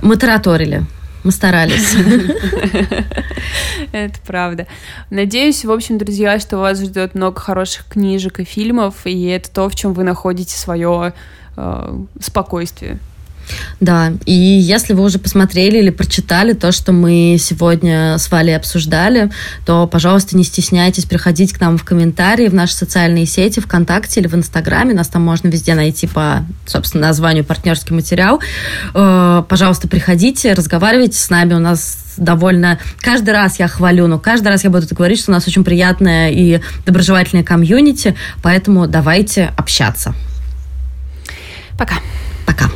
мы 0.00 0.16
тараторили. 0.16 0.84
Мы 1.24 1.30
старались. 1.30 1.94
Это 3.92 4.18
правда. 4.26 4.66
Надеюсь, 5.10 5.64
в 5.64 5.70
общем, 5.70 5.98
друзья, 5.98 6.38
что 6.40 6.58
вас 6.58 6.80
ждет 6.80 7.14
много 7.14 7.40
хороших 7.40 7.86
книжек 7.86 8.40
и 8.40 8.44
фильмов, 8.44 8.94
и 9.04 9.26
это 9.26 9.50
то, 9.50 9.68
в 9.68 9.74
чем 9.76 9.92
вы 9.92 10.02
находите 10.02 10.56
свое 10.56 11.14
э, 11.56 11.98
спокойствие. 12.20 12.98
Да, 13.80 14.12
и 14.24 14.32
если 14.32 14.94
вы 14.94 15.02
уже 15.02 15.18
посмотрели 15.18 15.78
или 15.78 15.90
прочитали 15.90 16.52
то, 16.52 16.72
что 16.72 16.92
мы 16.92 17.36
сегодня 17.38 18.16
с 18.18 18.30
Валей 18.30 18.56
обсуждали, 18.56 19.30
то, 19.66 19.86
пожалуйста, 19.86 20.36
не 20.36 20.44
стесняйтесь 20.44 21.04
приходить 21.04 21.52
к 21.52 21.60
нам 21.60 21.78
в 21.78 21.84
комментарии 21.84 22.48
в 22.48 22.54
наши 22.54 22.74
социальные 22.74 23.26
сети, 23.26 23.60
ВКонтакте 23.60 24.20
или 24.20 24.28
в 24.28 24.34
Инстаграме. 24.34 24.94
Нас 24.94 25.08
там 25.08 25.22
можно 25.22 25.48
везде 25.48 25.74
найти 25.74 26.06
по, 26.06 26.44
собственно, 26.66 27.08
названию 27.08 27.44
«Партнерский 27.44 27.94
материал». 27.94 28.40
Э, 28.94 29.42
пожалуйста, 29.48 29.88
приходите, 29.88 30.52
разговаривайте 30.52 31.18
с 31.18 31.28
нами. 31.30 31.54
У 31.54 31.58
нас 31.58 32.14
довольно... 32.16 32.78
Каждый 33.00 33.30
раз 33.30 33.58
я 33.58 33.68
хвалю, 33.68 34.06
но 34.06 34.18
каждый 34.18 34.48
раз 34.48 34.64
я 34.64 34.70
буду 34.70 34.86
говорить, 34.94 35.20
что 35.20 35.32
у 35.32 35.34
нас 35.34 35.46
очень 35.46 35.64
приятная 35.64 36.30
и 36.30 36.60
доброжелательная 36.86 37.44
комьюнити, 37.44 38.14
поэтому 38.42 38.86
давайте 38.86 39.52
общаться. 39.56 40.14
Пока. 41.76 41.96
Пока. 42.46 42.70